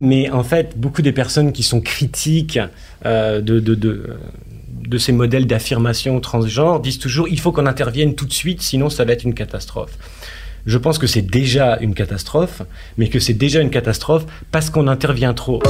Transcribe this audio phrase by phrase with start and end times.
[0.00, 2.58] Mais en fait, beaucoup des personnes qui sont critiques
[3.04, 4.16] euh, de, de, de,
[4.88, 8.88] de, ces modèles d'affirmation transgenre disent toujours il faut qu'on intervienne tout de suite, sinon
[8.88, 9.92] ça va être une catastrophe.
[10.66, 12.62] Je pense que c'est déjà une catastrophe,
[12.96, 15.62] mais que c'est déjà une catastrophe parce qu'on intervient trop.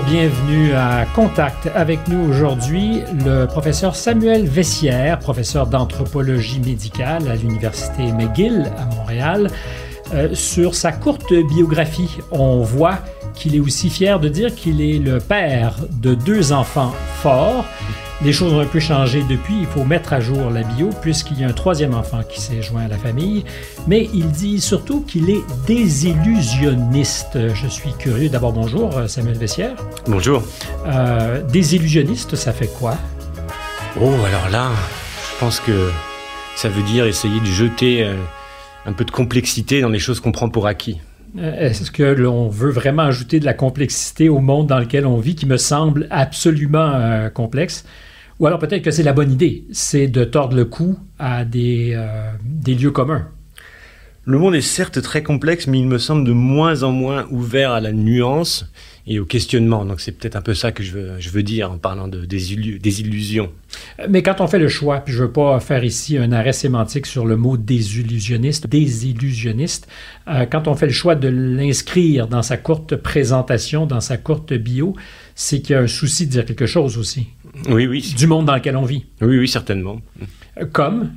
[0.00, 1.70] Bienvenue à Contact.
[1.72, 9.50] Avec nous aujourd'hui, le professeur Samuel Vessière, professeur d'anthropologie médicale à l'Université McGill à Montréal.
[10.12, 12.98] Euh, sur sa courte biographie, on voit
[13.34, 16.92] qu'il est aussi fier de dire qu'il est le père de deux enfants
[17.22, 17.64] forts
[18.22, 19.54] les choses ont un peu changé depuis.
[19.60, 22.62] Il faut mettre à jour la bio puisqu'il y a un troisième enfant qui s'est
[22.62, 23.44] joint à la famille.
[23.86, 27.38] Mais il dit surtout qu'il est désillusionniste.
[27.54, 28.28] Je suis curieux.
[28.28, 29.74] D'abord, bonjour, euh, Samuel Vessière.
[30.06, 30.42] Bonjour.
[30.86, 32.96] Euh, désillusionniste, ça fait quoi?
[34.00, 34.70] Oh, alors là,
[35.32, 35.90] je pense que
[36.56, 38.14] ça veut dire essayer de jeter euh,
[38.86, 41.00] un peu de complexité dans les choses qu'on prend pour acquis.
[41.36, 45.34] Est-ce que l'on veut vraiment ajouter de la complexité au monde dans lequel on vit,
[45.34, 47.84] qui me semble absolument complexe?
[48.40, 51.92] Ou alors peut-être que c'est la bonne idée, c'est de tordre le cou à des,
[51.94, 53.28] euh, des lieux communs.
[54.24, 57.72] Le monde est certes très complexe, mais il me semble de moins en moins ouvert
[57.72, 58.70] à la nuance
[59.06, 59.84] et au questionnement.
[59.84, 62.24] Donc c'est peut-être un peu ça que je veux, je veux dire en parlant de,
[62.24, 63.50] des, illusions.
[64.08, 66.52] Mais quand on fait le choix, puis je ne veux pas faire ici un arrêt
[66.52, 69.88] sémantique sur le mot désillusionniste, désillusionniste,
[70.28, 74.54] euh, quand on fait le choix de l'inscrire dans sa courte présentation, dans sa courte
[74.54, 74.94] bio,
[75.34, 77.28] c'est qu'il y a un souci de dire quelque chose aussi.
[77.68, 78.14] Oui, oui.
[78.16, 79.06] Du monde dans lequel on vit.
[79.20, 80.00] Oui, oui, certainement.
[80.72, 81.10] Comme,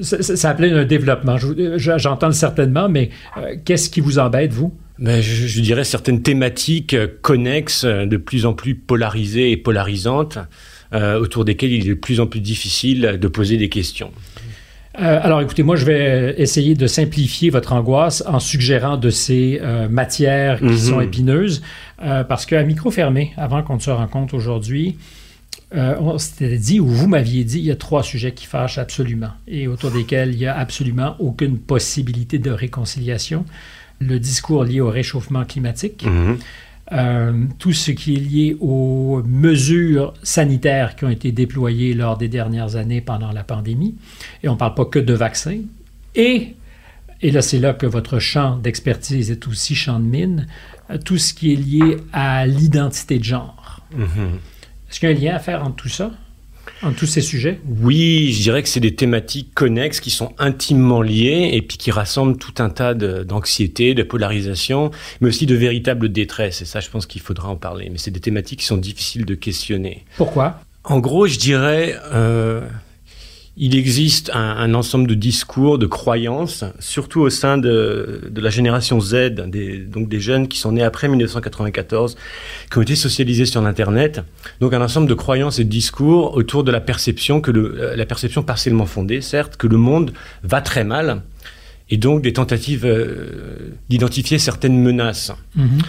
[0.00, 1.36] ça, ça appelait un développement.
[1.76, 4.74] J'entends certainement, mais euh, qu'est-ce qui vous embête, vous?
[4.98, 10.38] Ben, je, dirais certaines thématiques euh, connexes, euh, de plus en plus polarisées et polarisantes,
[10.92, 14.10] autour desquelles il est de plus en plus difficile de poser des questions.
[14.94, 20.58] alors écoutez, moi je vais essayer de simplifier votre angoisse en suggérant de ces matières
[20.58, 20.76] qui mhm.
[20.76, 21.62] sont épineuses,
[21.96, 24.96] parce qu'à micro fermé, avant qu'on ne se rencontre aujourd'hui,
[25.72, 28.78] euh, on s'était dit, ou vous m'aviez dit, il y a trois sujets qui fâchent
[28.78, 33.44] absolument et autour desquels il n'y a absolument aucune possibilité de réconciliation.
[34.00, 36.38] Le discours lié au réchauffement climatique, mhm.
[36.92, 42.28] euh, tout ce qui est lié aux mesures sanitaires qui ont été déployées lors des
[42.28, 43.94] dernières années pendant la pandémie,
[44.42, 45.60] et on ne parle pas que de vaccins,
[46.16, 46.56] et,
[47.20, 50.48] et là c'est là que votre champ d'expertise est aussi champ de mine,
[50.90, 53.82] euh, tout ce qui est lié à l'identité de genre.
[53.94, 54.38] Mhm.
[54.90, 56.10] Est-ce qu'il y a un lien à faire entre tout ça
[56.82, 57.60] entre tous ces sujets?
[57.66, 61.90] Oui, je dirais que c'est des thématiques connexes qui sont intimement liées et puis qui
[61.90, 64.90] rassemblent tout un tas d'anxiété, de, polarisation,
[65.20, 66.62] mais aussi de véritable détresse.
[66.62, 67.88] Et ça, je pense qu'il faudra en parler.
[67.90, 70.04] Mais c'est des thématiques qui sont difficiles de questionner.
[70.16, 70.60] Pourquoi?
[70.84, 72.62] En gros, je dirais, euh,
[73.62, 79.34] il existe un, ensemble de discours, de croyances, surtout au sein de, la génération Z,
[79.48, 82.16] des, donc des jeunes qui sont nés après 1994,
[82.70, 84.22] qui ont été socialisés sur l'Internet.
[84.60, 87.96] Donc un ensemble de croyances et de discours autour de la perception, que le, euh,
[87.96, 91.20] la perception partiellement fondée, certes, que le monde va très mal,
[91.90, 95.32] et donc des tentatives euh, d'identifier certaines menaces.
[95.58, 95.82] Mm-hmm.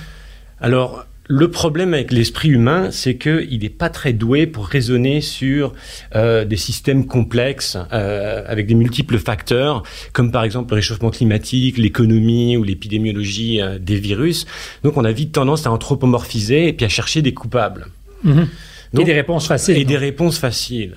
[0.59, 5.73] Alors, le problème avec l'esprit humain, c'est qu'il n'est pas très doué pour raisonner sur
[6.15, 9.83] euh, des systèmes complexes euh, avec des multiples facteurs,
[10.13, 14.45] comme par exemple le réchauffement climatique, l'économie ou l'épidémiologie euh, des virus.
[14.83, 17.87] Donc on a vite tendance à anthropomorphiser et puis à chercher des coupables.
[18.23, 18.47] Mhm.
[18.99, 19.77] et des réponses faciles.
[19.77, 20.95] Et des réponses faciles.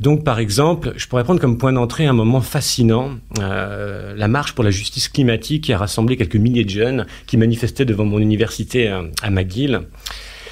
[0.00, 3.10] Donc, par exemple, je pourrais prendre comme point d'entrée un moment fascinant,
[3.40, 7.36] euh, la marche pour la justice climatique qui a rassemblé quelques milliers de jeunes qui
[7.36, 9.80] manifestaient devant mon université à, à McGill.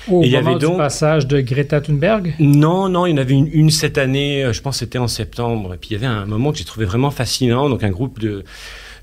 [0.09, 0.73] Au il y avait donc...
[0.73, 2.35] du passage de Greta Thunberg?
[2.41, 5.07] Non, non, il y en avait une, cette année, euh, je pense que c'était en
[5.09, 5.75] septembre.
[5.75, 8.19] Et puis il y avait un moment que j'ai trouvé vraiment fascinant, donc un groupe
[8.19, 8.43] de,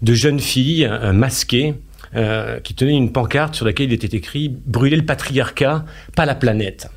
[0.01, 1.75] de jeunes filles euh, masquées
[2.15, 5.85] euh, qui tenaient une pancarte sur laquelle il était écrit «Brûler le patriarcat,
[6.15, 6.89] pas la planète».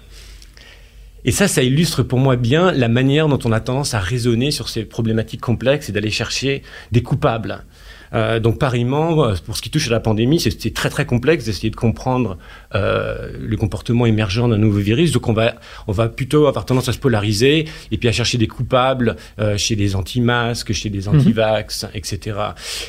[1.25, 4.51] Et ça, ça illustre pour moi bien la manière dont on a tendance à raisonner
[4.51, 7.65] sur ces problématiques complexes et d'aller chercher des coupables.
[8.15, 11.71] Euh, donc pareillement, pour ce qui touche à la pandémie, c'est très très complexe d'essayer
[11.71, 12.39] de comprendre
[12.75, 15.13] euh, le comportement émergent d'un nouveau virus.
[15.13, 15.55] Donc on va
[15.87, 19.57] on va plutôt avoir tendance à se polariser et puis à chercher des coupables euh,
[19.57, 21.17] chez les anti-masques, chez les mhm.
[21.17, 22.39] anti-vax, etc.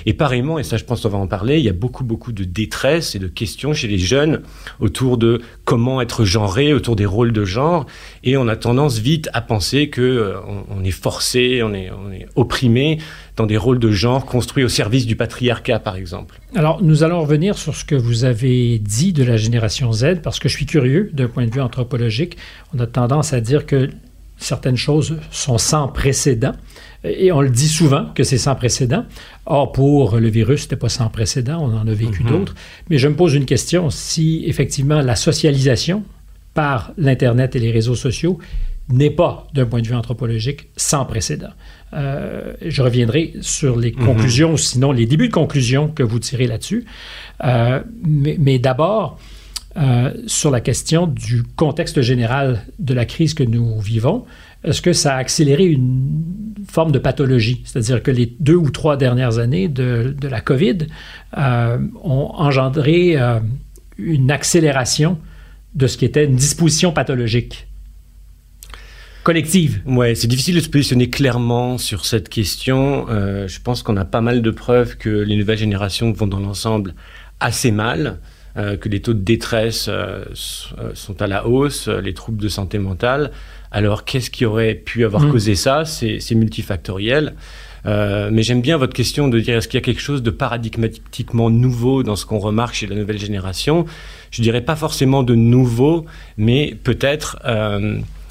[0.06, 2.32] Et pareillement, et ça je pense qu'on va en parler, il y a beaucoup beaucoup
[2.32, 4.42] de détresse et de questions chez les jeunes
[4.80, 7.86] autour de comment être genré, autour des rôles de genre,
[8.24, 11.92] et on a tendance vite à penser que euh, on, on, est forcé, on est
[11.92, 13.00] on est opprimé
[13.36, 16.40] dans des rôles de genre construits au service du patriarcat, par exemple.
[16.56, 20.40] Alors, nous allons revenir sur ce que vous avez dit de la génération Z, parce
[20.40, 22.38] que je suis curieux d'un point de vue anthropologique.
[22.76, 23.90] On a tendance à dire que
[24.38, 26.54] certaines choses sont sans précédent.
[27.04, 29.06] Et on le dit souvent que c'est sans précédent.
[29.46, 32.30] Or, pour le virus, ce n'était pas sans précédent, on en a vécu mhm.
[32.30, 32.56] d'autres.
[32.90, 36.04] Mais je me pose une question, si effectivement la socialisation
[36.54, 38.38] par l'Internet et les réseaux sociaux
[38.90, 41.52] n'est pas, d'un point de vue anthropologique, sans précédent.
[41.94, 44.06] Euh, je reviendrai sur les mhm.
[44.06, 46.86] conclusions, sinon les débuts de conclusion que vous tirez là-dessus.
[47.44, 49.20] Euh, mais, d'abord,
[49.78, 54.26] euh, sur la question du contexte général de la crise que nous vivons,
[54.64, 56.24] est-ce que ça a accéléré une
[56.68, 57.62] forme de pathologie?
[57.66, 60.88] C'est-à-dire que les deux ou trois dernières années de, la COVID
[61.36, 63.18] ont engendré
[63.98, 65.18] une accélération
[65.76, 67.68] de ce qui était une disposition pathologique
[69.24, 69.82] collective.
[69.86, 73.08] Ouais, c'est difficile de se positionner clairement sur cette question.
[73.10, 76.40] Euh, je pense qu'on a pas mal de preuves que les nouvelles générations vont dans
[76.40, 76.94] l'ensemble
[77.40, 78.20] assez mal,
[78.58, 80.26] euh, que les taux de détresse euh,
[80.94, 83.32] sont à la hausse, les troubles de santé mentale.
[83.72, 85.32] Alors, qu'est-ce qui aurait pu avoir mmh.
[85.32, 85.86] causé ça?
[85.86, 87.34] C'est multifactoriel.
[87.86, 91.50] mais j'aime bien votre question de dire est-ce qu'il y a quelque chose de paradigmatiquement
[91.50, 93.86] nouveau dans ce qu'on remarque chez la nouvelle génération?
[94.30, 96.06] Je dirais pas forcément de nouveau,
[96.38, 97.40] mais peut-être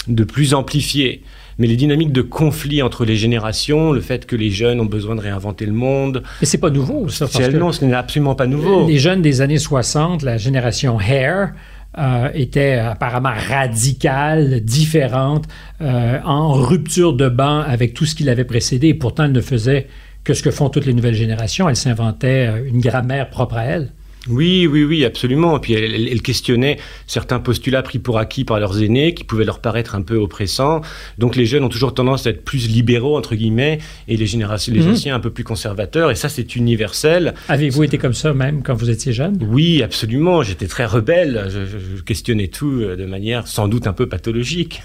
[0.08, 1.22] de plus amplifié.
[1.58, 5.14] Mais les dynamiques de conflit entre les générations, le fait que les jeunes ont besoin
[5.14, 6.22] de réinventer le monde.
[6.40, 7.26] Mais c'est pas nouveau, ça.
[7.52, 8.86] non, ce n'est absolument pas nouveau.
[8.86, 11.52] Les jeunes des années 60, la génération Hair,
[11.98, 15.44] euh, était apparemment radicale, différente,
[15.82, 18.88] euh, en rupture de banc avec tout ce qui l'avait précédé.
[18.88, 19.88] Et pourtant, elle ne faisait
[20.24, 21.68] que ce que font toutes les nouvelles générations.
[21.68, 23.92] Elle s'inventait euh, une grammaire propre à elle.
[24.28, 25.56] Oui, oui, oui, absolument.
[25.56, 29.60] Et puis elle, questionnait certains postulats pris pour acquis par leurs aînés qui pouvaient leur
[29.60, 30.80] paraître un peu oppressants.
[31.18, 34.72] Donc les jeunes ont toujours tendance à être plus libéraux, entre guillemets, et les générations,
[34.72, 34.92] les mhm.
[34.92, 36.10] anciens un peu plus conservateurs.
[36.10, 37.34] Et ça, c'est universel.
[37.48, 39.38] Avez-vous été comme ça même quand vous étiez jeune?
[39.42, 40.42] Oui, absolument.
[40.42, 41.48] J'étais très rebelle.
[41.48, 44.82] Je, questionnais tout euh, de manière sans doute un peu pathologique.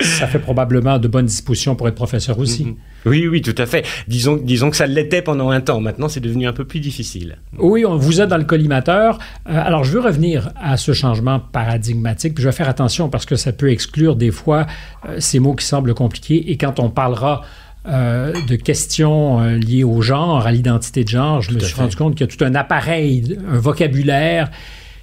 [0.00, 2.64] ça fait probablement de bonnes dispositions pour être professeur aussi.
[2.64, 2.76] Mhm.
[3.08, 3.84] Oui, oui, tout à fait.
[4.06, 5.80] Disons, disons que ça l'était pendant un temps.
[5.80, 7.38] Maintenant, c'est devenu un peu plus difficile.
[7.58, 9.18] Oui, on vous êtes dans le collimateur.
[9.48, 12.34] Euh, alors, je veux revenir à ce changement paradigmatique.
[12.34, 14.66] Puis je vais faire attention parce que ça peut exclure des fois
[15.08, 16.50] euh, ces mots qui semblent compliqués.
[16.50, 17.42] Et quand on parlera
[17.86, 22.14] euh, de questions liées au genre, à l'identité de genre, je me suis rendu compte
[22.14, 24.50] qu'il y a tout un appareil, un vocabulaire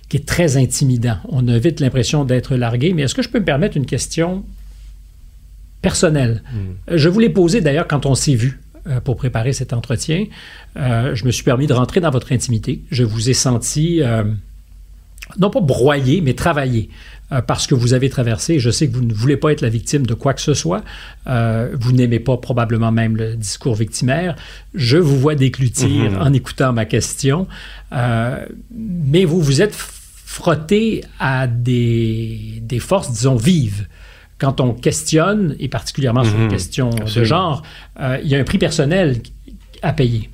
[0.09, 1.17] qui est très intimidant.
[1.29, 2.93] On a vite l'impression d'être largué.
[2.93, 4.43] Mais est-ce que je peux me permettre une question
[5.85, 6.41] personnelle?
[6.51, 6.95] Hmm.
[6.97, 8.59] Je vous l'ai posée d'ailleurs quand on s'est vu.
[8.87, 10.25] Euh, pour préparer cet entretien.
[10.77, 12.83] Euh, je me suis permis de rentrer dans votre intimité.
[12.91, 14.23] Je vous ai senti, euh,
[15.39, 16.89] non pas broyé, mais travaillé
[17.47, 18.59] parce que vous avez traversé.
[18.59, 20.83] Je sais que vous ne voulez pas être la victime de quoi que ce soit.
[21.25, 24.35] vous n'aimez pas probablement même le discours victimaire.
[24.75, 26.21] Je vous vois déclutir mhm.
[26.21, 27.47] en écoutant ma question.
[27.91, 33.87] mais vous vous êtes frotté à des, des forces, disons, vives
[34.37, 36.49] quand on questionne, et particulièrement sur une mhm.
[36.49, 37.63] question de genre,
[37.99, 39.21] euh, il y a un prix personnel
[39.81, 40.29] à payer.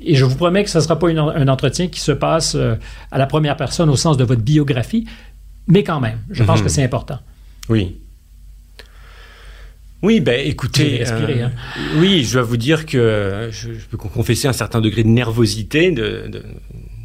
[0.00, 2.76] Et je vous promets que ce ne sera pas un entretien qui se passe euh,
[3.10, 5.06] à la première personne au sens de votre biographie,
[5.66, 6.64] mais quand même, je pense mhm.
[6.64, 7.18] que c'est important.
[7.68, 7.96] Oui.
[10.00, 11.50] Oui, ben écoutez, euh, hein.
[11.96, 16.30] oui, je dois vous dire que je, peux confesser un certain degré de nervosité de,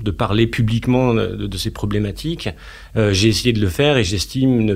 [0.03, 2.49] de, parler publiquement de, ces problématiques.
[2.95, 4.75] j'ai essayé de le faire et j'estime ne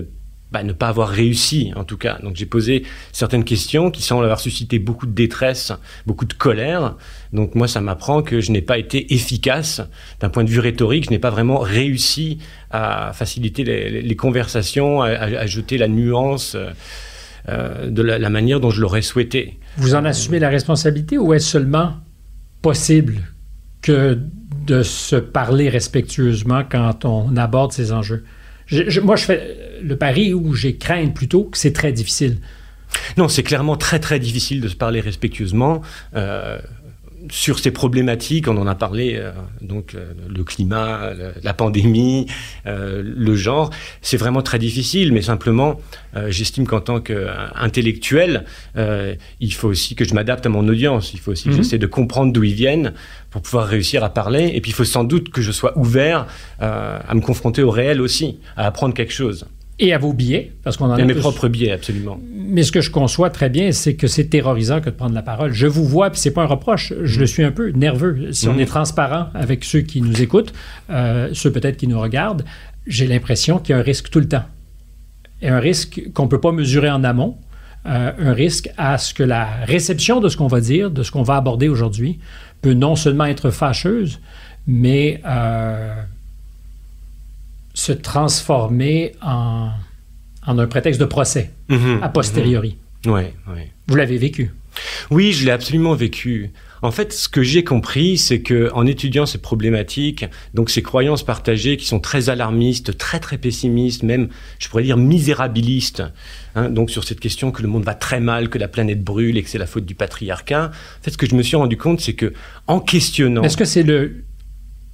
[0.51, 2.19] bah, ne pas avoir réussi, en tout cas.
[2.23, 5.73] Donc j'ai posé certaines questions qui semblent avoir suscité beaucoup de détresse,
[6.05, 6.95] beaucoup de colère.
[7.33, 9.81] Donc moi, ça m'apprend que je n'ai pas été efficace
[10.21, 11.05] d'un point de vue rhétorique.
[11.05, 12.37] Je n'ai pas vraiment réussi
[12.71, 16.55] à faciliter les, conversations, à, jeter la nuance
[17.49, 19.59] euh, de la, manière dont je l'aurais souhaité.
[19.75, 21.93] Vous en assumez la responsabilité ou est-ce seulement
[22.61, 23.21] possible
[23.81, 24.17] que
[24.65, 28.23] de se parler respectueusement quand on aborde ces enjeux?
[29.03, 32.37] Moi, je fais le pari où j'ai craint plutôt que c'est très difficile.
[33.17, 35.81] Non, c'est clairement très très difficile de se parler respectueusement.
[36.15, 36.59] Euh,
[37.31, 39.31] sur ces problématiques, on en a parlé, euh,
[39.61, 41.11] donc euh, le climat,
[41.43, 42.27] la pandémie,
[42.65, 43.69] euh, le genre,
[44.01, 45.79] c'est vraiment très difficile, mais simplement,
[46.29, 48.45] j'estime qu'en tant qu'intellectuel,
[49.39, 51.57] il faut aussi que je m'adapte à mon audience, il faut aussi que mhm.
[51.57, 52.93] j'essaie de comprendre d'où ils viennent
[53.29, 56.25] pour pouvoir réussir à parler, et puis il faut sans doute que je sois ouvert
[56.59, 59.45] à me confronter au réel aussi, à apprendre quelque chose
[59.79, 62.19] et à vos billets, parce qu'on en a mes propres billets, absolument.
[62.33, 65.21] Mais ce que je conçois très bien, c'est que c'est terrorisant que de prendre la
[65.21, 65.53] parole.
[65.53, 66.93] Je vous vois, puis c'est pas un reproche.
[67.03, 68.31] Je le suis un peu nerveux.
[68.31, 68.59] Si on mm.
[68.61, 70.51] est transparent avec ceux qui nous écoutent,
[70.89, 72.43] euh, ceux peut-être qui nous regardent,
[72.87, 74.45] j'ai l'impression qu'il y a un risque tout le temps.
[75.43, 77.37] Et un risque qu'on peut pas mesurer en amont.
[77.85, 81.11] Euh, un risque à ce que la réception de ce qu'on va dire, de ce
[81.11, 82.19] qu'on va aborder aujourd'hui,
[82.61, 84.19] peut non seulement être fâcheuse,
[84.65, 85.93] mais euh,
[87.77, 89.69] se transformer en,
[90.47, 92.75] en un prétexte de procès, Mhm, a posteriori.
[93.05, 93.11] mhm.
[93.13, 93.71] Ouais, ouais.
[93.87, 94.51] Vous l'avez vécu?
[95.11, 96.51] Oui, je l'ai absolument vécu.
[96.81, 101.23] En fait, ce que j'ai compris, c'est que en étudiant ces problématiques, donc ces croyances
[101.23, 104.29] partagées qui sont très alarmistes, très très pessimistes, même
[104.59, 106.03] je pourrais dire misérabilistes,
[106.55, 109.37] hein, donc sur cette question que le monde va très mal, que la planète brûle
[109.37, 110.71] et que c'est la faute du patriarcat.
[110.99, 112.33] En fait, ce que je me suis rendu compte, c'est que
[112.67, 114.23] en questionnant, Est-ce que c'est le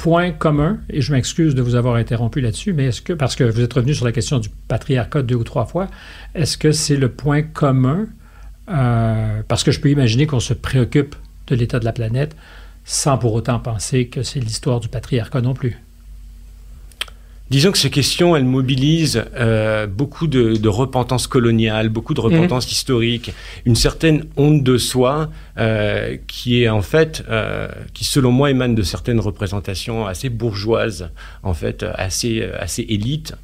[0.03, 3.45] point commun, et je m'excuse de vous avoir interrompu là-dessus, mais est-ce que, parce que
[3.45, 5.87] vous êtes revenu sur la question du patriarcat deux ou trois fois,
[6.35, 8.07] est-ce que c'est le point commun,
[8.67, 11.15] euh, parce que je peux imaginer qu'on se préoccupe
[11.47, 12.35] de l'état de la planète
[12.83, 15.81] sans pour autant penser que c'est l'histoire du patriarcat non plus.
[17.49, 22.71] Disons que ces questions, elles mobilisent euh, beaucoup de, de repentance coloniale, beaucoup de repentance
[22.71, 23.31] historique,
[23.65, 28.75] une certaine honte de soi euh, qui est en fait, euh, qui selon moi émane
[28.75, 31.11] de certaines représentations assez bourgeoises,
[31.43, 33.35] en fait, assez assez élites.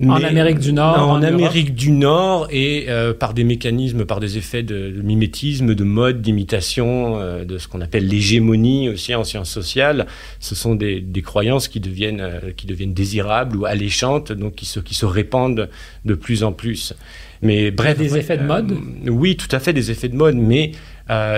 [0.00, 4.06] En Amérique du Nord, En, en Europe Amérique du Nord et euh, par des mécanismes,
[4.06, 8.88] par des effets de, de mimétisme, de mode, d'imitation, euh, de ce qu'on appelle l'hégémonie
[8.88, 10.06] aussi en sciences sociales.
[10.40, 14.64] Ce sont des, des croyances qui deviennent, euh, qui deviennent désirables ou alléchantes, donc qui
[14.64, 15.68] se, qui se répandent
[16.06, 16.94] de plus en plus.
[17.42, 18.74] Mais bref, Des effets de mode
[19.06, 20.72] Oui, tout à fait, des effets de mode, mais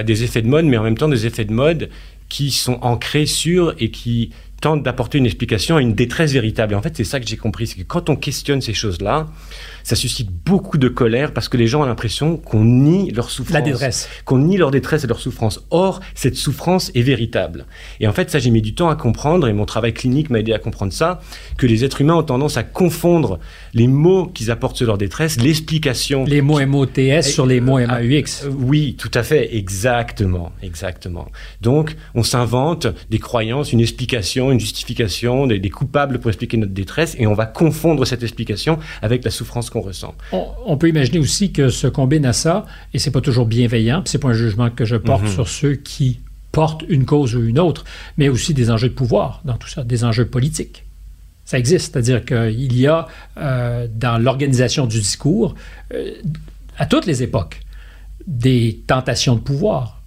[0.06, 1.88] des effets de mode, mais en même temps des effets de mode
[2.28, 4.30] qui sont ancrés sur et qui
[4.76, 6.72] d'apporter une explication à une détresse véritable.
[6.72, 9.28] Et en fait, c'est ça que j'ai compris, c'est que quand on questionne ces choses-là,
[9.84, 13.54] ça suscite beaucoup de colère parce que les gens ont l'impression qu'on nie leur souffrance.
[13.54, 14.08] La détresse.
[14.24, 15.64] Qu'on nie leur détresse et leur souffrance.
[15.70, 17.66] Or, cette souffrance est véritable.
[18.00, 20.40] Et en fait, ça, j'ai mis du temps à comprendre, et mon travail clinique m'a
[20.40, 21.20] aidé à comprendre ça,
[21.58, 23.38] que les êtres humains ont tendance à confondre
[23.74, 26.24] les mots qu'ils apportent sur leur détresse, l'explication.
[26.24, 28.44] Les mots MOTS sur les mots MAUX.
[28.44, 31.28] Euh, Oui, tout à fait, exactement, exactement.
[31.60, 36.72] Donc, on s'invente des croyances, une explication, une justification, des, des coupables pour expliquer notre
[36.72, 40.14] détresse, et on va confondre cette explication avec la souffrance qu'on ressent.
[40.32, 42.64] On, on peut imaginer aussi que se combine à ça,
[42.94, 45.28] et c'est pas toujours bienveillant, puis c'est pas un jugement que je porte Mhm.
[45.30, 46.20] sur ceux qui
[46.52, 47.84] portent une cause ou une autre,
[48.16, 50.84] mais aussi des enjeux de pouvoir dans tout ça, des enjeux politiques.
[51.44, 55.54] Ça existe, c'est-à-dire qu'il y a euh, dans l'organisation du discours,
[55.92, 56.12] euh,
[56.78, 57.60] à toutes les époques,
[58.26, 60.00] des tentations de pouvoir.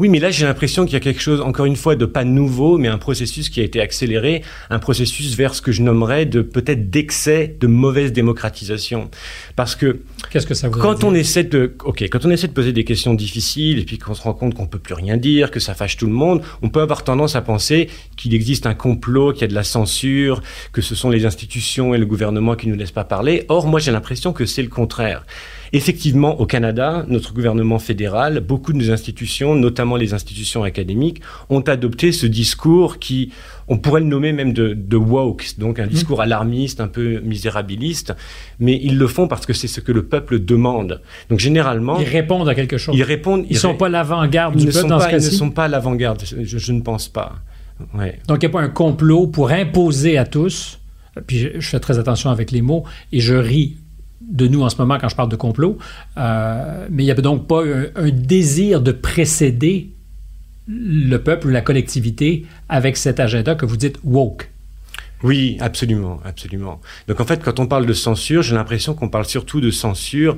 [0.00, 2.24] Oui, mais là, j'ai l'impression qu'il y a quelque chose, encore une fois, de pas
[2.24, 6.24] nouveau, mais un processus qui a été accéléré, un processus vers ce que je nommerais
[6.24, 9.10] de peut-être d'excès de mauvaise démocratisation.
[9.56, 12.54] Parce que Qu'est-ce que ça vous quand on essaie de, ok, quand on essaie de
[12.54, 15.50] poser des questions difficiles et puis qu'on se rend compte qu'on peut plus rien dire,
[15.50, 18.74] que ça fâche tout le monde, on peut avoir tendance à penser qu'il existe un
[18.74, 20.40] complot, qu'il y a de la censure,
[20.72, 23.44] que ce sont les institutions et le gouvernement qui nous laissent pas parler.
[23.48, 25.26] Or, moi, j'ai l'impression que c'est le contraire.
[25.72, 31.60] Effectivement, au Canada, notre gouvernement fédéral, beaucoup de nos institutions, notamment les institutions académiques, ont
[31.60, 33.30] adopté ce discours qui,
[33.68, 38.14] on pourrait le nommer même de, de woke, donc un discours alarmiste, un peu misérabiliste,
[38.58, 41.00] mais ils le font parce que c'est ce que le peuple demande.
[41.28, 42.96] Donc généralement, Ils répondent à quelque chose.
[42.96, 43.44] ils répondent.
[43.48, 46.22] Ils ne sont pas l'avant-garde du peuple dans ce pas, ils ne sont pas l'avant-garde.
[46.42, 47.36] Je, je ne pense pas.
[47.94, 48.18] Ouais.
[48.28, 50.78] Donc, il n'y a pas un complot pour imposer à tous,
[51.26, 53.76] puis je fais très attention avec les mots, et je ris
[54.20, 55.78] de nous en ce moment quand je parle de complot,
[56.18, 59.90] euh, mais il n'y a donc pas un, un désir de précéder
[60.68, 64.50] le peuple ou la collectivité avec cet agenda que vous dites woke.
[65.22, 66.80] Oui, absolument, absolument.
[67.08, 70.36] Donc en fait, quand on parle de censure, j'ai l'impression qu'on parle surtout de censure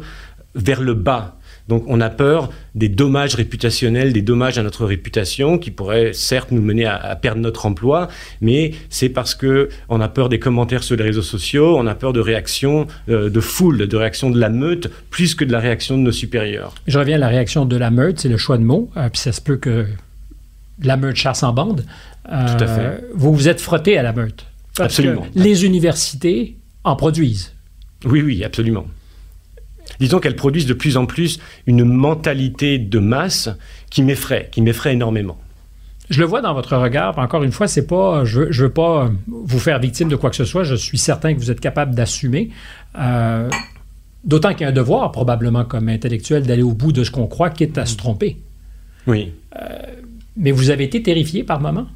[0.55, 1.39] vers le bas.
[1.69, 6.51] Donc on a peur des dommages réputationnels, des dommages à notre réputation qui pourraient certes
[6.51, 8.09] nous mener à, à perdre notre emploi,
[8.41, 11.95] mais c'est parce que on a peur des commentaires sur les réseaux sociaux, on a
[11.95, 15.61] peur de réactions euh, de foule, de réactions de la meute, plus que de la
[15.61, 16.75] réaction de nos supérieurs.
[16.87, 19.21] Je reviens à la réaction de la meute, c'est le choix de mots, euh, puis
[19.21, 19.87] ça se peut que
[20.83, 21.85] la meute chasse en bande.
[22.31, 23.05] Euh, Tout à fait.
[23.15, 24.47] Vous vous êtes frotté à la meute.
[24.77, 25.23] Parce Absolument.
[25.23, 27.53] que les universités en produisent.
[28.05, 28.87] Oui, oui, absolument.
[30.01, 33.49] Disons qu'elles produisent de plus en plus une mentalité de masse
[33.91, 35.39] qui m'effraie, qui m'effraie énormément.
[36.11, 37.19] Je le vois dans votre regard.
[37.19, 40.31] Encore une fois, c'est pas, je, je veux pas euh, vous faire victime de quoi
[40.31, 40.65] que ce soit.
[40.65, 42.51] Je suis certain que vous êtes capable d'assumer.
[42.99, 43.49] Euh,
[44.25, 47.27] D'autant qu'il y a un devoir, probablement comme intellectuel, d'aller au bout de ce qu'on
[47.27, 48.37] croit, quitte à se tromper.
[49.09, 49.33] Oui.
[50.37, 51.89] Mais vous avez été terrifié par moment?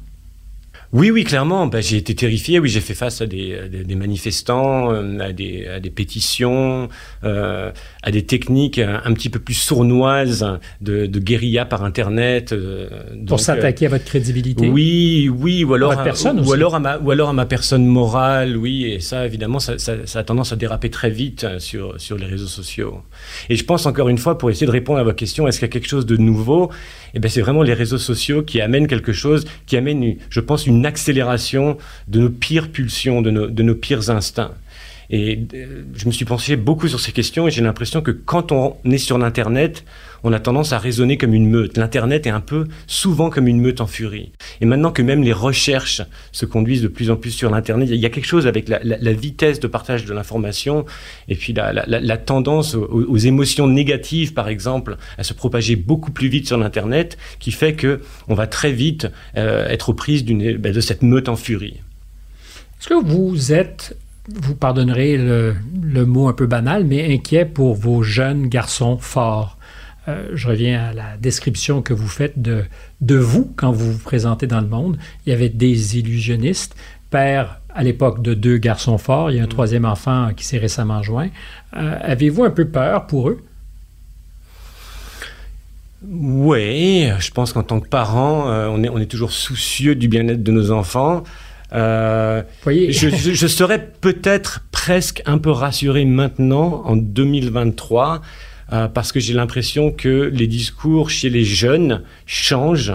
[0.93, 1.67] Oui, oui, clairement.
[1.67, 2.59] Ben, j'ai été terrifié.
[2.59, 5.89] Oui, j'ai fait face à des, à des- des manifestants, euh, à des, à des
[5.89, 6.87] pétitions,
[7.25, 7.71] euh,
[8.03, 10.45] à des techniques un, un petit peu plus sournoises
[10.79, 12.53] de, de guérilla par Internet.
[12.53, 12.87] euh,
[13.27, 14.65] Pour s'attaquer à votre crédibilité.
[14.65, 16.53] euh, Oui, oui, ou alors, à, personne ou, aussi.
[16.53, 20.05] alors à ma, ou alors à ma personne morale, oui, et ça, évidemment, ça, ça-
[20.05, 23.01] ça a tendance à déraper très vite euh, sur, sur les réseaux sociaux.
[23.49, 25.67] Et je pense encore une fois, pour essayer de répondre à votre question, est-ce qu'il
[25.67, 26.71] y a quelque chose de nouveau?
[27.13, 30.65] Eh bien, c'est vraiment les réseaux sociaux qui amènent quelque chose, qui amènent, je pense,
[30.67, 34.55] une accélération de nos pires pulsions, de nos, de nos pires instincts.
[35.09, 38.51] Et euh, je me suis penché beaucoup sur ces questions et j'ai l'impression que quand
[38.51, 39.85] on est sur l'Internet,
[40.23, 41.77] on a tendance à raisonner comme une meute.
[41.77, 44.31] L'Internet est un peu souvent comme une meute en furie.
[44.59, 47.97] Et maintenant que même les recherches se conduisent de plus en plus sur l'Internet, il
[47.97, 50.85] y a quelque chose avec la, vitesse de partage de l'information
[51.29, 56.47] et puis la, tendance aux, émotions négatives, par exemple, à se propager beaucoup plus vite
[56.47, 60.81] sur l'Internet, qui fait que on va très vite euh, être aux prises ben, de
[60.81, 61.79] cette meute en furie.
[62.79, 63.95] Est-ce que vous êtes
[64.27, 69.57] vous pardonnerez le, le, mot un peu banal, mais inquiet pour vos jeunes garçons forts.
[70.07, 72.63] Euh, je reviens à la description que vous faites de,
[73.01, 74.97] de vous quand vous vous présentez dans le monde.
[75.25, 76.75] Il y avait des illusionnistes,
[77.09, 79.49] père à l'époque de deux garçons forts, il y a un mm.
[79.49, 81.29] troisième enfant qui s'est récemment joint.
[81.75, 83.43] Euh, avez-vous un peu peur pour eux?
[86.09, 90.07] Oui, je pense qu'en tant que parent, euh, on, est, on est toujours soucieux du
[90.07, 91.23] bien-être de nos enfants.
[92.63, 92.91] Voyez...
[92.91, 98.21] je, je serais peut-être presque un peu rassuré maintenant, en 2023,
[98.73, 102.93] euh, parce que j'ai l'impression que les discours chez les jeunes changent.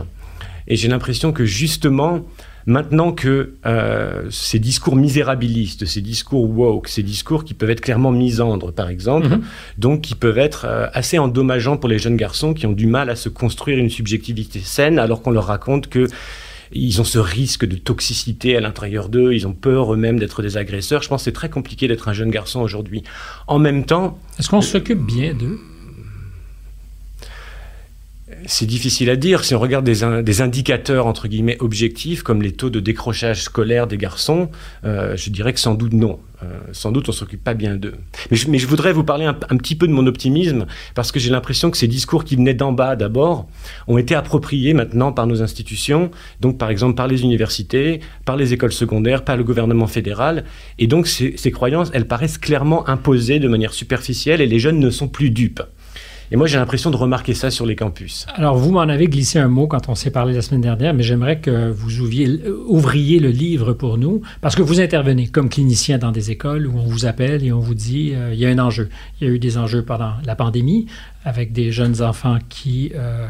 [0.68, 2.20] Et j'ai l'impression que justement,
[2.66, 8.12] maintenant que euh, ces discours misérabilistes, ces discours woke, ces discours qui peuvent être clairement
[8.12, 9.42] misandres, par exemple, mhm.
[9.78, 13.10] donc qui peuvent être euh, assez endommageants pour les jeunes garçons qui ont du mal
[13.10, 16.06] à se construire une subjectivité saine, alors qu'on leur raconte que
[16.74, 20.56] ils ont ce risque de toxicité à l'intérieur d'eux, ils ont peur eux-mêmes d'être des
[20.56, 21.02] agresseurs.
[21.02, 23.02] Je pense que c'est très compliqué d'être un jeune garçon aujourd'hui.
[23.46, 24.18] En même temps...
[24.38, 25.58] Est-ce qu'on s'occupe bien d'eux?
[28.46, 29.44] C'est difficile à dire.
[29.44, 33.96] Si on regarde des, indicateurs, entre guillemets, objectifs, comme les taux de décrochage scolaire des
[33.96, 34.50] garçons,
[34.84, 36.18] euh, je dirais que sans doute non.
[36.42, 37.94] Euh, sans doute on s'occupe pas bien d'eux.
[38.30, 41.70] Mais je, voudrais vous parler un, petit peu de mon optimisme, parce que j'ai l'impression
[41.70, 43.49] que ces discours qui venaient d'en bas d'abord
[43.87, 48.52] ont été appropriés maintenant par nos institutions, donc par exemple par les universités, par les
[48.52, 50.44] écoles secondaires, par le gouvernement fédéral.
[50.78, 54.90] Et donc ces croyances, elles paraissent clairement imposées de manière superficielle et les jeunes ne
[54.90, 55.62] sont plus dupes.
[56.32, 58.24] Et moi, j'ai l'impression de remarquer ça sur les campus.
[58.34, 61.02] Alors, vous m'en avez glissé un mot quand on s'est parlé la semaine dernière, mais
[61.02, 66.11] j'aimerais que vous ouvriez le livre pour nous, parce que vous intervenez comme clinicien dans
[66.11, 68.59] des écoles où on vous appelle et on vous dit euh, il y a un
[68.59, 68.88] enjeu.
[69.20, 70.87] Il y a eu des enjeux pendant la pandémie
[71.26, 73.28] avec des jeunes enfants qui euh,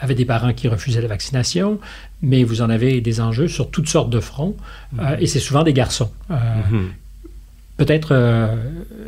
[0.00, 1.78] avaient des parents qui refusaient la vaccination,
[2.20, 4.56] mais vous en avez des enjeux sur toutes sortes de fronts,
[4.98, 6.10] euh, et c'est souvent des garçons.
[6.28, 6.82] Mm-hmm
[7.84, 8.46] peut-être euh,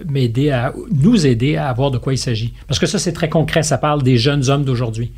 [0.09, 2.55] m'aider à nous aider à voir de quoi il s'agit.
[2.67, 3.63] Parce que ça, c'est très concret.
[3.63, 5.13] Ça parle des jeunes hommes d'aujourd'hui.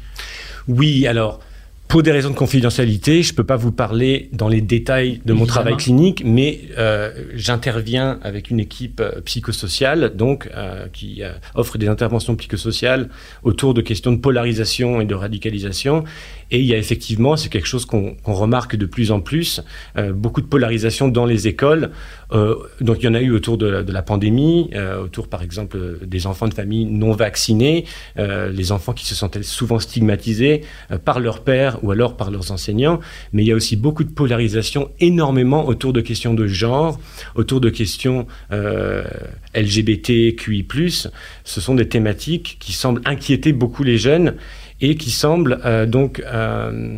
[0.69, 1.41] Oui, alors.
[1.89, 5.33] Pour des raisons de confidentialité, je ne peux pas vous parler dans les détails de
[5.33, 10.51] mon travail clinique, mais euh, j'interviens avec une équipe euh, psychosociale, donc
[10.93, 11.23] qui
[11.55, 13.09] offre des interventions psychosociales
[13.45, 16.03] autour de questions de polarisation et de radicalisation.
[16.51, 19.63] Et il y a effectivement, c'est quelque chose qu'on remarque de plus en plus,
[19.97, 21.91] euh, beaucoup de polarisation dans les écoles.
[22.33, 25.99] Euh, donc il y en a eu autour de, la pandémie, euh, autour par exemple
[26.05, 27.85] des enfants de familles non vaccinés,
[28.17, 30.63] les enfants qui se sentaient souvent stigmatisés
[31.05, 33.01] par leur père ou alors par leurs enseignants.
[33.33, 36.99] Mais il y a aussi beaucoup de polarisation énormément autour de questions de genre,
[37.35, 38.27] autour de questions
[39.55, 40.67] LGBTQI+.
[41.45, 44.35] Ce sont des thématiques qui semblent inquiéter beaucoup les jeunes
[44.81, 46.23] et qui semble euh, donc...
[46.25, 46.97] Euh,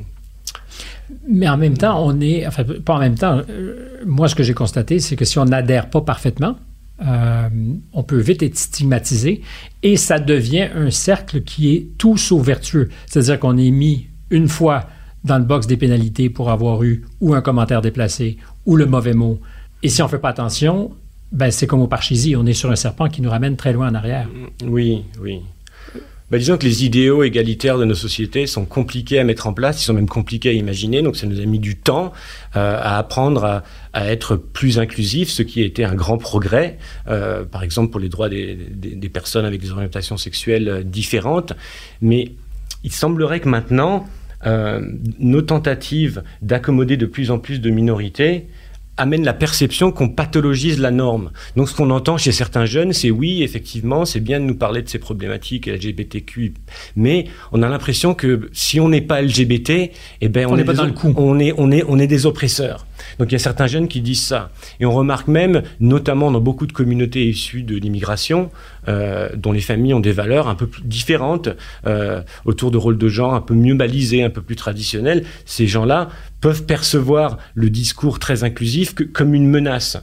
[1.26, 4.42] mais en même temps, on est, enfin, pas en même temps, euh, moi, ce que
[4.42, 6.56] j'ai constaté, c'est que si on n'adhère pas parfaitement,
[7.00, 9.42] on peut vite être stigmatisé
[9.84, 12.88] et ça devient un cercle qui est tout sauf vertueux.
[13.06, 14.88] C'est-à-dire qu'on est mis une fois
[15.22, 18.36] dans le box des pénalités pour avoir eu ou un commentaire déplacé
[18.66, 19.38] ou le mauvais mot.
[19.84, 20.90] Et si on ne fait pas attention,
[21.30, 23.88] ben c'est comme au parchésie, on est sur un serpent qui nous ramène très loin
[23.88, 24.28] en arrière.
[24.64, 25.40] Oui, oui.
[26.30, 29.80] Bah, disons que les idéaux égalitaires de nos sociétés sont compliqués à mettre en place,
[29.80, 32.12] ils sont même compliqués à imaginer, donc ça nous a mis du temps
[32.54, 33.64] euh, à apprendre à,
[33.94, 36.76] à, être plus inclusif, ce qui a été un grand progrès,
[37.08, 40.82] euh, par exemple pour les droits des, des, des, personnes avec des orientations sexuelles euh,
[40.82, 41.54] différentes.
[42.02, 42.32] Mais
[42.84, 44.06] il semblerait que maintenant,
[44.46, 44.80] euh,
[45.18, 48.46] nos tentatives d'accommoder de plus en plus de minorités
[48.98, 51.30] amène la perception qu'on pathologise la norme.
[51.56, 54.82] Donc ce qu'on entend chez certains jeunes, c'est oui, effectivement, c'est bien de nous parler
[54.82, 56.54] de ces problématiques LGBTQ,
[56.96, 60.74] mais on a l'impression que si on n'est pas LGBT, eh ben on, est pas
[60.74, 61.14] dans le coup.
[61.16, 62.87] On est on est on est des oppresseurs.
[63.18, 64.50] Donc il y a certains jeunes qui disent ça.
[64.80, 68.50] Et on remarque même, notamment dans beaucoup de communautés issues de l'immigration,
[68.88, 71.48] euh, dont les familles ont des valeurs un peu plus différentes,
[71.86, 75.66] euh, autour de rôles de genre un peu mieux balisés, un peu plus traditionnels, ces
[75.66, 76.08] gens-là
[76.40, 79.98] peuvent percevoir le discours très inclusif comme une menace.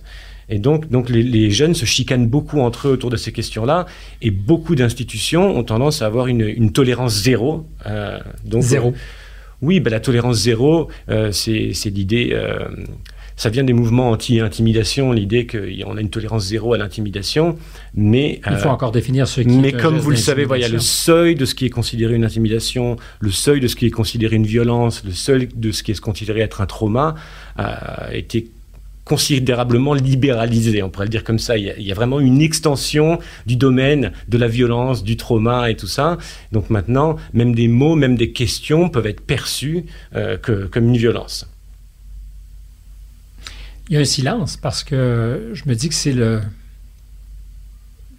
[0.49, 3.85] Et donc, donc les, jeunes se chicanent beaucoup entre eux autour de ces questions-là,
[4.21, 7.65] et beaucoup d'institutions ont tendance à avoir une, tolérance zéro.
[7.87, 8.93] Euh, donc, zéro.
[9.65, 12.29] Oui, ben, la tolérance zéro, euh, c'est l'idée.
[12.33, 12.67] Euh,
[13.35, 17.57] ça vient des mouvements anti-intimidation, l'idée qu'on a une tolérance zéro à l'intimidation,
[17.93, 18.39] mais...
[18.49, 20.79] Il faut encore définir ce qui Mais comme vous le savez, il y a le
[20.79, 24.37] seuil de ce qui est considéré une intimidation, le seuil de ce qui est considéré
[24.37, 27.15] une violence, le seuil de ce qui est considéré être un trauma,
[27.57, 28.47] a été
[29.05, 31.57] considérablement libéralisé, on pourrait le dire comme ça.
[31.57, 35.87] Il y, a, vraiment une extension du domaine de la violence, du trauma et tout
[35.87, 36.17] ça.
[36.51, 41.47] Donc maintenant, même des mots, même des questions peuvent être perçus euh, comme une violence.
[43.89, 46.41] Il y a un silence parce que je me dis que c'est le,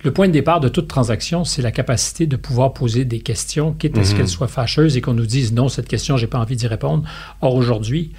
[0.05, 3.73] le point de départ de toute transaction, c'est la capacité de pouvoir poser des questions,
[3.73, 4.19] quitte à ce mhm.
[4.19, 7.03] qu'elles soient fâcheuses et qu'on nous dise non, cette question, j'ai pas envie d'y répondre.
[7.41, 8.13] Or, aujourd'hui,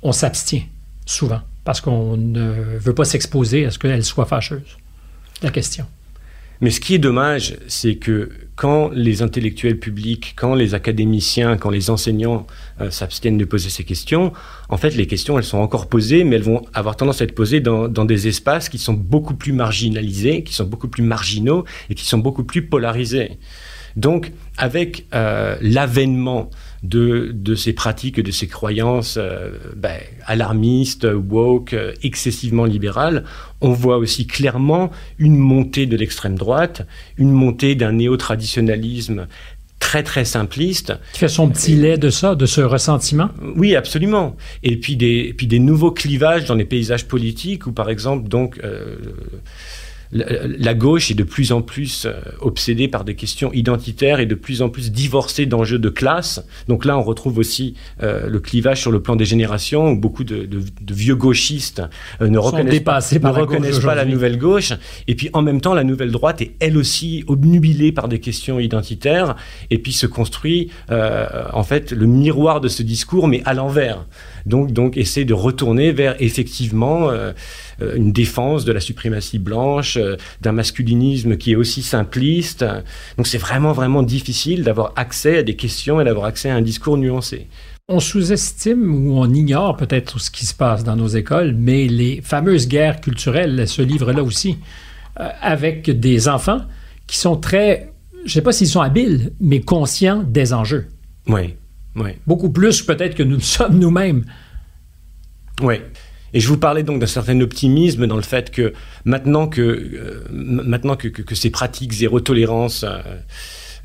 [0.00, 0.66] on s'abstient
[1.06, 4.76] souvent, parce qu'on ne veut pas s'exposer à ce qu'elle soit fâcheuse.
[5.42, 5.86] La question.
[6.60, 11.68] Mais ce qui est dommage, c'est que quand les intellectuels publics, quand les académiciens, quand
[11.68, 12.46] les enseignants
[12.80, 14.32] euh, s'abstiennent de poser ces questions,
[14.70, 17.34] en fait, les questions, elles sont encore posées, mais elles vont avoir tendance à être
[17.34, 21.94] posées dans, des espaces qui sont beaucoup plus marginalisés, qui sont beaucoup plus marginaux et
[21.94, 23.38] qui sont beaucoup plus polarisés.
[23.96, 26.50] Donc, avec euh, l'avènement
[26.82, 33.24] de, de, ces pratiques, de ces croyances euh, ben, alarmistes, woke, euh, excessivement libérales,
[33.60, 36.86] on voit aussi clairement une montée de l'extrême droite,
[37.16, 39.26] une montée d'un néo-traditionnalisme
[39.78, 40.94] très très simpliste.
[41.12, 43.30] Qui fait son petit lait de ça, de ce ressentiment?
[43.56, 44.36] Oui, absolument.
[44.62, 48.58] Et puis des, puis des nouveaux clivages dans les paysages politiques où par exemple donc
[48.64, 48.96] euh,
[50.12, 54.34] la gauche est de plus en plus euh, obsédée par des questions identitaires et de
[54.34, 56.44] plus en plus divorcée d'enjeux de classe.
[56.68, 60.24] Donc là, on retrouve aussi euh, le clivage sur le plan des générations où beaucoup
[60.24, 60.48] de,
[60.90, 61.82] vieux gauchistes
[62.20, 64.72] euh, ne reconnaissent, pas, ne reconnaissent pas la nouvelle gauche.
[65.08, 68.60] Et puis en même temps, la nouvelle droite est elle aussi obnubilée par des questions
[68.60, 69.36] identitaires
[69.70, 74.06] et puis se construit en fait le miroir de ce discours, mais à l'envers.
[74.46, 77.10] Donc, donc essaie de retourner vers effectivement
[77.80, 82.64] une défense de la suprématie blanche, euh, d'un masculinisme qui est aussi simpliste.
[83.16, 86.62] Donc c'est vraiment, vraiment difficile d'avoir accès à des questions et d'avoir accès à un
[86.62, 87.48] discours nuancé.
[87.88, 92.20] On sous-estime ou on ignore peut-être ce qui se passe dans nos écoles, mais les
[92.20, 94.58] fameuses guerres culturelles se livrent là aussi,
[95.20, 96.62] euh, avec des enfants
[97.06, 100.88] qui sont très, je ne sais pas s'ils sont habiles, mais conscients des enjeux.
[101.28, 101.54] Oui,
[101.94, 102.10] oui.
[102.26, 104.24] Beaucoup plus peut-être que nous le sommes nous-mêmes.
[105.62, 105.76] Oui.
[106.36, 108.74] Et je vous parlais donc d'un certain optimisme dans le fait que
[109.06, 112.98] maintenant que, euh, maintenant que, que, ces pratiques zéro tolérance euh,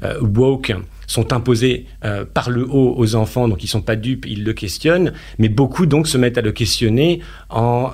[0.04, 0.74] euh, woke
[1.08, 1.86] sont imposées
[2.34, 5.86] par le haut aux enfants, donc ils sont pas dupes, ils le questionnent, mais beaucoup
[5.86, 7.92] donc se mettent à le questionner en,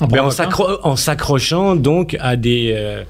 [0.00, 0.28] en, ben,
[0.82, 3.04] en s'accrochant donc à des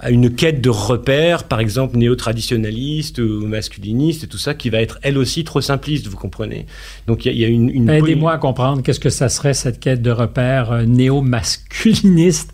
[0.00, 4.80] à une quête de repères, par exemple néo-traditionnaliste ou masculiniste et tout ça, qui va
[4.80, 6.66] être elle aussi trop simpliste, vous comprenez?
[7.06, 7.68] Donc il y, a une...
[7.68, 12.52] une Aidez-moi à comprendre qu'est-ce que ça serait cette quête de repères euh, néo-masculiniste.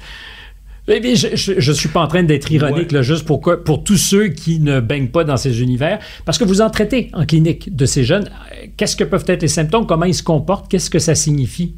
[0.89, 4.29] Eh je ne suis pas en train d'être ironique, là, juste pour, pour tous ceux
[4.29, 7.87] qui ne baignent pas dans ces univers, parce que vous en traitez en clinique de
[7.87, 8.31] ces jeunes.
[8.77, 9.87] Qu'est-ce que peuvent être les symptômes?
[9.87, 10.71] Comment ils se comportent?
[10.71, 11.75] Qu'est-ce que ça signifie?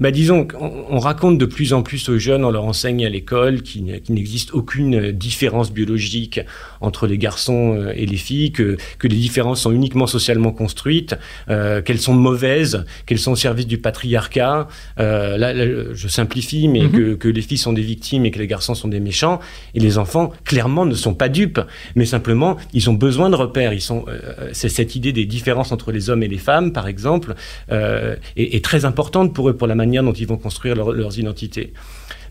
[0.00, 3.60] Bah, disons, on, raconte de plus en plus aux jeunes, on leur enseigne à l'école
[3.60, 6.40] qu'il n'existe aucune différence biologique
[6.80, 11.16] entre les garçons euh, et les filles, que, que les différences sont uniquement socialement construites,
[11.50, 14.68] euh, qu'elles sont mauvaises, qu'elles sont au service du patriarcat.
[14.98, 15.52] Euh, là,
[15.92, 16.90] je simplifie, mais mm-hmm.
[16.90, 19.38] que, que, les filles sont des victimes et que les garçons sont des méchants.
[19.74, 21.60] Et les enfants, clairement, ne sont pas dupes,
[21.94, 23.74] mais simplement, ils ont besoin de repères.
[23.74, 26.88] Ils sont, euh, c'est cette idée des différences entre les hommes et les femmes, par
[26.88, 27.34] exemple,
[27.70, 31.72] est, est très importante pour eux, pour la manière dont ils vont construire leurs identités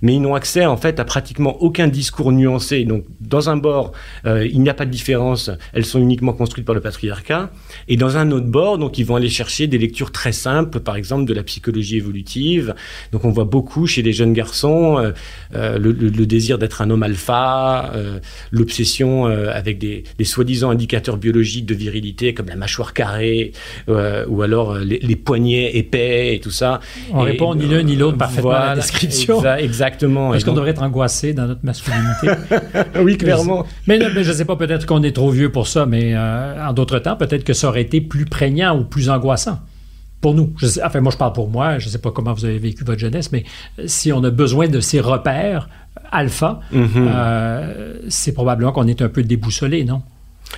[0.02, 2.86] mais ils n'ont accès en fait à pratiquement aucun discours nuancé.
[2.86, 3.92] Donc dans un bord,
[4.26, 7.52] euh, il n'y a pas de différence, elles sont uniquement construites par le patriarcat,
[7.88, 10.96] et dans un autre bord, donc ils vont aller chercher des lectures très simples, par
[10.96, 12.76] exemple de la psychologie évolutive.
[13.12, 15.12] Donc on voit beaucoup chez les jeunes garçons euh,
[15.56, 17.92] euh, le, désir d'être un homme alpha,
[18.52, 23.52] l'obsession avec des, soi-disant indicateurs biologiques de virilité comme la mâchoire carrée
[23.88, 26.80] ou alors les, poignets épais et tout ça.
[27.12, 29.42] On répond ni l'un ni l'autre parfaitement à la description.
[29.90, 30.34] Exactement.
[30.34, 32.30] Est-ce qu'on devrait être angoissé dans notre masculinité?
[33.02, 33.66] oui, clairement.
[33.88, 36.74] Mais, je ne sais pas, peut-être qu'on est trop vieux pour ça, mais euh, en
[36.74, 39.60] d'autres temps, peut-être que ça aurait été plus prégnant ou plus angoissant
[40.22, 40.54] pour nous.
[40.58, 41.80] Je enfin, moi, je parle pour moi.
[41.80, 43.44] Je ne sais pas comment vous avez vécu votre jeunesse, mais
[43.86, 45.70] si on a besoin de ces repères
[46.12, 46.88] alpha, mm-hmm.
[46.98, 50.02] euh, c'est probablement qu'on est un peu déboussolé, non?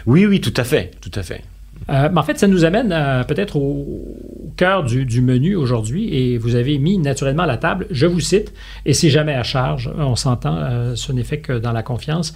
[0.05, 1.43] Oui, oui, tout à fait, tout à fait.
[1.89, 4.17] Euh, en fait, ça nous amène euh, peut-être au,
[4.55, 8.53] cœur du, menu aujourd'hui et vous avez mis naturellement à la table, je vous cite,
[8.86, 12.34] et c'est jamais à charge, on s'entend, euh, ce n'est fait que dans la confiance.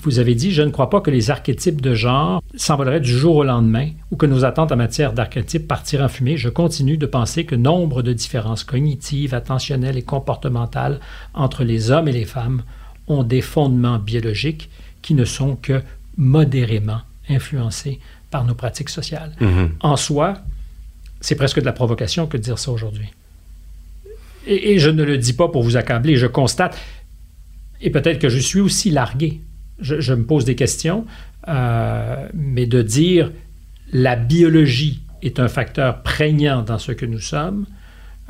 [0.00, 3.36] vous avez dit, je ne crois pas que les archétypes de genre s'envoleraient du jour
[3.36, 6.36] au lendemain ou que nos attentes en matière d'archétypes partiraient en fumée.
[6.36, 11.00] Je continue de penser que nombre de différences cognitives, attentionnelles et comportementales
[11.34, 12.62] entre les hommes et les femmes
[13.08, 14.70] ont des fondements biologiques
[15.02, 15.82] qui ne sont que
[16.16, 19.32] modérément influencés par nos pratiques sociales.
[19.40, 19.70] Mhm.
[19.80, 20.34] En soi,
[21.20, 23.08] c'est presque de la provocation que de dire ça aujourd'hui.
[24.46, 26.78] Et, et je ne le dis pas pour vous accabler, je constate,
[27.80, 29.40] et peut-être que je suis aussi largué,
[29.80, 31.06] je, je me pose des questions,
[31.46, 33.30] euh, mais de dire
[33.92, 37.66] la biologie est un facteur prégnant dans ce que nous sommes,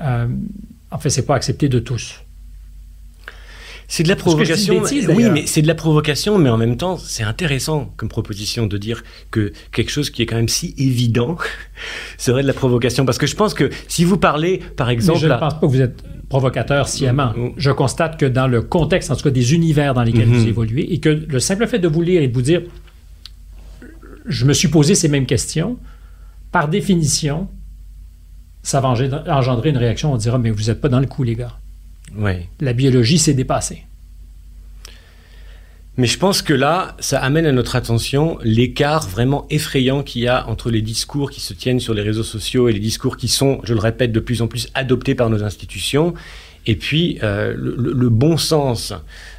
[0.01, 0.29] euh,
[0.91, 2.23] en fait, c'est pas accepté de tous.
[3.91, 4.83] C'est de la provocation.
[4.83, 8.67] bêtise, oui, mais c'est de la provocation, mais en même temps, c'est intéressant comme proposition
[8.67, 11.39] de dire que quelque chose qui est quand même si évident
[12.19, 13.07] serait de la provocation.
[13.07, 15.61] Parce que je pense que si vous parlez, par Mais exemple, je ne pense pas
[15.61, 17.33] que vous êtes provocateur sciemment.
[17.35, 17.53] Mm, mm.
[17.57, 20.93] Je constate que dans le contexte, en tout cas des univers dans lesquels vous évoluez,
[20.93, 22.61] et que le simple fait de vous lire et de vous dire,
[24.27, 25.79] je me suis posé ces mêmes questions,
[26.53, 27.49] par définition,
[28.63, 30.13] ça va engendrer une réaction.
[30.13, 31.59] On dira, mais vous n'êtes pas dans le coup, les gars.
[32.61, 33.85] La biologie s'est dépassée.
[35.99, 40.29] Mais je pense que là, ça amène à notre attention l'écart vraiment effrayant qu'il y
[40.29, 43.27] a entre les discours qui se tiennent sur les réseaux sociaux et les discours qui
[43.27, 46.15] sont, je le répète, de plus en plus adoptés par nos institutions,
[46.67, 48.93] et puis euh, le, le- bon sens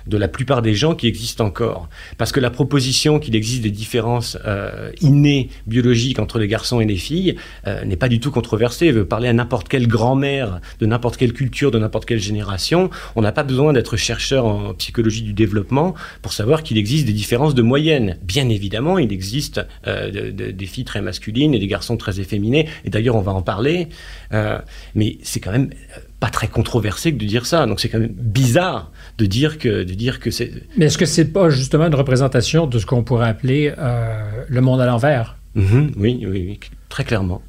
[0.07, 1.89] de la plupart des gens qui existent encore.
[2.17, 6.85] Parce que la proposition qu'il existe des différences euh, innées biologiques entre les garçons et
[6.85, 7.35] les filles
[7.67, 8.87] euh, n'est pas du tout controversée.
[8.87, 12.89] Elle veut parler à n'importe quelle grand-mère de n'importe quelle culture, de n'importe quelle génération.
[13.15, 17.13] On n'a pas besoin d'être chercheur en psychologie du développement pour savoir qu'il existe des
[17.13, 18.17] différences de moyenne.
[18.23, 22.19] Bien évidemment, il existe euh, de- de- des filles très masculines et des garçons très
[22.19, 22.67] efféminés.
[22.85, 23.87] Et d'ailleurs, on va en parler.
[24.33, 24.57] Euh,
[24.95, 27.65] mais c'est quand même euh, pas très controversé que de dire ça.
[27.65, 30.51] Donc c'est quand même bizarre de dire que de dire que c'est.
[30.77, 34.61] Mais est-ce que c'est pas justement une représentation de ce qu'on pourrait appeler euh, le
[34.61, 35.37] monde à l'envers?
[35.55, 37.41] Mhm, oui, oui, oui, très clairement.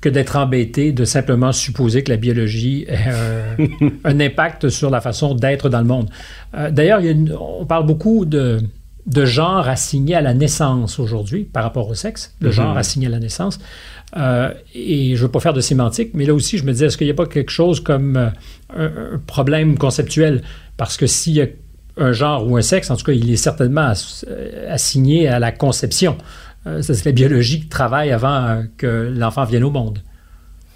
[0.00, 3.56] que d'être embêté de simplement supposer que la biologie a euh,
[4.04, 6.08] un impact sur la façon d'être dans le monde.
[6.54, 7.00] Euh, D'ailleurs,
[7.38, 8.60] on parle beaucoup de,
[9.06, 12.54] de genre assigné à la naissance aujourd'hui par rapport au sexe, le Mhm.
[12.54, 13.58] genre assigné à la naissance.
[14.16, 16.86] Euh, et je ne veux pas faire de sémantique, mais là aussi, je me disais,
[16.86, 18.28] est-ce qu'il n'y a pas quelque chose comme euh,
[19.14, 20.42] un, problème conceptuel?
[20.76, 21.46] Parce que s'il y a
[21.96, 23.92] un genre ou un sexe, en tout cas, il est certainement
[24.26, 26.16] euh, assigné à la conception.
[26.82, 30.02] C'est la biologie qui travaille avant que l'enfant vienne au monde.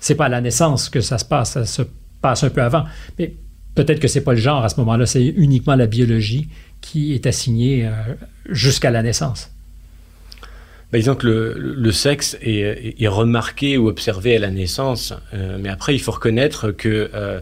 [0.01, 1.83] C'est pas à la naissance que ça se passe, ça se
[2.23, 2.85] passe un peu avant.
[3.19, 3.35] Mais
[3.75, 6.49] peut-être que c'est pas le genre à ce moment-là, c'est uniquement la biologie
[6.81, 7.87] qui est assignée
[8.49, 9.54] jusqu'à la naissance.
[10.95, 15.93] Par exemple, le, le sexe est, remarqué ou observé à la naissance, euh, mais après,
[15.93, 17.41] il faut reconnaître que euh,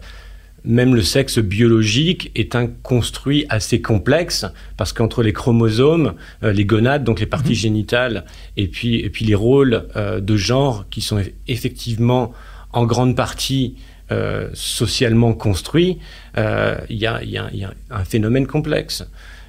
[0.64, 4.46] même le sexe biologique est un construit assez complexe,
[4.78, 8.24] parce qu'entre les chromosomes, euh, les gonades, donc les parties génitales,
[8.56, 12.32] et puis, et puis les rôles euh, de genre qui sont eff- effectivement
[12.72, 13.76] en grande partie
[14.12, 15.98] euh, socialement construits,
[16.38, 19.06] il y, a, y a- il y a un phénomène complexe.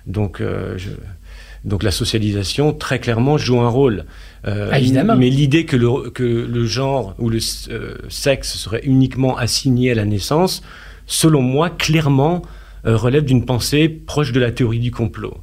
[0.07, 0.89] Donc, je-
[1.65, 4.05] donc la socialisation, très clairement, joue un rôle.
[4.47, 5.15] Euh, Ah, évidemment.
[5.15, 9.95] Mais l'idée que le, que le genre ou le euh, sexe serait uniquement assigné à
[9.95, 10.61] la naissance,
[11.05, 12.41] selon moi, clairement,
[12.85, 15.37] euh, relève d'une pensée proche de la théorie du complot.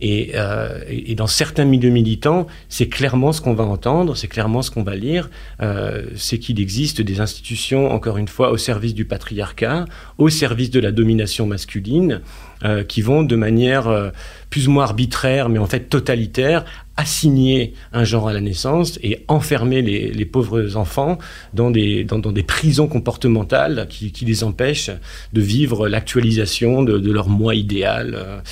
[0.00, 4.28] Et, euh, et, et dans certains milieux militants, c'est clairement ce qu'on va entendre, c'est
[4.28, 5.28] clairement ce qu'on va lire,
[5.60, 9.84] euh, c'est qu'il existe des institutions, encore une fois, au service du patriarcat,
[10.16, 12.22] au service de la domination masculine,
[12.64, 14.08] euh, qui vont de manière euh,
[14.48, 16.64] plus ou moins arbitraire, mais en fait totalitaire,
[16.96, 21.18] assigner un genre à la naissance et enfermer les, pauvres enfants
[21.52, 22.06] dans des,
[22.46, 24.90] prisons comportementales qui, les empêchent
[25.34, 28.42] de vivre l'actualisation de, leur moi idéal.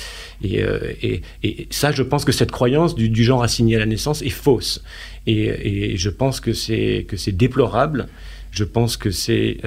[0.45, 4.29] euh, Et, ça, je pense que cette croyance du, genre assigné à la naissance est
[4.29, 4.83] fausse.
[5.25, 8.07] Et, je pense que c'est déplorable.
[8.51, 9.57] Je pense que c'est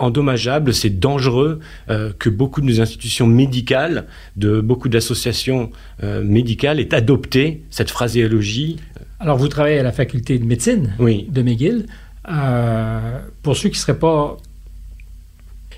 [0.00, 5.70] endommageable, c'est dangereux euh, que beaucoup de nos institutions médicales, de beaucoup d'associations
[6.02, 8.76] euh, médicales aient adopté cette phraséologie.
[9.18, 11.26] Alors, vous travaillez à la faculté de médecine Oui.
[11.30, 11.86] de McGill.
[12.30, 14.36] Euh, pour ceux qui ne seraient pas,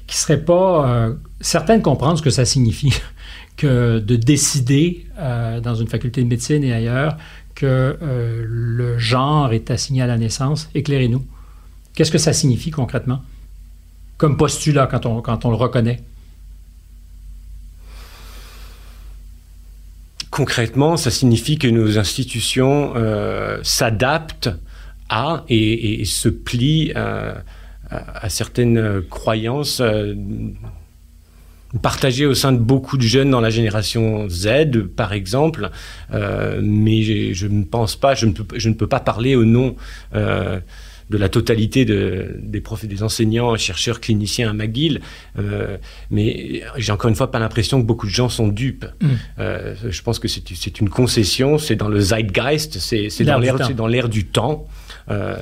[0.06, 2.94] qui seraient pas certains de comprendre ce que ça signifie,
[3.56, 5.06] que de décider
[5.62, 7.16] dans une faculté de médecine et ailleurs
[7.54, 11.24] que euh, le genre est assigné à la naissance, éclairez-nous.
[11.94, 13.22] Qu'est-ce que ça signifie concrètement?
[14.22, 15.98] Comme postulat quand on, quand on le reconnaît?
[20.30, 24.50] Concrètement, ça signifie que nos institutions euh, s'adaptent
[25.08, 27.34] à et, se plient euh,
[27.90, 30.14] à, certaines croyances euh,
[31.82, 35.70] partagé au sein de beaucoup de jeunes dans la génération Z, par exemple,
[36.12, 39.74] mais je ne pense pas, je ne peux, je ne peux pas parler au nom
[41.12, 45.00] de la totalité de, des profs, des enseignants, chercheurs, cliniciens à McGill,
[45.38, 45.76] euh,
[46.10, 48.86] mais j'ai encore une fois pas l'impression que beaucoup de gens sont dupes.
[49.00, 49.06] Mm.
[49.38, 54.24] Euh, je pense que c'est une concession, c'est dans le zeitgeist, c'est dans l'air du
[54.24, 54.66] temps.
[55.10, 55.36] Euh,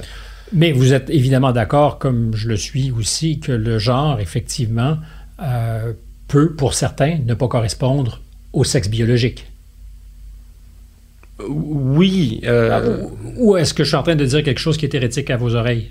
[0.53, 4.99] mais vous êtes évidemment d'accord, comme je le suis aussi, que le genre, effectivement,
[5.41, 5.93] euh,
[6.27, 8.21] peut, pour certains, ne pas correspondre
[8.53, 9.47] au sexe biologique.
[11.49, 12.41] Oui.
[12.45, 14.95] Euh, ah, ou est-ce que je suis en train de dire quelque chose qui est
[14.95, 15.91] hérétique à vos oreilles?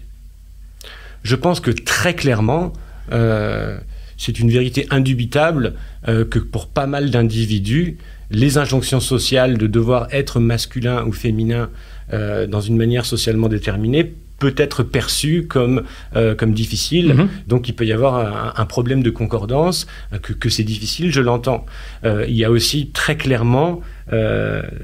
[1.23, 2.73] Je pense que très clairement,
[3.11, 3.77] euh,
[4.17, 5.73] c'est une vérité indubitable
[6.07, 7.97] euh, que pour pas mal d'individus,
[8.31, 11.69] les injonctions sociales de devoir être masculin ou féminin
[12.11, 15.83] dans une manière socialement déterminée peut être perçu comme,
[16.15, 17.13] euh, comme difficile.
[17.13, 17.29] Mhm.
[17.47, 21.21] Donc il peut y avoir un, problème de concordance, euh, que, que c'est difficile, je
[21.21, 21.65] l'entends.
[22.05, 23.81] Euh, il y a aussi très clairement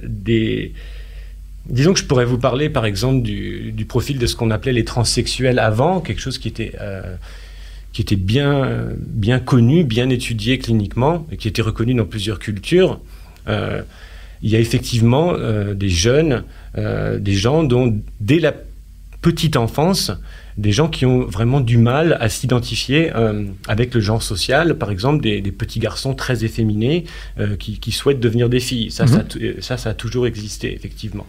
[0.03, 0.73] des...
[1.67, 4.73] Disons que je pourrais vous parler par exemple du, du profil de ce qu'on appelait
[4.73, 6.73] les transsexuels avant, quelque chose qui était
[7.91, 12.99] qui était bien, bien connu, bien étudié cliniquement, et qui était reconnu dans plusieurs cultures.
[13.47, 15.33] il y a effectivement
[15.73, 16.43] des jeunes,
[16.77, 18.53] des gens dont dès la
[19.25, 20.11] petite enfance
[20.55, 24.91] des gens qui ont vraiment du mal à s'identifier euh, avec le genre social, par
[24.91, 27.05] exemple des, petits garçons très efféminés
[27.39, 28.91] euh, qui, souhaitent devenir des filles.
[28.91, 29.61] Ça, ça, mhm.
[29.61, 31.25] ça, ça, a toujours existé, effectivement.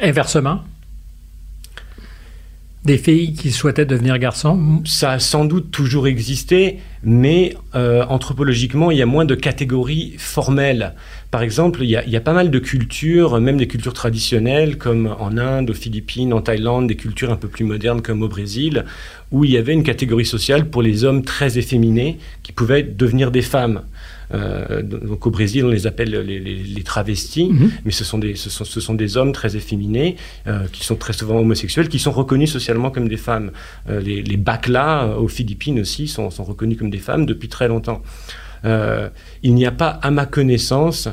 [0.00, 0.62] Inversement
[2.84, 4.82] des filles qui souhaitaient devenir garçons?
[4.86, 10.14] Ça a sans doute toujours existé, mais euh, anthropologiquement, il y a moins de catégories
[10.16, 10.94] formelles.
[11.30, 15.36] Par exemple, il y, a, pas mal de cultures, même des cultures traditionnelles, comme en
[15.36, 18.84] Inde, aux Philippines, en Thaïlande, des cultures un peu plus modernes comme au Brésil,
[19.30, 23.30] où il y avait une catégorie sociale pour les hommes très efféminés qui pouvaient devenir
[23.30, 23.82] des femmes.
[24.32, 27.70] Euh, donc au Brésil, on les appelle les, travestis, mhm.
[27.84, 30.16] mais ce sont, des, ce, sont, des hommes très efféminés,
[30.46, 33.50] euh, qui sont très souvent homosexuels, qui sont reconnus socialement comme des femmes.
[33.88, 37.68] Euh, les, les baklas aux Philippines aussi sont, sont, reconnus comme des femmes depuis très
[37.68, 38.02] longtemps.
[38.64, 41.08] il n'y a pas, à ma connaissance,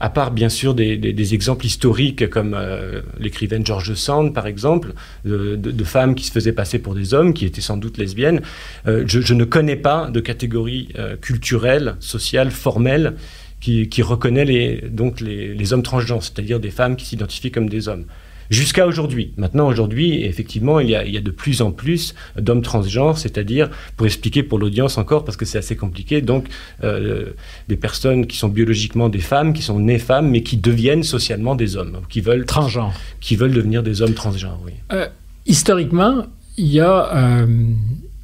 [0.00, 4.92] à part bien sûr des, exemples historiques comme euh, l'écrivaine George Sand par exemple,
[5.24, 8.42] de, femmes qui se faisaient passer pour des hommes, qui étaient sans doute lesbiennes,
[8.86, 13.14] euh, je, ne connais pas de catégorie euh, culturelle, sociale, formelle
[13.60, 18.04] qui, reconnaît les, donc les hommes transgenres, c'est-à-dire des femmes qui s'identifient comme des hommes
[18.50, 19.32] jusqu'à aujourd'hui.
[19.36, 23.18] Maintenant, aujourd'hui, effectivement, il y, a, il y, a, de plus en plus d'hommes transgenres,
[23.18, 26.46] c'est-à-dire, pour expliquer pour l'audience encore, parce que c'est assez compliqué, donc
[26.84, 27.30] euh,
[27.68, 31.54] des personnes qui sont biologiquement des femmes, qui sont nées femmes, mais qui deviennent socialement
[31.54, 32.46] des hommes, qui veulent...
[32.46, 32.94] Transgenres.
[33.20, 34.72] Qui veulent devenir des hommes transgenres, oui.
[34.92, 35.06] Euh,
[35.46, 37.46] historiquement, il y a euh,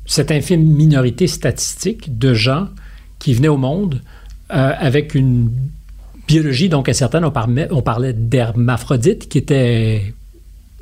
[0.06, 2.68] cette infime minorité statistique de gens
[3.18, 4.02] qui venaient au monde
[4.50, 5.50] avec une
[6.26, 10.14] biologie, donc à certains, on parlait, d'hermaphrodites qui étaient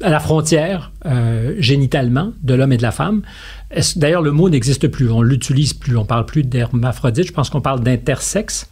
[0.03, 3.23] à la frontière euh, génitalement de l'homme et de la femme.
[3.97, 7.61] D'ailleurs, le mot n'existe plus, on l'utilise plus, on parle plus d'hermaphrodite, je pense qu'on
[7.61, 8.69] parle d'intersexe.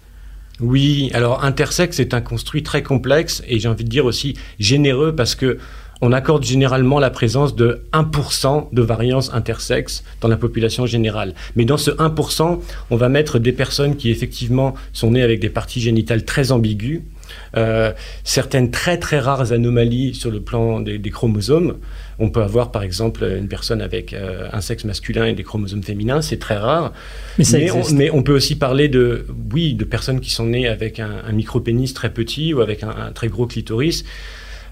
[0.60, 5.14] Oui, alors intersexe est un construit très complexe et j'ai envie de dire aussi généreux
[5.14, 5.58] parce que
[6.00, 11.34] on accorde généralement la présence de 1% de variance intersexe dans la population générale.
[11.56, 12.60] Mais dans ce 1%,
[12.90, 17.02] on va mettre des personnes qui effectivement sont nées avec des parties génitales très ambiguës,
[17.56, 17.92] euh,
[18.24, 21.76] certaines très très rares anomalies sur le plan des, chromosomes.
[22.18, 25.82] On peut avoir par exemple une personne avec euh, un sexe masculin et des chromosomes
[25.82, 26.92] féminins, c'est très rare.
[27.38, 31.32] Mais, on, peut aussi parler de, oui, de personnes qui sont nées avec un, un
[31.32, 34.04] micro-pénis très petit ou avec un très gros clitoris.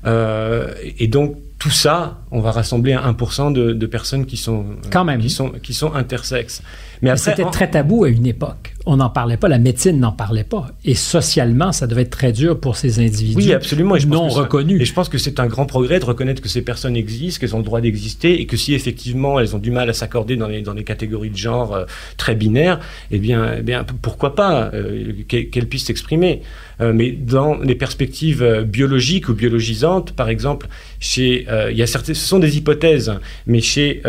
[0.06, 4.64] Euh, et donc, tout ça, on va rassembler à 1% de, de, personnes qui sont,
[4.92, 5.20] Quand même.
[5.20, 6.62] qui sont, qui sont intersexes.
[7.02, 8.74] Mais, c'était très tabou à une époque.
[8.86, 10.68] On n'en parlait pas, la médecine n'en parlait pas.
[10.84, 13.96] Et socialement, ça devait être très dur pour ces individus oui, absolument.
[13.96, 14.80] Et je non reconnus.
[14.80, 17.54] et je pense que c'est un grand progrès de reconnaître que ces personnes existent, qu'elles
[17.54, 20.48] ont le droit d'exister, et que si effectivement elles ont du mal à s'accorder dans
[20.48, 21.84] les, dans les catégories de genre euh,
[22.16, 26.42] très binaires, eh bien, eh bien pourquoi pas euh, qu'elles puissent s'exprimer.
[26.80, 30.68] Euh, mais dans les perspectives biologiques ou biologisantes, par exemple,
[31.00, 33.12] chez, il y a certaines, ce sont des hypothèses,
[33.46, 34.02] mais chez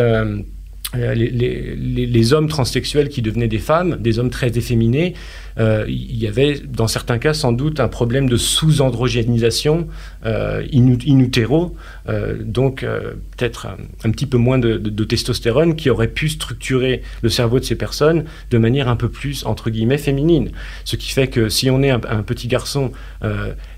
[0.96, 5.14] euh, les, hommes transsexuels qui devenaient des femmes, des hommes très efféminés,
[5.58, 9.86] euh, il y avait dans certains cas sans doute un problème de sous-androgénisation
[10.26, 11.76] euh, in, utero,
[12.40, 12.84] donc
[13.36, 13.68] peut-être
[14.04, 18.24] un, petit peu moins de, testostérone qui aurait pu structurer le cerveau de ces personnes
[18.50, 20.50] de manière un peu plus, entre guillemets, féminine.
[20.84, 22.90] Ce qui fait que si on est un, petit garçon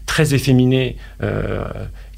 [0.06, 0.96] très efféminés,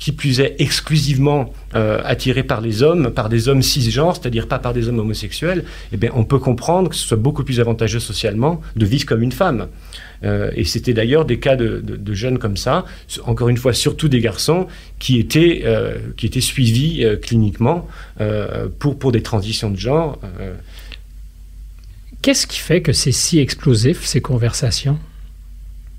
[0.05, 4.75] qui plus est exclusivement attirés par les hommes, par des hommes cisgenres, c'est-à-dire pas par
[4.75, 8.61] des hommes homosexuels, eh bien, on peut comprendre que ce soit beaucoup plus avantageux socialement
[8.77, 9.69] de vivre comme une femme.
[10.25, 12.85] Euh, et c'était d'ailleurs des cas de, jeunes comme ça,
[13.25, 14.67] encore une fois, surtout des garçons,
[14.99, 17.89] qui étaient, euh, qui étaient suivis euh, cliniquement
[18.79, 20.21] pour, pour des transitions de genre.
[22.21, 24.99] Qu'est-ce qui fait que c'est si explosif, ces conversations?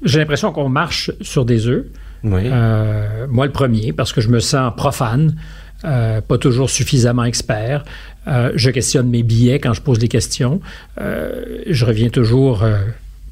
[0.03, 1.85] J'ai l'impression qu'on marche sur des œufs.
[2.25, 5.35] Moi, le premier, parce que je me sens profane,
[5.81, 7.85] pas toujours suffisamment expert.
[8.27, 10.59] je questionne mes billets quand je pose des questions.
[10.97, 12.63] je reviens toujours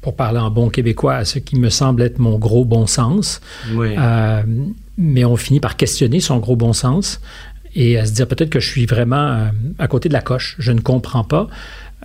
[0.04, 3.40] pour parler en bon québécois, à ce qui me semble être mon gros bon sens.
[3.74, 4.42] Euh,
[4.98, 7.22] mais on finit par questionner son gros bon sens
[7.74, 9.46] et à se dire peut-être que je suis vraiment euh,
[9.78, 11.48] à côté de la coche, je ne comprends pas.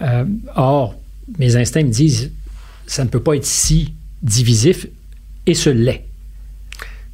[0.02, 0.24] Euh,
[0.56, 0.96] or,
[1.38, 2.32] mes instincts me disent,
[2.88, 4.88] ça ne peut pas être si divisif
[5.46, 6.06] et ce l'est.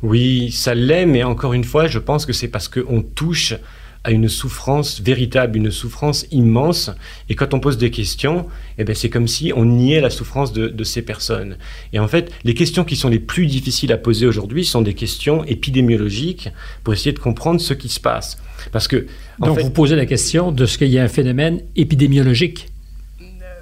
[0.05, 3.55] Oui, ça l'est, mais encore une fois, je pense que c'est parce qu'on touche
[4.03, 6.91] à une souffrance véritable, une souffrance immense.
[7.27, 8.45] Et quand on pose des questions,
[8.77, 11.57] eh ben c'est comme si on niait la souffrance de, ces personnes.
[11.91, 14.93] Et en fait, les questions qui sont les plus difficiles à poser aujourd'hui sont des
[14.93, 16.49] questions épidémiologiques
[16.83, 18.37] pour essayer de comprendre ce qui se passe.
[18.71, 19.07] Parce que
[19.39, 22.67] donc vous posez la question de ce qu'il y a un phénomène épidémiologique.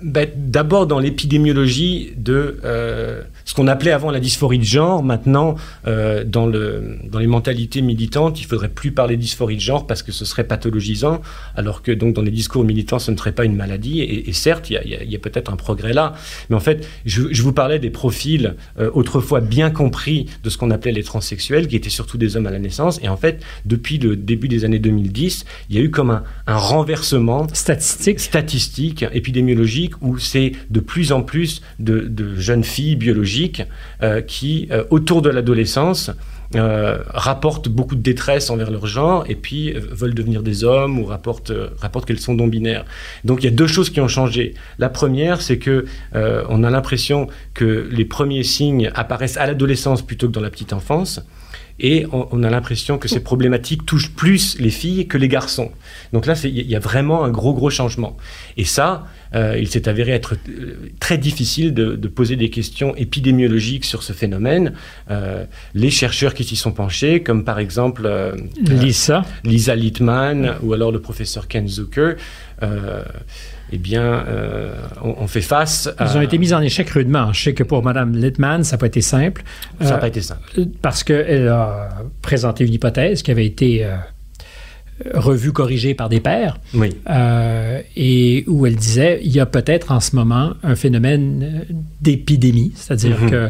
[0.04, 5.02] Ben, d'abord dans l'épidémiologie de euh, ce qu'on appelait avant la dysphorie de genre.
[5.02, 5.56] Maintenant,
[5.88, 9.88] euh, dans, le, dans les mentalités militantes, il faudrait plus parler de dysphorie de genre
[9.88, 11.22] parce que ce serait pathologisant,
[11.56, 14.02] alors que donc dans les discours militants, ce ne serait pas une maladie.
[14.02, 16.16] Et, certes, il y a, peut-être un progrès là.
[16.50, 20.72] Mais en fait, je, vous parlais des profils euh, autrefois bien compris de ce qu'on
[20.72, 23.00] appelait les transsexuels, qui étaient surtout des hommes à la naissance.
[23.04, 26.24] Et en fait, depuis le début des années 2010, il y a eu comme un,
[26.46, 32.96] un renversement statistique, statistique épidémiologique, où c'est de plus en plus de, de jeunes filles
[32.96, 33.64] biologiques
[34.02, 36.12] euh, qui, euh, autour de l'adolescence,
[36.56, 41.06] euh, rapportent beaucoup de détresse envers leur genre et puis veulent devenir des hommes ou
[41.06, 42.86] rapportent, rapportent qu'elles sont non binaires.
[43.24, 44.54] Donc il y a deux choses qui ont changé.
[44.78, 50.28] La première, c'est que on a l'impression que les premiers signes apparaissent à l'adolescence plutôt
[50.28, 51.22] que dans la petite enfance.
[51.80, 55.72] Et on, a l'impression que ces problématiques touchent plus les filles que les garçons.
[56.14, 58.16] Donc là, il y a vraiment un gros, gros changement.
[58.58, 63.86] Et ça, euh, il s'est avéré être euh, très difficile de, poser des questions épidémiologiques
[63.86, 64.74] sur ce phénomène.
[65.10, 68.08] Euh, les chercheurs qui s'y sont penchés, comme par exemple
[68.62, 69.24] Lisa.
[69.44, 72.16] Lisa Littman ou alors le professeur Ken Zucker,
[73.72, 74.26] eh bien,
[75.02, 76.06] on, fait face à...
[76.06, 77.34] Ils ont été mis en échec rudement.
[77.34, 79.44] Je sais que pour Mme Littman, ça n'a pas été simple.
[79.82, 80.42] Ça n'a pas été simple.
[80.82, 81.90] Parce qu'elle a
[82.22, 83.88] présenté une hypothèse qui avait été
[85.14, 86.96] revue corrigée par des pairs, oui.
[87.10, 91.66] Euh, et où elle disait il y a peut-être en ce moment un phénomène
[92.02, 93.30] d'épidémie, c'est-à-dire mhm.
[93.30, 93.50] que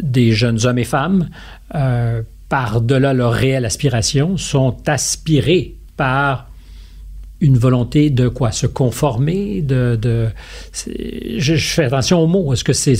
[0.00, 1.28] des jeunes hommes et femmes,
[1.74, 6.48] euh, par-delà leur réelle aspiration, sont aspirés par
[7.40, 8.52] une volonté de quoi?
[8.52, 10.28] Se conformer de, de
[11.36, 12.52] je, fais attention aux mots.
[12.52, 12.94] Est-ce que c'est,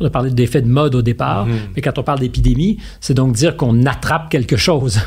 [0.00, 1.58] on a parlé d'effet de mode au départ, mhm.
[1.74, 5.00] mais quand on parle d'épidémie, c'est donc dire qu'on attrape quelque chose.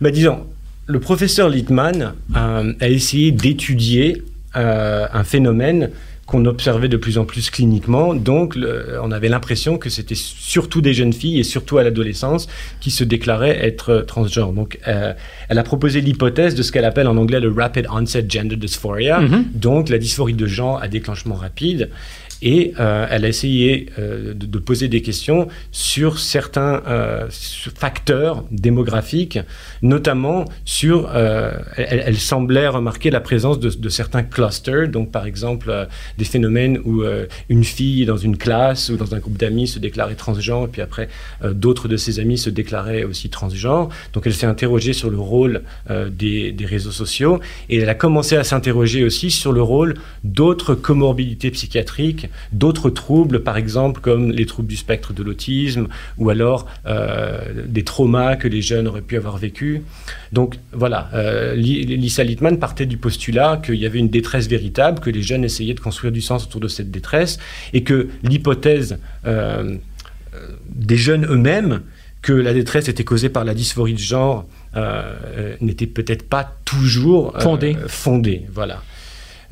[0.00, 0.46] Mais ben, disons,
[0.86, 4.22] le professeur Littman euh, a essayé d'étudier
[4.56, 5.90] euh, un phénomène
[6.26, 8.14] qu'on observait de plus en plus cliniquement.
[8.14, 8.56] Donc,
[9.02, 12.48] on avait l'impression que c'était surtout des jeunes filles et surtout à l'adolescence
[12.80, 14.52] qui se déclaraient être transgenres.
[14.52, 15.12] Donc, euh,
[15.48, 19.20] elle a proposé l'hypothèse de ce qu'elle appelle en anglais le rapid onset gender dysphoria,
[19.20, 19.44] mm-hmm.
[19.54, 21.90] donc la dysphorie de genre à déclenchement rapide.
[22.42, 27.28] Et euh, elle a essayé euh, de, poser des questions sur certains euh,
[27.74, 29.38] facteurs démographiques,
[29.82, 31.10] notamment sur...
[31.76, 37.02] Elle, semblait remarquer la présence de, certains clusters, donc par exemple des phénomènes où
[37.48, 40.82] une fille dans une classe ou dans un groupe d'amis se déclarait transgenre, et puis
[40.82, 41.08] après
[41.44, 43.88] d'autres de ses amis se déclaraient aussi transgenres.
[44.12, 48.36] Donc elle s'est interrogée sur le rôle des, des réseaux sociaux, et elle a commencé
[48.36, 54.46] à s'interroger aussi sur le rôle d'autres comorbidités psychiatriques d'autres troubles, par exemple comme les
[54.46, 59.16] troubles du spectre de l'autisme ou alors euh, des traumas que les jeunes auraient pu
[59.16, 59.82] avoir vécu.
[60.32, 65.10] Donc voilà, euh, Lisa Littman partait du postulat qu'il y avait une détresse véritable, que
[65.10, 67.38] les jeunes essayaient de construire du sens autour de cette détresse
[67.72, 69.76] et que l'hypothèse euh,
[70.68, 71.80] des jeunes eux-mêmes
[72.22, 74.46] que la détresse était causée par la dysphorie de genre
[75.60, 77.76] n'était peut-être pas toujours fondée.
[77.86, 78.42] fondée.
[78.52, 78.82] Voilà.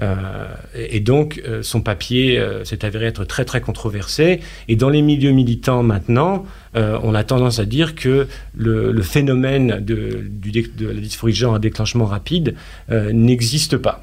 [0.01, 4.41] Euh, et donc, euh, son papier euh, s'est avéré être très très controversé.
[4.69, 8.27] Et dans les milieux militants maintenant, on a tendance à dire que
[8.57, 12.55] le, phénomène de, de, la dysphorie de genre à déclenchement rapide
[12.89, 14.03] n'existe pas.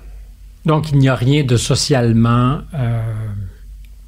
[0.67, 2.61] Donc, il n'y a rien de socialement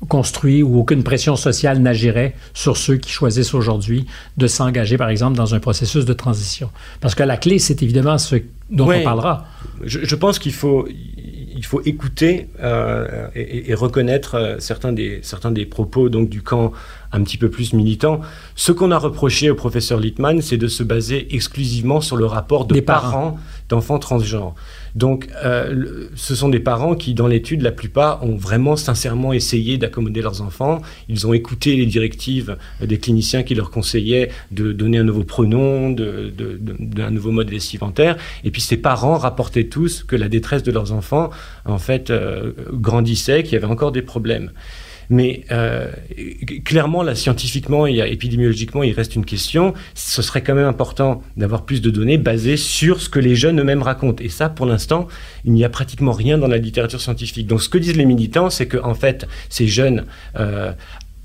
[0.07, 4.07] construit ou aucune pression sociale n'agirait sur ceux qui choisissent aujourd'hui
[4.37, 6.69] de s'engager, par exemple, dans un processus de transition.
[6.99, 8.37] Parce que la clé, c'est évidemment ce
[8.69, 9.45] dont on parlera.
[9.83, 10.87] Je, pense qu'il faut,
[11.61, 16.71] il faut écouter euh, et, reconnaître euh, certains, des, certains des propos donc, du camp
[17.11, 18.21] un petit peu plus militant.
[18.55, 22.65] Ce qu'on a reproché au professeur Littman, c'est de se baser exclusivement sur le rapport
[22.65, 23.37] de parents
[23.71, 24.53] d'enfants transgenres.
[24.95, 29.77] Donc, euh, ce sont des parents qui, dans l'étude, la plupart ont vraiment sincèrement essayé
[29.77, 30.81] d'accommoder leurs enfants.
[31.07, 35.89] Ils ont écouté les directives des cliniciens qui leur conseillaient de donner un nouveau pronom,
[35.91, 38.17] d'un nouveau mode vestimentaire.
[38.43, 41.29] Et puis, ces parents rapportaient tous que la détresse de leurs enfants,
[41.65, 44.51] en fait, euh, grandissait, qu'il y avait encore des problèmes.
[45.11, 45.91] Mais euh,
[46.63, 49.73] clairement, là, scientifiquement et épidémiologiquement, il reste une question.
[49.93, 53.59] Ce serait quand même important d'avoir plus de données basées sur ce que les jeunes
[53.59, 54.23] eux-mêmes racontent.
[54.23, 55.09] Et ça, pour l'instant,
[55.43, 57.45] il n'y a pratiquement rien dans la littérature scientifique.
[57.45, 60.05] Donc, ce que disent les militants, c'est que en fait, ces jeunes
[60.39, 60.71] euh,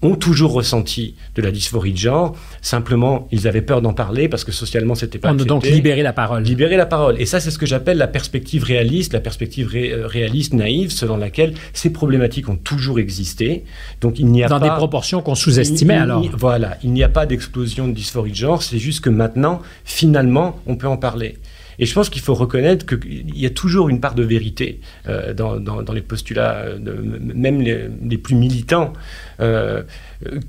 [0.03, 2.36] ont toujours ressenti de la dysphorie de genre.
[2.61, 5.28] Simplement, ils avaient peur d'en parler parce que socialement, c'était pas.
[5.28, 5.49] On accepté.
[5.49, 6.42] donc libérer la parole.
[6.42, 7.20] Libérer la parole.
[7.20, 11.16] Et ça, c'est ce que j'appelle la perspective réaliste, la perspective euh, réaliste naïve, selon
[11.16, 13.64] laquelle ces problématiques ont toujours existé.
[14.01, 14.66] Donc, il n'y a dans pas.
[14.66, 16.24] Dans des proportions qu'on sous-estimait alors.
[16.36, 18.62] Voilà, il n'y a pas d'explosion de dysphorie de genre.
[18.62, 21.38] C'est juste que maintenant, finalement, on peut en parler.
[21.79, 25.35] Et je pense qu'il faut reconnaître qu'il y a toujours une part de vérité euh,
[25.35, 28.93] dans, dans, les postulats, de, même les, plus militants.
[29.41, 29.83] Euh,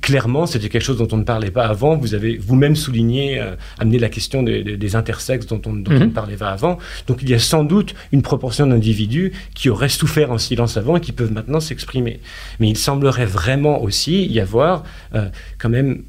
[0.01, 1.97] clairement, c'était quelque chose dont on ne parlait pas avant.
[1.97, 6.05] Vous avez vous-même souligné, euh, amené la question des, intersexes dont, on, dont on, ne
[6.07, 6.77] parlait pas avant.
[7.07, 10.95] Donc il y a sans doute une proportion d'individus qui auraient souffert en silence avant
[10.97, 12.19] et qui peuvent maintenant s'exprimer.
[12.59, 14.83] Mais il semblerait vraiment aussi y avoir
[15.57, 16.03] quand même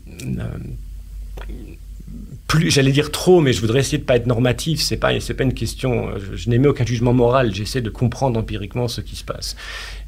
[2.49, 4.81] plus, j'allais dire trop, mais je voudrais essayer de pas être normatif.
[4.81, 6.19] C'est pas, c'est pas une question.
[6.19, 7.55] Je, je n'émets aucun jugement moral.
[7.55, 9.55] J'essaie de comprendre empiriquement ce qui se passe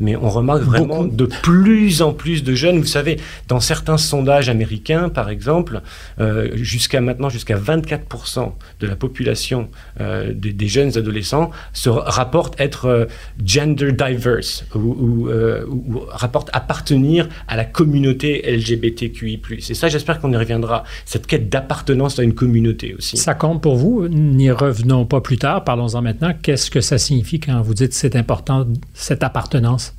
[0.01, 2.80] mais on remarque vraiment de plus en plus de jeunes.
[2.80, 5.82] Vous savez, dans certains sondages américains, par exemple,
[6.18, 9.68] euh, jusqu'à maintenant, jusqu'à 24% de la population
[10.01, 13.05] euh, des, jeunes adolescents se rapportent être euh,
[13.44, 19.40] gender diverse ou, ou, rapportent appartenir à la communauté LGBTQI+.
[19.68, 20.84] Et ça, j'espère qu'on y reviendra.
[21.05, 23.16] Cette quête d'appartenance à une communauté aussi.
[23.16, 24.09] Ça compte pour vous.
[24.09, 25.64] N'y revenons pas plus tard.
[25.64, 26.32] Parlons-en maintenant.
[26.40, 29.89] Qu'est-ce que ça signifie quand vous dites c'est important, cette appartenance?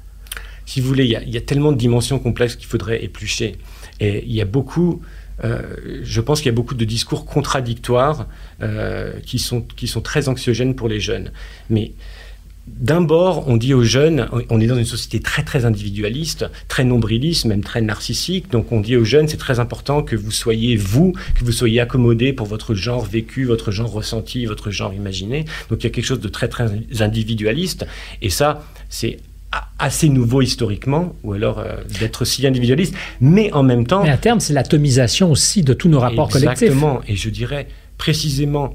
[0.72, 3.58] Si vous voulez, il y, a, tellement de dimensions complexes qu'il faudrait éplucher.
[4.00, 5.02] Et il y a beaucoup,
[5.44, 5.62] euh,
[6.02, 8.30] je pense qu'il y a beaucoup de discours contradictoires
[8.62, 11.34] euh, qui, sont, qui sont très anxiogènes pour les jeunes.
[11.70, 11.92] Mais
[12.68, 16.86] d'un bord, on dit aux jeunes, on est dans une société très très individualiste, très
[16.86, 18.50] nombriliste, même très narcissique.
[18.50, 21.82] Donc on dit aux jeunes, c'est très important que vous soyez vous, que vous soyez
[21.82, 25.44] accommodé pour votre genre vécu, votre genre ressenti, votre genre imaginé.
[25.70, 26.70] Donc il y a quelque chose de très très
[27.02, 27.86] individualiste.
[28.22, 29.18] Et ça, c'est
[29.80, 34.04] assez nouveau historiquement, ou alors euh, d'être si individualiste, mais en même temps...
[34.04, 36.64] Mais à terme, c'est l'atomisation aussi de tous nos rapports collectifs.
[36.64, 38.74] Exactement, et je dirais précisément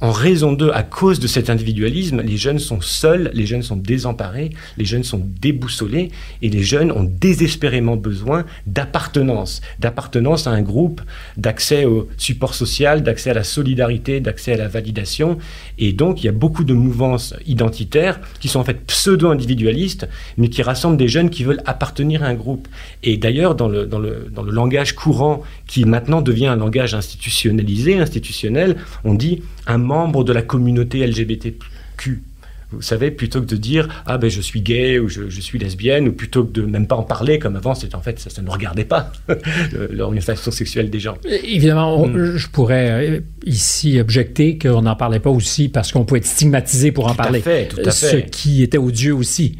[0.00, 3.76] en raison d'eux, à cause de cet individualisme, les jeunes sont seuls, les jeunes sont
[3.76, 10.62] désemparés, les jeunes sont déboussolés et les jeunes ont désespérément besoin d'appartenance, d'appartenance à un
[10.62, 11.00] groupe,
[11.36, 15.38] d'accès au support social, d'accès à la solidarité, d'accès à la validation.
[15.78, 20.48] Et donc, il y a beaucoup de mouvances identitaires qui sont en fait pseudo-individualistes, mais
[20.48, 22.68] qui rassemblent des jeunes qui veulent appartenir à un groupe.
[23.02, 26.94] Et d'ailleurs, dans le, dans, le, dans le langage courant, qui maintenant devient un langage
[26.94, 32.22] institutionnalisé, institutionnel, on dit un membre de la communauté LGBTQ.
[32.70, 36.08] Vous savez, plutôt que de dire ah ben je suis gay ou je, suis lesbienne,
[36.08, 38.50] ou plutôt que de même pas en parler comme avant, c'est en fait ça, ne
[38.50, 39.10] regardait pas
[39.90, 41.16] l'orientation sexuelle des gens.
[41.24, 42.36] Évidemment, mm.
[42.36, 46.92] je pourrais euh, ici objecter qu'on n'en parlait pas aussi parce qu'on pouvait être stigmatisé
[46.92, 47.40] pour en parler.
[47.40, 47.90] fait, tout à fait.
[47.90, 49.56] Ce qui était odieux aussi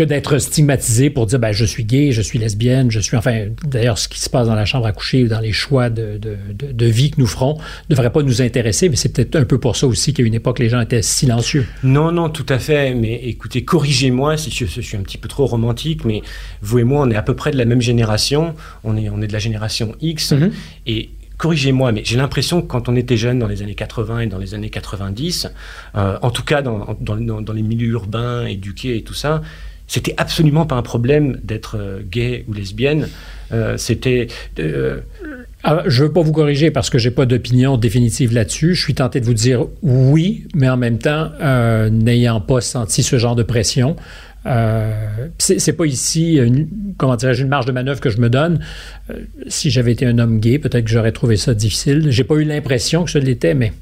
[0.00, 3.18] que d'être stigmatisé pour dire ben, je suis gay, je suis lesbienne, je suis.
[3.18, 5.90] Enfin, d'ailleurs, ce qui se passe dans la chambre à coucher ou dans les choix
[5.90, 6.38] de, de,
[6.72, 7.58] de, vie que nous ferons
[7.90, 10.32] ne devrait pas nous intéresser, mais c'est peut-être un peu pour ça aussi qu'à une
[10.32, 11.66] époque, les gens étaient silencieux.
[11.82, 12.94] Non, non, tout à fait.
[12.94, 16.22] Mais écoutez, corrigez-moi si je, suis un petit peu trop romantique, mais
[16.62, 18.54] vous et moi, on est à peu près de la même génération.
[18.84, 20.32] On est, on est de la génération X.
[20.32, 20.50] Mm-hmm.
[20.86, 24.26] Et corrigez-moi, mais j'ai l'impression que quand on était jeune dans les années 80 et
[24.28, 25.50] dans les années 90,
[25.94, 29.42] euh, en tout cas dans, dans, dans, les milieux urbains, éduqués et tout ça,
[29.90, 33.08] c'était absolument pas un problème d'être euh, gay ou lesbienne.
[33.50, 34.28] Euh, c'était.
[34.60, 35.00] Euh,
[35.64, 38.76] ah, je veux pas vous corriger parce que j'ai pas d'opinion définitive là-dessus.
[38.76, 41.32] Je suis tenté de vous dire oui, mais en même temps,
[41.90, 43.96] n'ayant pas senti ce genre de pression,
[44.46, 48.60] euh, c'est pas ici, une, comment dirais-je, une marge de manœuvre que je me donne.
[49.48, 52.06] si j'avais été un homme gay, peut-être que j'aurais trouvé ça difficile.
[52.10, 53.72] J'ai pas eu l'impression que ce l'était, mais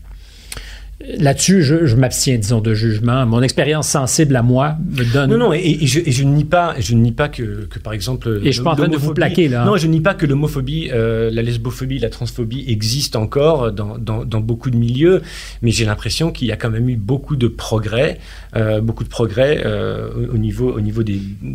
[1.01, 3.24] là-dessus, je, m'abstiens, disons, de jugement.
[3.24, 5.30] Mon expérience sensible à moi me donne.
[5.30, 8.40] Non, non, et, je, je, ne nie pas, je nie pas que, que, par exemple.
[8.42, 9.64] Et je suis pas en train de vous plaquer là.
[9.64, 13.96] Non, je ne nie pas que l'homophobie, euh, la lesbophobie, la transphobie existent encore dans,
[13.96, 15.22] dans, dans beaucoup de milieux,
[15.62, 18.18] mais j'ai l'impression qu'il y a quand même eu beaucoup de progrès,
[18.57, 21.14] euh, beaucoup de progrès euh, au niveau, au niveau de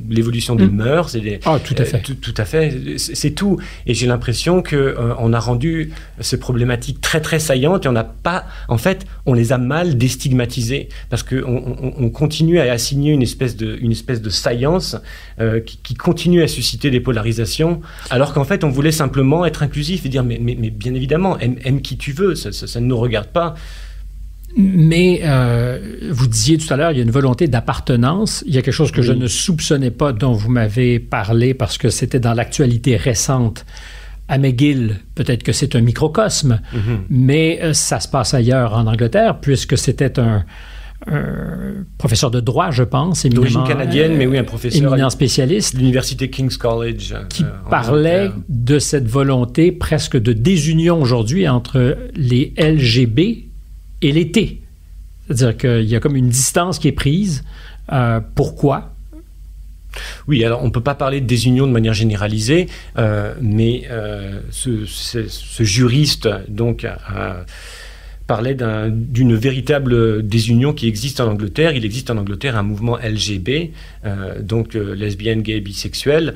[0.09, 0.75] l'évolution des mm.
[0.75, 1.15] mœurs.
[1.15, 1.99] Et ah, tout à fait.
[1.99, 2.97] Tout, tout, à fait.
[2.97, 3.59] C'est tout.
[3.87, 5.91] Et j'ai l'impression que on a rendu
[6.21, 9.97] ces problématiques très très saillantes et on n'a pas, en fait, on les a mal
[9.97, 14.95] déstigmatisés parce qu'on on, continue à assigner une espèce de, une espèce de saillance
[15.39, 20.05] euh, qui, continue à susciter des polarisations, alors qu'en fait on voulait simplement être inclusif
[20.05, 23.55] et dire mais, mais, bien évidemment aime, qui tu veux, ça, ne nous regarde pas.
[24.55, 28.43] Mais euh, vous disiez tout à l'heure, il y a une volonté d'appartenance.
[28.45, 31.79] Il y a quelque chose que je ne soupçonnais pas, dont vous m'avez parlé parce
[31.79, 33.65] que c'était dans l'actualité récente
[34.27, 36.99] à McGill, peut-être que c'est un microcosme, mhm.
[37.09, 40.45] mais euh, ça se passe ailleurs en Angleterre, puisque c'était un,
[41.97, 46.55] professeur de droit, je pense, d'origine canadienne, mais oui, un professeur éminent spécialiste, l'université King's
[46.55, 53.49] College, euh, qui parlait de cette volonté presque de désunion aujourd'hui entre les LGB
[54.01, 54.61] et les T.
[55.27, 57.43] C'est-à-dire qu'il y a comme une distance qui est prise.
[57.91, 58.92] Euh, pourquoi
[60.27, 62.67] oui, alors on ne peut pas parler de désunion de manière généralisée,
[62.97, 66.87] euh, mais euh, ce, juriste donc
[68.27, 68.55] parlait
[68.89, 71.73] d'une véritable désunion qui existe en Angleterre.
[71.73, 73.71] Il existe en Angleterre un mouvement LGB,
[74.05, 76.35] euh, donc lesbienne, gay, bisexuel,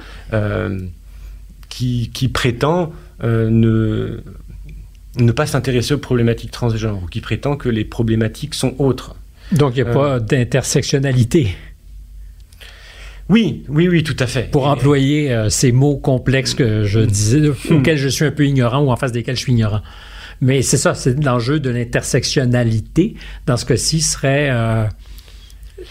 [1.70, 2.91] qui, qui, prétend
[3.24, 4.20] ne,
[5.18, 9.16] ne pas s'intéresser aux problématiques transgenres, ou qui prétend que les problématiques sont autres.
[9.53, 11.55] Donc il n'y a pas d'intersectionnalité.
[13.30, 14.49] Oui, oui, oui, tout à fait.
[14.51, 17.75] Pour employer euh, ces mots complexes que je disais, hmm.
[17.75, 19.82] auxquels je suis un peu ignorant ou en face desquels je suis ignorant.
[20.39, 23.15] Mais c'est ça, c'est l'enjeu de l'intersectionnalité.
[23.45, 24.86] Dans ce cas-ci, serait euh,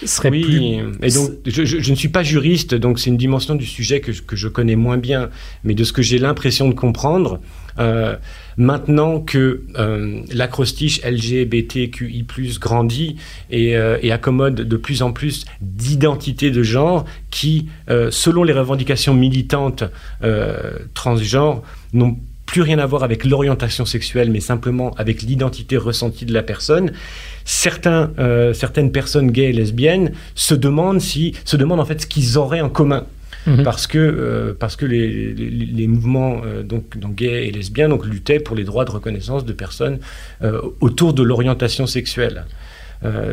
[0.05, 4.01] serait oui, et donc je, ne suis pas juriste, donc c'est une dimension du sujet
[4.01, 5.31] que, que, je connais moins bien,
[5.65, 7.41] mais de ce que j'ai l'impression de comprendre,
[7.79, 8.17] euh,
[8.57, 12.25] maintenant que euh, l'acrostiche LGBTQI+
[12.59, 13.17] grandit
[13.51, 17.69] et, euh, et, accommode de plus en plus d'identités de genre qui,
[18.11, 19.85] selon les revendications militantes
[20.95, 21.63] transgenres,
[21.93, 22.17] n'ont
[22.47, 26.93] plus rien à voir avec l'orientation sexuelle, mais simplement avec l'identité ressentie de la personne.
[27.45, 28.11] Certains,
[28.55, 32.61] certaines personnes gays et lesbiennes se demandent si, se demandent en fait ce qu'ils auraient
[32.61, 33.05] en commun.
[33.47, 33.63] Mhm.
[33.63, 38.05] parce que, euh, parce que les, les, mouvements euh, donc, donc, gays et lesbiens donc,
[38.05, 39.99] luttaient pour les droits de reconnaissance de personnes
[40.43, 42.47] euh, autour de l'orientation sexuelle.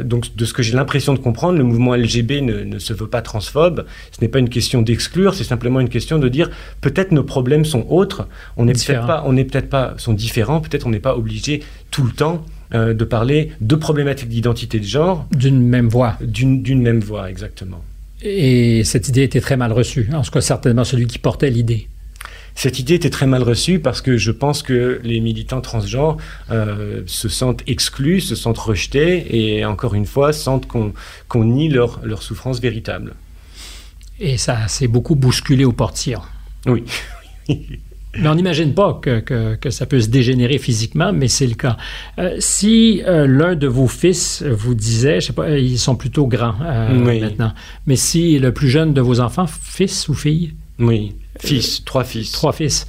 [0.04, 3.08] Donc, de ce que j'ai l'impression de comprendre, le mouvement LGB ne, ne se veut
[3.08, 3.86] pas transphobe.
[4.12, 6.50] Ce n'est pas une question d'exclure, c'est simplement une question de dire
[6.82, 8.28] peut-être nos problèmes sont autres.
[8.58, 10.62] On n'est peut-être pas, on peut-être pas, sont différents.
[10.62, 15.28] Peut-être on n'est pas obligé tout le temps de parler de problématiques d'identité de genre.
[15.32, 16.18] D'une même voix.
[16.22, 17.84] D'une même voix, exactement.
[18.24, 20.10] Et cette idée était très mal reçue.
[20.14, 21.88] En tout cas, certainement celui qui portait l'idée.
[22.56, 26.18] Cette idée était très mal reçue parce que je pense que les militants transgenres
[26.52, 32.00] euh, se sentent exclus, se sentent rejetés et encore une fois sentent qu'on nie leur,
[32.04, 33.16] leur souffrance véritable.
[34.20, 36.18] Et ça s'est beaucoup bousculé au portier.
[36.66, 36.84] Oui.
[38.20, 41.78] Mais on n'imagine pas que, que, ça peut se dégénérer physiquement, mais c'est le cas.
[42.20, 46.28] Euh, si euh, l'un de vos fils vous disait, je sais pas, ils sont plutôt
[46.28, 47.54] grands euh, maintenant,
[47.88, 50.54] mais si le plus jeune de vos enfants, fils ou fille?
[50.78, 51.16] Oui,
[51.48, 52.32] fils, trois fils.
[52.32, 52.88] Trois fils.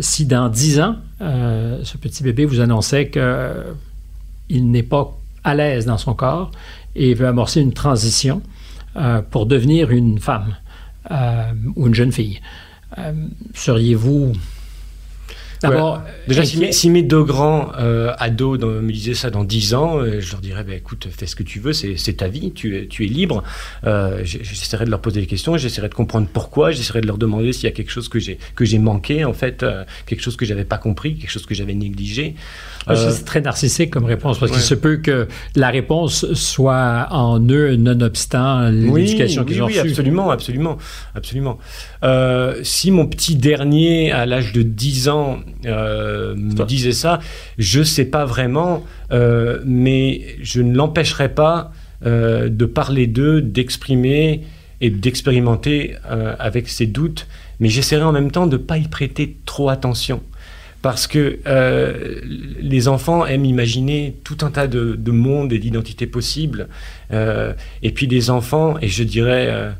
[0.00, 5.98] si dans dix ans, ce petit bébé vous annonçait qu'il n'est pas à l'aise dans
[5.98, 6.50] son corps
[6.94, 8.42] et veut amorcer une transition
[9.30, 10.56] pour devenir une femme
[11.76, 12.40] ou une jeune fille,
[12.98, 13.12] euh,
[13.54, 14.32] seriez-vous
[15.62, 20.20] D'abord, déjà, si mes, deux grands euh, ados me disaient ça dans dix ans, euh,
[20.20, 22.86] je leur dirais bah, écoute, fais ce que tu veux, c'est ta vie, tu es,
[22.86, 23.42] tu es libre.
[24.22, 27.64] j'essaierai de leur poser des questions, j'essaierai de comprendre pourquoi, j'essaierai de leur demander s'il
[27.64, 29.64] y a quelque chose que j'ai manqué, en fait,
[30.06, 32.34] quelque chose que j'avais pas compris, quelque chose que j'avais négligé.
[32.88, 35.26] Euh, c'est très narcissique comme réponse parce qu'il se peut que
[35.56, 39.80] la réponse soit en eux nonobstant l'éducation qu'ils ont reçue.
[39.80, 40.78] Oui, absolument, absolument,
[41.14, 41.58] absolument.
[42.04, 47.18] Euh, si mon petit dernier, à l'âge de 10 ans, euh, me disait ça,
[47.58, 51.72] je sais pas vraiment, mais je ne l'empêcherai pas
[52.04, 54.42] de parler d'eux, d'exprimer
[54.80, 55.96] et d'expérimenter
[56.38, 57.26] avec ses doutes,
[57.58, 60.20] mais j'essaierai en même temps de ne pas y prêter trop attention
[60.82, 62.20] parce que euh,
[62.60, 66.68] les enfants aiment imaginer tout un tas de, mondes et d'identités possibles.
[67.12, 67.52] Euh,
[67.82, 69.72] et puis des enfants, et je dirais,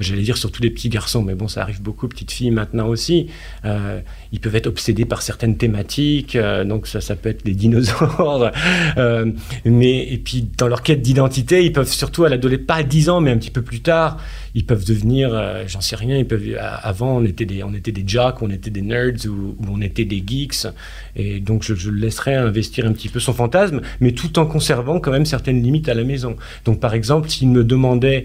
[0.00, 3.28] j'allais dire surtout les petits garçons, mais bon, ça arrive beaucoup, petites filles maintenant aussi,
[3.64, 4.00] euh,
[4.32, 8.50] ils peuvent être obsédés par certaines thématiques, euh, donc ça, ça peut être les dinosaures,
[8.96, 9.30] euh,
[9.64, 13.10] mais et puis dans leur quête d'identité, ils peuvent surtout à l'adolescence, pas à 10
[13.10, 14.18] ans, mais un petit peu plus tard,
[14.54, 15.30] ils peuvent devenir,
[15.68, 18.70] j'en sais rien, ils peuvent, avant on était des, on était des jocks, on était
[18.70, 20.66] des nerds ou, on était des geeks,
[21.14, 24.46] et donc je, je le laisserais investir un petit peu son fantasme, mais tout en
[24.46, 26.36] conservant quand même certaines limites à la maison.
[26.64, 28.24] Donc par exemple, s'il me demandait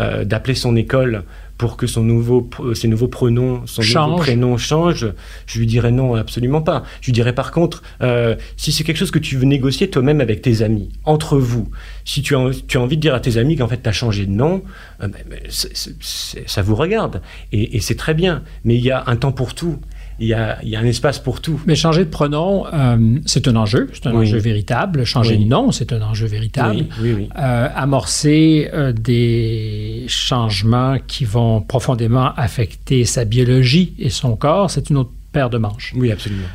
[0.00, 1.24] euh, d'appeler son école
[1.58, 5.12] pour que son nouveau, ses nouveaux pronoms, son nouveau prénom change,
[5.44, 6.84] je lui dirais non, absolument pas.
[7.02, 10.22] Je lui dirais par contre, euh, si c'est quelque chose que tu veux négocier toi-même
[10.22, 11.68] avec tes amis, entre vous,
[12.06, 13.92] si tu as, tu as envie de dire à tes amis qu'en fait tu as
[13.92, 14.62] changé de nom,
[15.02, 17.20] euh, ben, ben, ça vous regarde.
[17.52, 18.42] Et, et c'est très bien.
[18.64, 19.78] Mais il y a un temps pour tout
[20.20, 21.60] il y, a, un espace pour tout.
[21.66, 25.04] Mais changer de pronom, euh, c'est un enjeu, c'est un enjeu véritable.
[25.04, 26.84] Changer de nom, c'est un enjeu véritable.
[27.02, 34.90] Euh, amorcer euh, des changements qui vont profondément affecter sa biologie et son corps, c'est
[34.90, 35.94] une autre paire de manches.
[35.96, 36.48] Oui, absolument.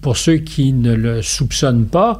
[0.00, 2.18] pour ceux qui ne le soupçonnent pas,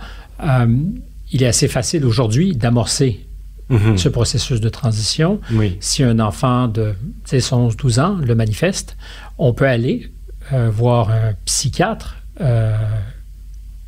[1.33, 3.27] il est assez facile aujourd'hui d'amorcer
[3.69, 3.99] mhm.
[3.99, 5.41] ce processus de transition.
[5.81, 6.95] Si un enfant de
[7.27, 8.97] 11-12 ans le manifeste,
[9.39, 10.13] on peut aller
[10.53, 12.77] euh, voir un psychiatre euh,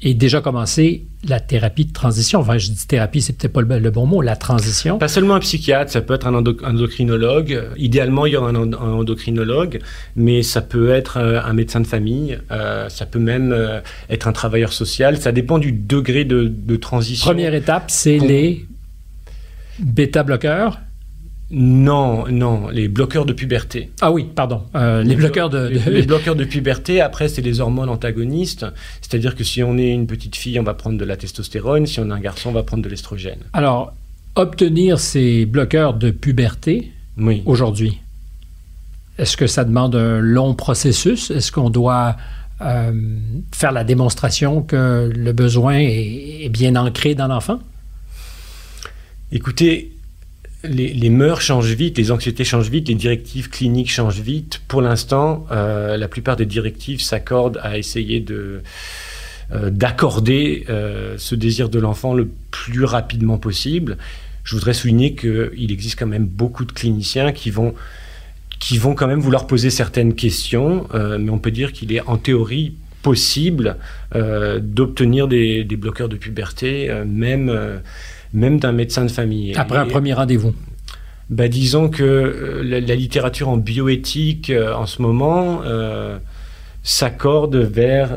[0.00, 2.40] et déjà commencer la thérapie de transition.
[2.40, 4.98] Enfin, je dis thérapie, c'est peut-être pas le, bon mot, la transition.
[4.98, 7.70] Pas seulement un psychiatre, ça peut être un endocrinologue.
[7.76, 9.80] Idéalement, il y aura un, endocrinologue,
[10.16, 13.54] mais ça peut être euh, un médecin de famille, ça peut même
[14.10, 15.16] être un travailleur social.
[15.16, 17.26] Ça dépend du degré de, de transition.
[17.30, 18.66] Première étape, c'est les
[19.78, 20.78] bêta-bloqueurs.
[21.50, 23.90] Non, non, les bloqueurs de puberté.
[24.00, 24.62] Ah oui, pardon.
[24.74, 28.66] Euh, les, bloqueurs de, Les, bloqueurs de puberté, après, c'est les hormones antagonistes.
[29.02, 31.86] C'est-à-dire que si on est une petite fille, on va prendre de la testostérone.
[31.86, 33.38] Si on est un garçon, on va prendre de l'estrogène.
[33.52, 33.94] Alors,
[34.36, 37.42] obtenir ces bloqueurs de puberté oui.
[37.44, 38.00] aujourd'hui,
[39.18, 41.30] est-ce que ça demande un long processus?
[41.30, 42.16] Est-ce qu'on doit
[42.62, 42.92] euh,
[43.52, 47.60] faire la démonstration que le besoin est bien ancré dans l'enfant?
[49.30, 49.93] Écoutez,
[50.66, 54.60] les, mœurs changent vite, les anxiétés changent vite, les directives cliniques changent vite.
[54.68, 58.62] Pour l'instant, euh, la plupart des directives s'accordent à essayer de
[59.52, 63.98] euh, d'accorder euh, ce désir de l'enfant le plus rapidement possible.
[64.42, 67.74] Je voudrais souligner qu'il existe quand même beaucoup de cliniciens qui vont
[68.58, 72.16] qui vont quand même vouloir poser certaines questions, mais on peut dire qu'il est en
[72.16, 73.76] théorie possible
[74.14, 77.82] d'obtenir des, des, bloqueurs de puberté, même
[78.34, 79.54] même d'un médecin de famille.
[79.56, 80.52] Après un premier rendez-vous
[81.30, 86.18] bah, Disons que euh, la, littérature en bioéthique euh, en ce moment euh,
[86.82, 88.10] s'accorde vers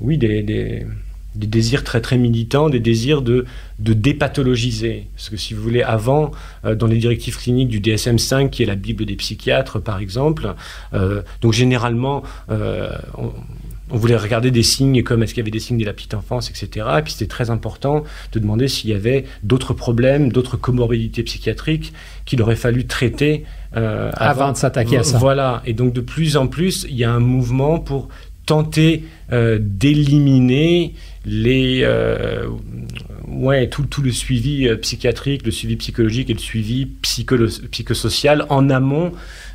[0.00, 0.86] oui, des, des,
[1.34, 3.44] désirs très très militants, des désirs de,
[3.80, 5.08] de dépathologiser.
[5.16, 6.30] Parce que si vous voulez, avant,
[6.62, 10.54] dans les directives cliniques du DSM-5, qui est la Bible des psychiatres par exemple,
[11.42, 13.32] donc généralement, on,
[13.90, 16.14] on voulait regarder des signes comme est-ce qu'il y avait des signes de la petite
[16.14, 16.86] enfance, etc.
[16.98, 21.92] Et puis c'était très important de demander s'il y avait d'autres problèmes, d'autres comorbidités psychiatriques
[22.24, 23.44] qu'il aurait fallu traiter
[23.76, 25.18] euh, avant, de s'attaquer à ça.
[25.18, 25.62] Voilà.
[25.66, 28.08] Et donc de plus en plus, il y a un mouvement pour
[28.46, 30.94] tenter euh, d'éliminer
[31.26, 32.46] les euh,
[33.26, 39.12] ouais tout, tout le suivi psychiatrique, le suivi psychologique et le suivi psychosocial en amont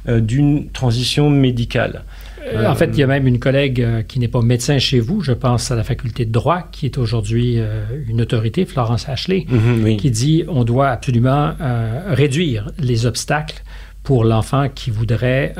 [0.07, 2.03] d'une transition médicale.
[2.45, 4.99] Euh, en fait, il y a même une collègue euh, qui n'est pas médecin chez
[4.99, 9.07] vous, je pense à la faculté de droit, qui est aujourd'hui euh, une autorité, Florence
[9.07, 11.53] Ashley, mhm, qui dit on doit absolument
[12.07, 13.63] réduire les obstacles
[14.03, 15.53] pour l'enfant qui voudrait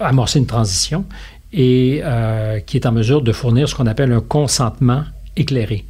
[0.00, 1.04] amorcer une transition
[1.52, 2.02] et
[2.66, 5.04] qui est en mesure de fournir ce qu'on appelle un consentement
[5.36, 5.84] éclairé.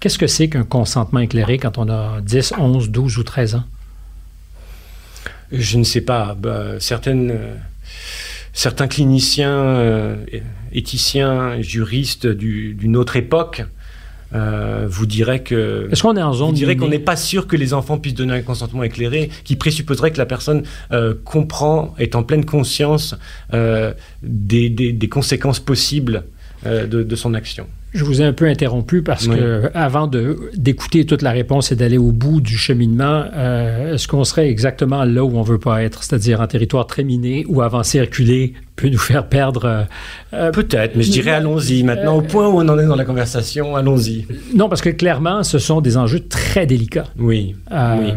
[0.00, 3.64] Qu'est-ce que c'est qu'un consentement éclairé quand on a 10, 11, 12 ou 13 ans?
[5.52, 6.34] Je ne sais pas.
[6.38, 7.38] Bah, certaines
[8.52, 10.16] certains cliniciens, euh,
[10.72, 13.64] éthiciens, juristes d'une autre époque
[14.32, 15.88] euh, vous diraient que.
[15.90, 18.42] Est-ce qu'on est en zone qu'on n'est pas sûr que les enfants puissent donner un
[18.42, 23.16] consentement éclairé, qui présupposerait que la personne euh, comprend, est en pleine conscience
[24.22, 26.24] des, conséquences possibles
[26.64, 27.66] de, son action.
[27.92, 30.08] Je vous ai un peu interrompu parce que avant
[30.54, 35.04] d'écouter toute la réponse et d'aller au bout du cheminement, euh, est-ce qu'on serait exactement
[35.04, 38.88] là où on veut pas être, c'est-à-dire en territoire très miné où avancer, reculer peut
[38.88, 39.82] nous faire perdre euh,
[40.34, 41.82] euh, Peut-être, mais je dirais allons-y.
[41.82, 44.24] Maintenant, au point où on en est dans la conversation, allons-y.
[44.54, 47.08] Non, parce que clairement, ce sont des enjeux très délicats.
[47.18, 47.56] Oui.
[47.70, 48.12] oui.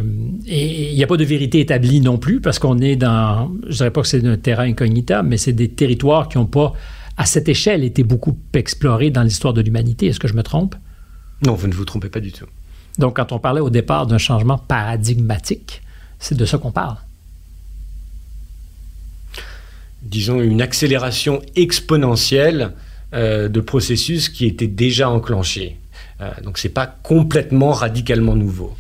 [0.45, 3.77] Et il n'y a pas de vérité établie non plus parce qu'on est dans, je
[3.77, 6.73] dirais pas que c'est un terrain incognita, mais c'est des territoires qui n'ont pas
[7.17, 10.07] à cette échelle, était beaucoup exploré dans l'histoire de l'humanité.
[10.07, 10.75] Est-ce que je me trompe?
[11.45, 12.45] Non, vous ne vous trompez pas du tout.
[12.97, 15.81] Donc, quand on parlait au départ d'un changement paradigmatique,
[16.19, 16.95] C'est de ça qu'on parle.
[20.03, 22.71] Disons une accélération exponentielle
[23.13, 25.77] euh, de processus qui étaient déjà enclenchés.
[26.19, 28.75] Euh, donc c'est pas complètement radicalement nouveau.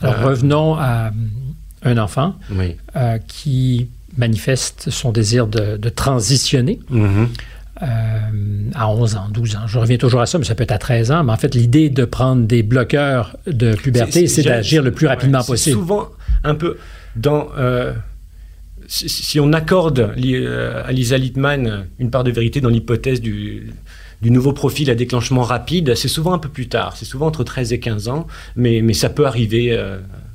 [0.00, 1.12] Alors euh, revenons à
[1.82, 2.34] un enfant
[3.26, 6.78] qui manifeste son désir de, transitionner.
[7.82, 8.74] Mm-hmm.
[8.74, 9.66] à 11 ans, 12 ans.
[9.66, 11.24] Je reviens toujours à ça, mais ça peut être à 13 ans.
[11.24, 15.42] Mais en fait, l'idée de prendre des bloqueurs de puberté, c'est d'agir le plus rapidement
[15.42, 15.76] possible.
[15.76, 16.08] Souvent
[16.44, 16.76] un peu
[17.16, 17.48] dans
[18.90, 23.72] si, on accorde euh, à Lisa Littman une part de vérité dans l'hypothèse du,
[24.22, 26.96] nouveau profil à déclenchement rapide, c'est souvent un peu plus tard.
[26.96, 28.26] C'est souvent entre 13 et 15 ans,
[28.56, 29.78] mais, mais ça peut arriver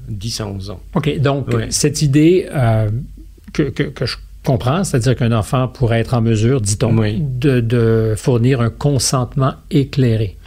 [0.08, 0.80] 10 euh, à 11 ans.
[0.96, 2.90] OK, donc cette idée euh,
[3.54, 4.16] que, que, je
[4.46, 10.38] comprends, c'est-à-dire qu'un enfant pourrait être en mesure, dit-on, de, de, fournir un consentement éclairé.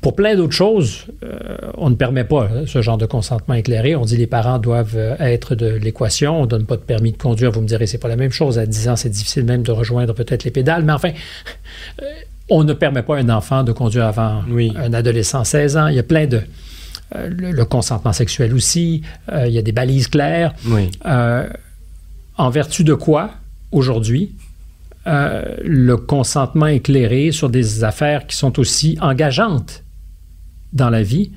[0.00, 3.96] Pour plein d'autres choses, euh, on ne permet pas hein, ce genre de consentement éclairé.
[3.96, 6.38] On dit les parents doivent euh, être de l'équation.
[6.38, 7.50] On ne donne pas de permis de conduire.
[7.50, 8.58] Vous me direz, c'est pas la même chose.
[8.58, 10.84] À 10 ans, c'est difficile même de rejoindre peut-être les pédales.
[10.84, 11.10] Mais enfin,
[12.02, 12.04] euh,
[12.48, 14.42] on ne permet pas à un enfant de conduire avant
[14.76, 15.88] un adolescent 16 ans.
[15.88, 16.40] Il y a plein de...
[17.12, 19.02] le, consentement sexuel aussi.
[19.32, 20.54] il y a des balises claires.
[22.36, 23.30] En vertu de quoi,
[23.72, 24.34] aujourd'hui,
[25.06, 29.84] le consentement éclairé sur des affaires qui sont aussi engageantes
[30.72, 31.30] dans la vie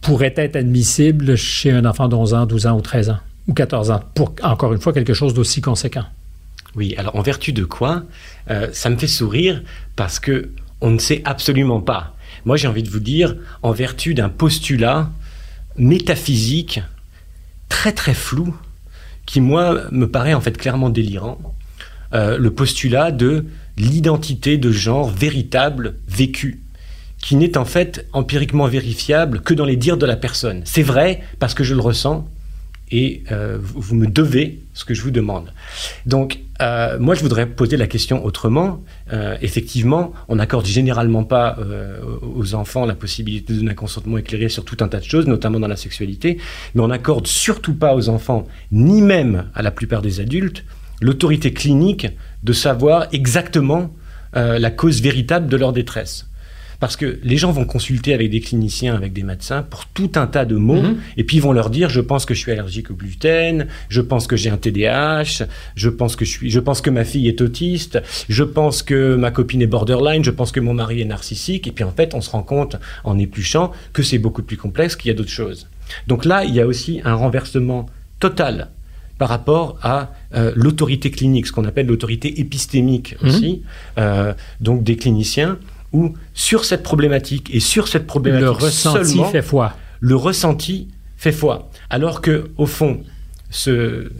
[0.00, 3.90] pourrait être admissible chez un enfant d'11 ans, 12 ans ou 13 ans ou 14
[3.90, 6.04] ans, pour encore une fois quelque chose d'aussi conséquent.
[6.74, 8.04] Oui, alors en vertu de quoi
[8.50, 9.62] euh, Ça me fait sourire
[9.96, 12.14] parce que on ne sait absolument pas.
[12.44, 15.10] Moi, j'ai envie de vous dire, en vertu d'un postulat
[15.76, 16.80] métaphysique
[17.68, 18.54] très très flou,
[19.28, 21.38] qui moi me paraît en fait clairement délirant,
[22.14, 23.44] euh, le postulat de
[23.76, 26.62] l'identité de genre véritable vécue
[27.18, 30.62] qui n'est en fait empiriquement vérifiable que dans les dires de la personne.
[30.64, 32.26] C'est vrai parce que je le ressens
[32.90, 35.52] et euh, vous, me devez ce que je vous demande.
[36.06, 38.82] Donc, euh, moi, je voudrais poser la question autrement.
[39.12, 41.58] Euh, effectivement, on n'accorde généralement pas
[42.22, 45.26] aux enfants la possibilité de donner un consentement éclairé sur tout un tas de choses,
[45.26, 46.38] notamment dans la sexualité,
[46.74, 50.64] mais on n'accorde surtout pas aux enfants, ni même à la plupart des adultes,
[51.00, 52.08] l'autorité clinique
[52.42, 53.92] de savoir exactement
[54.34, 56.27] la cause véritable de leur détresse.
[56.80, 60.26] Parce que les gens vont consulter avec des cliniciens, avec des médecins pour tout un
[60.26, 60.98] tas de mots, mhm.
[61.16, 64.00] et puis ils vont leur dire je pense que je suis allergique au gluten, je
[64.00, 67.26] pense que j'ai un TDAH, je pense que je suis, je pense que ma fille
[67.26, 71.04] est autiste, je pense que ma copine est borderline, je pense que mon mari est
[71.06, 74.56] narcissique, et puis en fait on se rend compte en épluchant que c'est beaucoup plus
[74.56, 75.66] complexe, qu'il y a d'autres choses.
[76.06, 77.86] Donc là, il y a aussi un renversement
[78.20, 78.68] total
[79.18, 83.28] par rapport à euh, l'autorité clinique, ce qu'on appelle l'autorité épistémique mhm.
[83.28, 83.62] aussi,
[83.98, 85.58] euh, donc des cliniciens
[85.92, 89.74] où sur cette problématique et sur cette problématique le ressenti fait foi.
[90.00, 91.70] Le ressenti fait foi.
[91.90, 93.02] Alors que au fond,
[93.50, 94.10] se,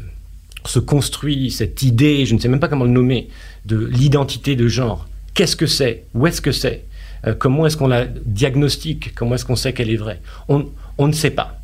[0.65, 3.29] se construit cette idée, je ne sais même pas comment le nommer,
[3.65, 5.07] de l'identité de genre.
[5.35, 6.05] Qu'est-ce que c'est?
[6.15, 6.85] Où est-ce que c'est?
[7.27, 9.15] Euh, Comment est-ce qu'on la diagnostique?
[9.15, 10.21] Comment est-ce qu'on sait qu'elle est vraie?
[10.49, 10.67] On,
[10.97, 11.61] on ne sait pas.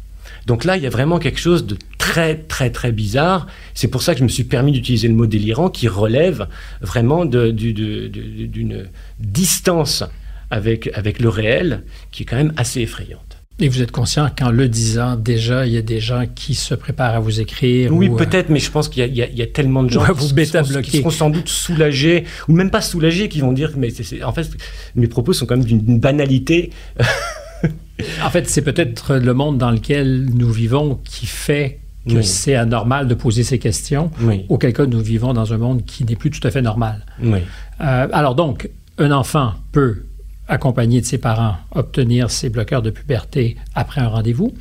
[0.46, 3.46] Donc là, il y a vraiment quelque chose de très, très, très bizarre.
[3.72, 6.48] C'est pour ça que je me suis permis d'utiliser le mot délirant qui relève
[6.82, 8.88] vraiment d'une
[9.18, 10.04] distance
[10.50, 11.82] avec, avec le réel
[12.12, 13.38] qui est quand même assez effrayante.
[13.58, 16.74] Et vous êtes conscient qu'en le disant, déjà, il y a des gens qui se
[16.74, 17.90] préparent à vous écrire.
[17.94, 20.44] Oui, euh, peut-être, mais je pense qu'il y, y, a tellement de gens vous qui,
[20.44, 23.88] seront, qui, seront, sans doute soulagés, ou même pas soulagés, qui vont dire, mais
[24.24, 24.50] en fait,
[24.94, 26.70] mes propos sont quand même d'une banalité.
[28.22, 31.78] en fait, c'est peut-être le monde dans lequel nous vivons qui fait
[32.08, 34.10] que c'est anormal de poser ces questions,
[34.48, 37.04] auquel cas nous vivons dans un monde qui n'est plus tout à fait normal.
[37.22, 37.38] Oui.
[37.80, 40.04] Euh, alors donc, un enfant peut,
[40.48, 44.52] accompagné de ses parents, obtenir ses bloqueurs de puberté après un rendez-vous.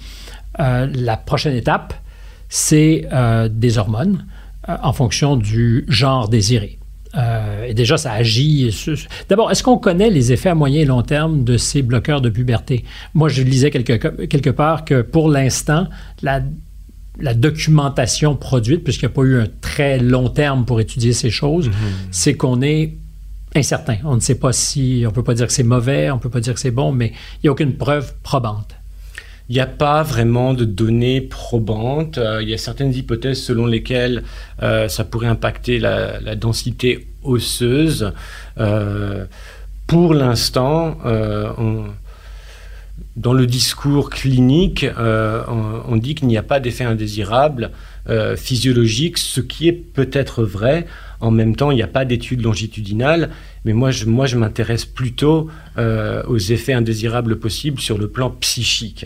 [0.59, 1.93] Euh, la prochaine étape,
[2.49, 4.25] c'est euh, des hormones
[4.67, 6.79] en fonction du genre désiré.
[7.15, 8.73] Euh, et déjà, ça agit.
[9.29, 12.29] D'abord, est-ce qu'on connaît les effets à moyen et long terme de ces bloqueurs de
[12.29, 12.85] puberté?
[13.13, 15.87] Moi, je lisais quelque, quelque part que pour l'instant,
[16.21, 16.41] la,
[17.19, 21.29] la documentation produite, puisqu'il n'y a pas eu un très long terme pour étudier ces
[21.29, 22.07] choses, mm-hmm.
[22.11, 22.93] c'est qu'on est
[23.55, 23.97] incertain.
[24.03, 26.19] On ne sait pas si, on ne peut pas dire que c'est mauvais, on ne
[26.19, 28.75] peut pas dire que c'est bon, mais il n'y a aucune preuve probante.
[29.49, 32.17] Il n'y a pas vraiment de données probantes.
[32.17, 34.23] Euh, il y a certaines hypothèses selon lesquelles
[34.61, 38.13] euh, ça pourrait impacter la, densité osseuse.
[38.57, 39.25] Euh,
[39.85, 40.97] pour l'instant,
[43.15, 47.71] dans le discours clinique, on, dit qu'il n'y a pas d'effet indésirable
[48.35, 50.87] physiologique, ce qui est peut-être vrai.
[51.19, 53.29] En même temps, il n'y a pas d'études longitudinales,
[53.65, 59.05] mais moi, je, moi, je m'intéresse plutôt aux effets indésirables possibles sur le plan psychique.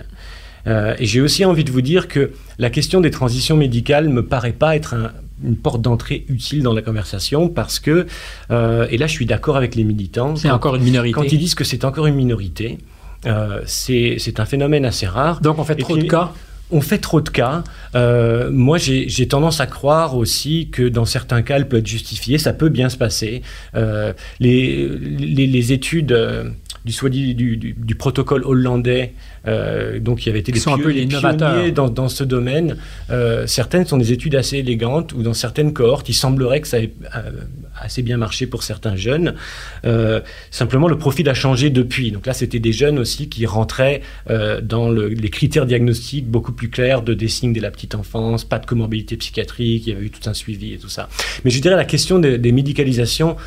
[0.66, 4.54] et j'ai aussi envie de vous dire que la question des transitions médicales me paraît
[4.54, 4.96] pas être
[5.44, 8.08] une porte d'entrée utile dans la conversation parce que,
[8.50, 10.36] et là je suis d'accord avec les militants.
[10.38, 11.14] C'est encore une minorité.
[11.14, 12.78] Quand ils disent que c'est encore une minorité,
[13.66, 15.42] c'est un phénomène assez rare.
[15.42, 16.32] Donc on fait trop de cas
[16.72, 17.64] on fait trop de cas.
[17.96, 22.38] Euh, moi, j'ai tendance à croire aussi que dans certains cas, elle peut être justifiée.
[22.38, 23.42] Ça peut bien se passer.
[23.76, 26.12] Euh, les, les, études
[27.04, 29.14] euh, du, du, du, protocole hollandais,
[29.48, 32.78] euh, donc il y avait été des, sont pionniers dans, dans, ce domaine.
[33.10, 36.80] Euh, certaines sont des études assez élégantes, ou dans certaines cohortes, il semblerait que ça
[36.80, 37.32] ait euh,
[37.80, 39.36] assez bien marché pour certains jeunes.
[40.52, 42.12] simplement, le profil a changé depuis.
[42.12, 44.02] Donc là, c'était des jeunes aussi qui rentraient
[44.62, 48.44] dans le, les critères diagnostiques beaucoup plus clairs de des signes dès la petite enfance,
[48.44, 51.10] pas de comorbidité psychiatrique, il y avait eu tout un suivi et tout ça.
[51.44, 53.38] Mais je dirais la question des, des médicalisations,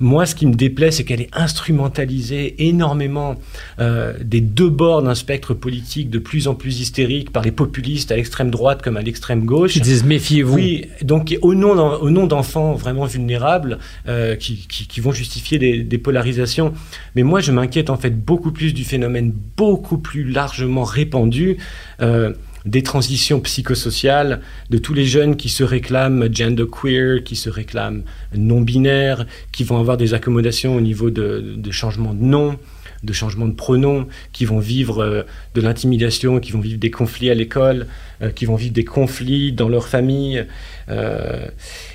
[0.00, 3.34] moi, ce qui me déplaît, c'est qu'elle est instrumentalisée énormément
[3.80, 8.12] euh, des deux bords d'un spectre politique de plus en plus hystérique par les populistes
[8.12, 9.72] à l'extrême droite comme à l'extrême gauche.
[9.72, 10.54] Qui disent méfiez-vous.
[10.54, 16.72] Oui, donc au nom, d'enfants vraiment vulnérables euh, qui, qui, vont justifier des, des, polarisations.
[17.16, 21.56] Mais moi, je m'inquiète en fait beaucoup plus du phénomène beaucoup plus largement répandu.
[22.00, 22.32] Euh,
[22.68, 24.40] des transitions psychosociales,
[24.70, 28.02] de tous les jeunes qui se réclament genderqueer, qui se réclament
[28.34, 32.58] non-binaires, qui vont avoir des accommodations au niveau de, de changement de nom,
[33.04, 35.22] de changement de pronom, qui vont vivre euh,
[35.54, 37.86] de l'intimidation, qui vont vivre des conflits à l'école,
[38.22, 40.44] euh, qui vont vivre des conflits dans leur famille.
[40.88, 41.46] Euh,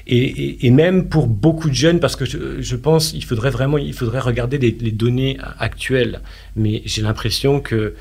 [0.07, 4.19] et, même pour beaucoup de jeunes, parce que je, pense qu'il faudrait vraiment il faudrait
[4.19, 6.21] regarder les, données actuelles.
[6.55, 7.93] Mais j'ai l'impression que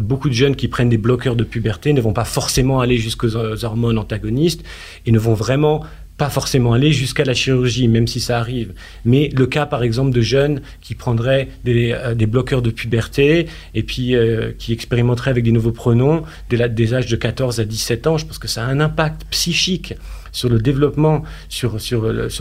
[0.00, 3.36] beaucoup de jeunes qui prennent des bloqueurs de puberté ne vont pas forcément aller jusqu'aux
[3.36, 4.62] hormones antagonistes
[5.06, 5.84] et ne vont vraiment
[6.20, 8.74] pas forcément aller jusqu'à la chirurgie, même si ça arrive.
[9.06, 13.82] Mais le cas, par exemple, de jeunes qui prendraient des, euh, bloqueurs de puberté et
[13.82, 18.18] puis euh, qui expérimenteraient avec des nouveaux pronoms des âges de 14 à 17 ans,
[18.18, 19.94] je pense que ça a un impact psychique
[20.30, 21.78] sur le développement, sur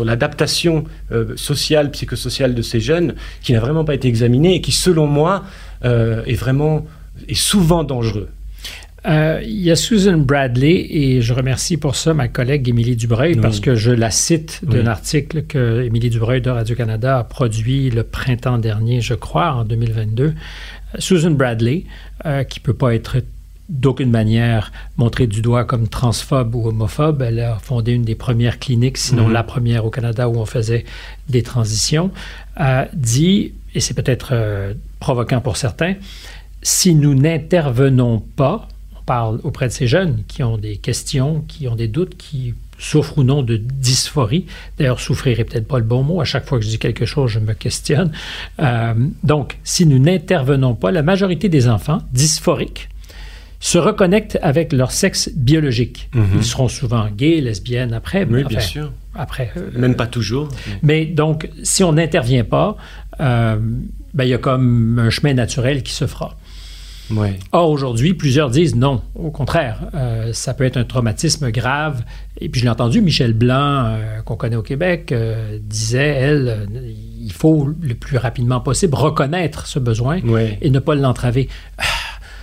[0.04, 4.74] l'adaptation euh, sociale, psychosociale de ces jeunes, qui n'a vraiment pas été examiné et qui,
[4.74, 5.46] selon moi,
[5.84, 6.86] est vraiment,
[7.30, 8.28] est souvent dangereux.
[9.06, 13.36] Euh, il y a Susan Bradley, et je remercie pour ça ma collègue Émilie Dubreuil,
[13.36, 18.04] parce que je la cite d'un article que Émilie Dubreuil de Radio-Canada a produit le
[18.04, 20.24] printemps dernier, je crois, en 2022.
[20.26, 20.32] Euh,
[20.97, 21.86] Susan Bradley,
[22.26, 23.18] euh, qui ne peut pas être
[23.70, 27.22] d'aucune manière montrée du doigt comme transphobe ou homophobe.
[27.22, 29.34] Elle a fondé une des premières cliniques, sinon mhm.
[29.34, 30.86] la première au Canada où on faisait
[31.30, 32.10] des transitions,
[32.93, 34.34] dit, et c'est peut-être
[35.00, 35.93] provoquant pour certains,
[36.64, 38.68] si nous n'intervenons pas,
[39.10, 43.18] parle auprès de ces jeunes qui ont des questions, qui ont des doutes, qui souffrent
[43.18, 44.45] ou non de dysphorie.
[44.78, 46.22] D'ailleurs, souffrir est peut-être pas le bon mot.
[46.22, 48.12] À chaque fois que je dis quelque chose, je me questionne.
[48.60, 48.93] Euh,
[49.24, 52.88] donc, si nous n'intervenons pas, la majorité des enfants dysphoriques
[53.60, 56.07] se reconnectent avec leur sexe biologique.
[56.14, 56.26] Mhm.
[56.36, 58.28] Ils seront souvent gays, lesbiennes après.
[58.30, 58.91] Oui, bien sûr.
[59.16, 60.49] Après, euh, Même pas toujours.
[60.84, 62.78] Mais donc, si on n'intervient pas,
[63.20, 63.57] euh,
[64.14, 66.38] ben, il y a comme un chemin naturel qui se fera.
[67.51, 69.01] Or, aujourd'hui, plusieurs disent non.
[69.16, 72.03] Au contraire, euh, ça peut être un traumatisme grave.
[72.39, 76.70] Et puis, je l'ai entendu, Michel Blanc, euh, qu'on connaît au Québec, euh, disait, elle,
[77.20, 80.20] il faut le plus rapidement possible reconnaître ce besoin
[80.62, 81.49] et ne pas l'entraver.
[81.78, 81.84] Ah,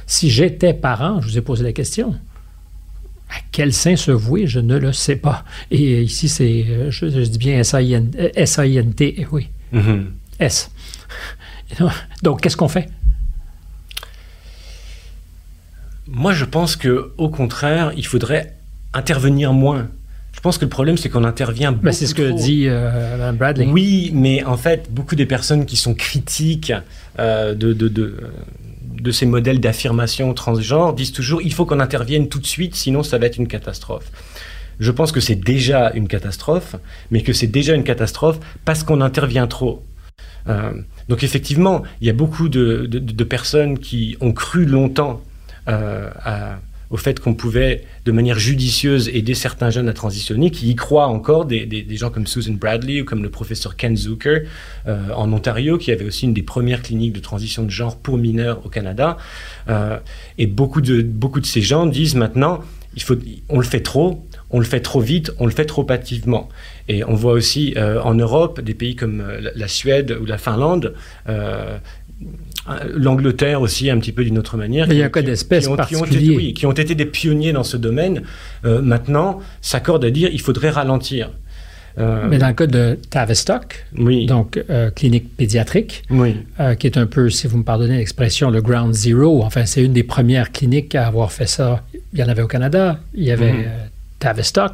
[0.06, 2.14] si j'étais parent, je vous ai posé la question.
[3.30, 5.44] À quel sein se vouer, je ne le sais pas.
[5.70, 9.48] Et ici, c'est, je, dis bien S-A-I-N-T, oui.
[9.74, 10.04] Mm-hmm.
[10.38, 10.70] S.
[12.22, 12.88] Donc, qu'est-ce qu'on fait?
[16.08, 18.54] Moi, je pense que, au contraire, il faudrait
[18.94, 19.88] intervenir moins.
[20.32, 21.92] Je pense que le problème, c'est qu'on intervient beaucoup.
[21.92, 23.66] c'est ce que dit euh, Bradley.
[23.66, 26.72] Oui, mais en fait, beaucoup des personnes qui sont critiques
[27.18, 28.16] euh, de, de, de,
[29.00, 33.02] de, ces modèles d'affirmation transgenre disent toujours il faut qu'on intervienne tout de suite, sinon
[33.02, 34.10] ça va être une catastrophe.
[34.78, 36.76] Je pense que c'est déjà une catastrophe,
[37.10, 39.82] mais que c'est déjà une catastrophe parce qu'on intervient trop.
[40.48, 40.72] Euh,
[41.08, 45.22] donc effectivement, il y a beaucoup de, de personnes qui ont cru longtemps
[45.68, 46.10] euh,
[46.88, 51.08] au fait qu'on pouvait, de manière judicieuse, aider certains jeunes à transitionner, qui y croient
[51.08, 54.42] encore, des, des, gens comme Susan Bradley ou comme le professeur Ken Zucker
[54.86, 58.18] euh, en Ontario, qui avait aussi une des premières cliniques de transition de genre pour
[58.18, 59.16] mineurs au Canada.
[59.68, 59.98] Euh,
[60.38, 62.60] et beaucoup de, beaucoup de ces gens disent maintenant,
[62.94, 63.16] il faut,
[63.48, 66.48] on le fait trop, on le fait trop vite, on le fait trop hâtivement.
[66.88, 70.94] Et on voit aussi en Europe des pays comme la, Suède ou la Finlande
[72.94, 74.90] l'Angleterre aussi un petit peu d'une autre manière.
[74.90, 76.52] il y a un cas d'espèce particulier.
[76.52, 78.22] Qui ont, été, des pionniers dans ce domaine,
[78.64, 81.30] euh, maintenant s'accordent à dire il faudrait ralentir.
[81.98, 84.26] Mais dans le cas de Tavistock, oui.
[84.26, 84.62] donc
[84.94, 86.36] clinique pédiatrique, oui.
[86.78, 89.94] qui est un peu, si vous me pardonnez l'expression, le ground zero, enfin c'est une
[89.94, 91.84] des premières cliniques à avoir fait ça.
[92.12, 93.52] Il y en avait au Canada, il y avait...
[93.52, 93.64] Mhm.
[94.26, 94.72] Tavistock,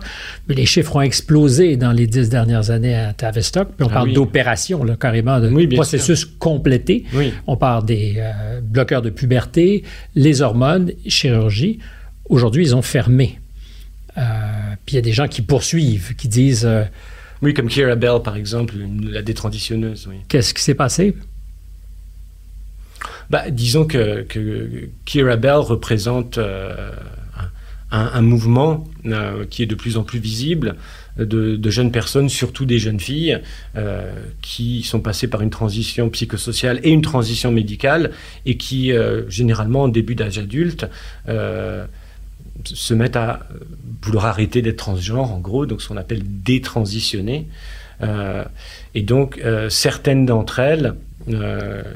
[0.49, 3.69] mais les chiffres ont explosé dans les dix dernières années à Tavistock.
[3.77, 7.05] Puis on ah parle d'opérations, carrément, de processus complété.
[7.47, 9.85] On parle des euh, bloqueurs de puberté,
[10.15, 11.81] les hormones, chirurgie.
[12.31, 13.39] Aujourd'hui, ils ont fermé.
[14.17, 14.23] Euh,
[14.87, 16.65] puis il y a des gens qui poursuivent, qui disent...
[16.65, 16.85] Euh,
[17.43, 20.09] oui, comme Kira Bell, par exemple, la détransitionneuse.
[20.29, 21.15] Qu'est-ce qui s'est passé?
[23.29, 26.39] Bah, disons que, que Kira Bell représente
[27.93, 30.77] un, mouvement euh, qui est de plus en plus visible
[31.19, 33.39] de, jeunes personnes, surtout des jeunes filles,
[33.77, 38.13] euh, qui sont passées par une transition psychosociale et une transition médicale,
[38.47, 40.87] et qui, euh, généralement, en début d'âge adulte,
[42.65, 43.41] se mettent à
[44.03, 47.49] vouloir arrêter d'être transgenres, en gros, donc ce qu'on appelle détransitionner.
[48.95, 50.95] et donc, certaines d'entre elles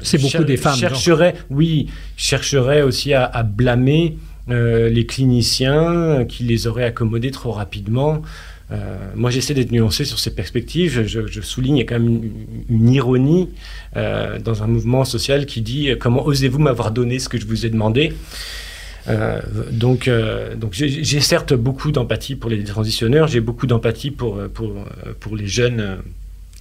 [0.03, 0.77] c'est beaucoup des femmes.
[0.77, 4.17] Chercheraient, oui, chercheraient aussi à blâmer
[4.49, 8.21] euh, les cliniciens qui les auraient accommodés trop rapidement.
[8.71, 11.05] Euh, moi, j'essaie d'être nuancé sur ces perspectives.
[11.05, 12.21] Je, souligne, il y a quand même
[12.69, 13.49] une, ironie
[13.95, 17.65] euh, dans un mouvement social qui dit Comment osez-vous m'avoir donné ce que je vous
[17.65, 18.13] ai demandé?
[19.71, 20.09] Donc,
[20.57, 24.73] donc j'ai certes beaucoup d'empathie pour les transitionneurs, j'ai beaucoup d'empathie pour, pour,
[25.21, 25.99] pour les jeunes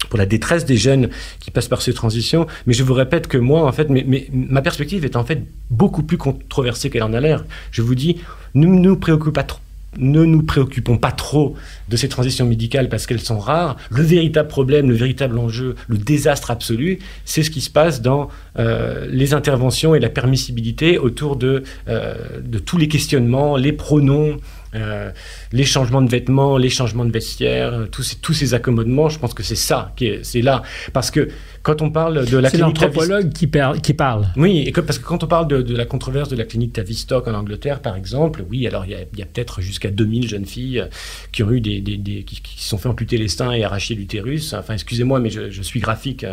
[0.09, 1.09] pour la détresse des jeunes
[1.41, 2.47] qui passent par ces transitions.
[2.67, 6.03] Mais je vous répète que moi, en fait, mais, ma perspective est en fait beaucoup
[6.03, 7.45] plus controversée qu'elle en a l'air.
[7.71, 8.19] Je vous dis,
[8.55, 11.57] ne nous, préoccupons pas trop
[11.89, 13.77] de ces transitions médicales parce qu'elles sont rares.
[13.91, 18.29] Le véritable problème, le véritable enjeu, le désastre absolu, c'est ce qui se passe dans
[18.59, 24.39] euh, les interventions et la permissibilité autour de, euh, de tous les questionnements, les pronoms,
[24.77, 25.11] euh,
[25.53, 29.18] les changements de vêtements, les changements de vestiaire, euh, tous ces, tous ces accommodements, je
[29.18, 30.62] pense que c'est ça qui est, c'est là.
[30.93, 31.29] Parce que
[31.62, 33.51] quand on parle de la c'est l'anthropologue qui,
[33.83, 34.29] qui, parle.
[34.37, 37.35] Oui, et parce que quand on parle de, la controverse de la clinique Tavistock en
[37.35, 40.87] Angleterre, par exemple, oui, alors il y a, peut-être jusqu'à 2000 jeunes filles euh,
[41.33, 44.53] qui ont eu des, des, qui, se sont fait amputer les seins et arracher l'utérus.
[44.53, 46.24] Enfin, excusez-moi, mais je, suis graphique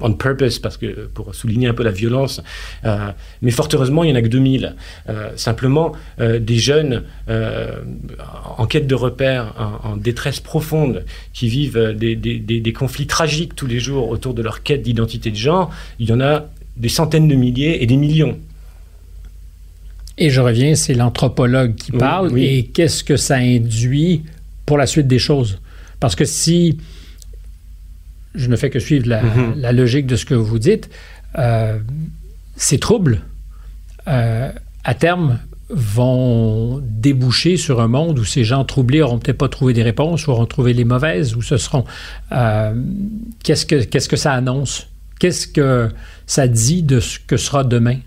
[0.00, 2.42] on purpose parce que pour souligner un peu la violence.
[3.42, 4.74] mais fort heureusement, il y en a que 2000.
[5.36, 7.82] simplement, des jeunes euh,
[8.56, 9.54] en quête de repères,
[9.84, 14.82] en, détresse profonde, qui vivent des, conflits tragiques tous les jours autour de leur quête
[14.82, 16.46] d'identité de genre, il y en a
[16.76, 18.38] des centaines de milliers et des millions.
[20.16, 22.36] Et je reviens, c'est l'anthropologue qui parle.
[22.38, 24.22] Et qu'est-ce que ça induit
[24.66, 25.60] pour la suite des choses?
[26.00, 26.78] Parce que si
[28.34, 29.70] je ne fais que suivre la, mm-hmm.
[29.72, 30.90] logique de ce que vous dites,
[31.38, 31.78] euh,
[32.56, 33.20] ces troubles,
[34.06, 34.50] euh,
[34.84, 35.38] à terme,
[35.70, 40.26] vont déboucher sur un monde où ces gens troublés n'auront peut-être pas trouvé des réponses
[40.26, 41.84] ou auront trouvé les mauvaises ou ce seront...
[42.32, 42.74] Euh,
[43.44, 44.88] qu'est-ce, que, qu'est-ce que ça annonce?
[45.20, 45.90] Qu'est-ce que
[46.26, 47.98] ça dit de ce que sera demain?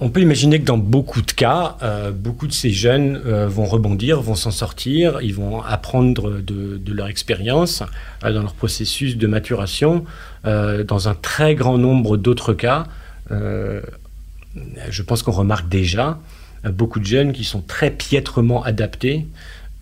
[0.00, 3.64] On peut imaginer que dans beaucoup de cas, euh, beaucoup de ces jeunes euh, vont
[3.64, 7.82] rebondir, vont s'en sortir, ils vont apprendre de, leur expérience
[8.22, 10.04] dans leur processus de maturation.
[10.44, 12.86] dans un très grand nombre d'autres cas,
[13.30, 16.18] je pense qu'on remarque déjà
[16.64, 19.26] beaucoup de jeunes qui sont très piètrement adaptés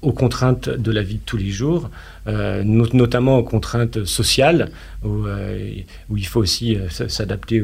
[0.00, 1.88] aux contraintes de la vie de tous les jours,
[2.26, 4.72] euh, notamment aux contraintes sociales,
[5.04, 5.70] où, euh,
[6.12, 7.62] il faut aussi s'adapter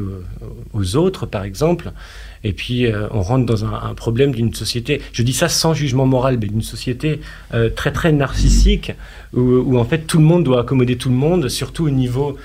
[0.73, 1.91] aux, autres, par exemple.
[2.45, 6.39] Et puis, on rentre dans un, problème d'une société, je dis ça sans jugement moral,
[6.41, 7.21] mais d'une société
[7.75, 8.93] très, très narcissique,
[9.35, 12.39] où, en fait, tout le monde doit accommoder tout le monde, surtout au niveau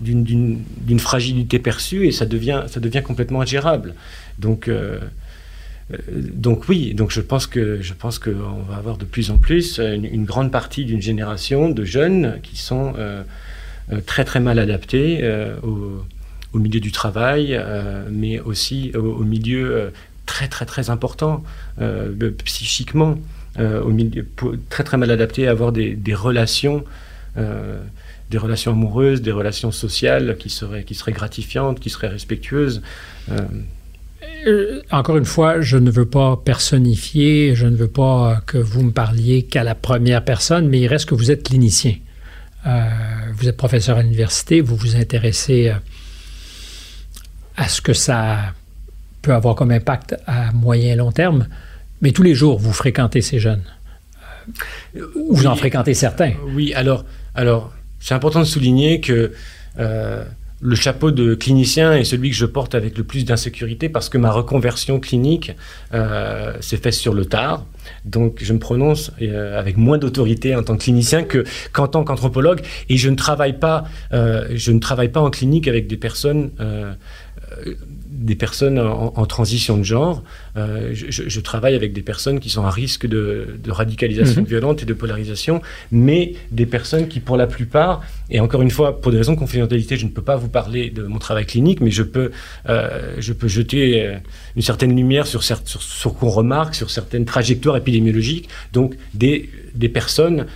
[0.00, 3.94] d'une fragilité perçue et ça devient, ça devient complètement ingérable.
[4.38, 4.98] Donc, euh,
[5.92, 9.38] euh, donc oui, donc je pense que je pense qu'on va avoir de plus en
[9.38, 13.22] plus une, grande partie d'une génération de jeunes qui sont euh,
[14.04, 15.24] très très mal adaptés
[15.62, 16.02] au,
[16.52, 17.58] au, milieu du travail,
[18.10, 19.92] mais aussi au, milieu
[20.26, 21.44] très très très important
[22.44, 23.16] psychiquement,
[23.58, 24.26] au milieu,
[24.68, 26.84] très très mal adaptés à avoir des, des relations
[28.30, 32.82] des relations amoureuses, des relations sociales qui seraient, qui seraient gratifiantes, qui seraient respectueuses.
[33.30, 33.40] Euh,
[34.46, 38.82] euh, encore une fois, je ne veux pas personnifier, je ne veux pas que vous
[38.82, 41.94] me parliez qu'à la première personne, mais il reste que vous êtes clinicien.
[42.66, 42.88] Euh,
[43.34, 45.72] vous êtes professeur à l'université, vous vous intéressez
[47.56, 48.54] à ce que ça
[49.22, 51.46] peut avoir comme impact à moyen et long terme,
[52.02, 53.62] mais tous les jours, vous fréquentez ces jeunes.
[55.30, 56.34] Vous en fréquentez certains.
[56.54, 57.04] Oui, alors,
[57.34, 57.72] alors
[58.06, 59.32] c'est important de souligner que
[59.80, 60.24] euh,
[60.60, 64.16] le chapeau de clinicien est celui que je porte avec le plus d'insécurité parce que
[64.16, 65.56] ma reconversion clinique
[65.92, 67.66] euh, s'est faite sur le tard.
[68.04, 71.42] Donc je me prononce euh, avec moins d'autorité en tant que clinicien que
[71.72, 75.88] qu'en tant qu'anthropologue et je ne travaille pas je ne travaille pas en clinique avec
[75.88, 76.52] des personnes
[78.16, 80.22] des personnes en, transition de genre.
[80.56, 84.46] Euh, je, travaille avec des personnes qui sont à risque de, radicalisation mhm.
[84.46, 85.60] violente et de polarisation,
[85.92, 89.38] mais des personnes qui, pour la plupart, et encore une fois, pour des raisons de
[89.38, 92.30] confidentialité, je ne peux pas vous parler de mon travail clinique, mais je peux,
[92.68, 94.16] euh, je peux jeter euh,
[94.56, 98.48] une certaine lumière sur, sur, sur qu'on remarque, sur certaines trajectoires épidémiologiques.
[98.72, 100.46] Donc, des, des personnes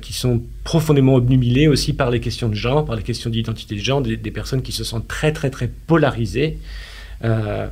[0.00, 3.80] qui sont profondément obnubilées aussi par les questions de genre, par les questions d'identité de
[3.80, 6.58] genre, des, des personnes qui se sentent très, très, très polarisées.
[7.24, 7.66] Euh,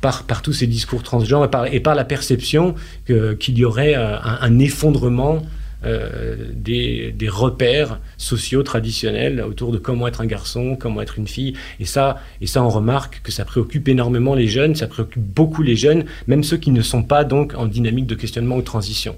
[0.00, 2.74] par, par, tous ces discours transgenres et par, et par la perception
[3.06, 5.42] qu'il y aurait euh, un, effondrement
[5.84, 11.28] euh, des, des, repères sociaux traditionnels autour de comment être un garçon, comment être une
[11.28, 11.54] fille.
[11.78, 15.62] Et ça, et ça, on remarque que ça préoccupe énormément les jeunes, ça préoccupe beaucoup
[15.62, 19.16] les jeunes, même ceux qui ne sont pas donc en dynamique de questionnement ou transition.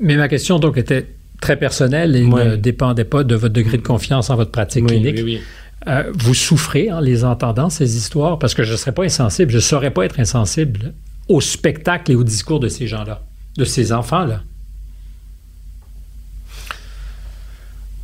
[0.00, 1.06] Mais ma question donc était
[1.40, 5.16] très personnelle et ne dépendait pas de votre degré de confiance en votre pratique clinique.
[5.16, 5.40] Oui, oui.
[5.88, 9.50] Euh, vous souffrez en les entendant, ces histoires, parce que je ne serais pas insensible,
[9.52, 10.94] je ne saurais pas être insensible
[11.28, 13.22] au spectacle et au discours de ces gens-là,
[13.56, 14.42] de ces enfants-là.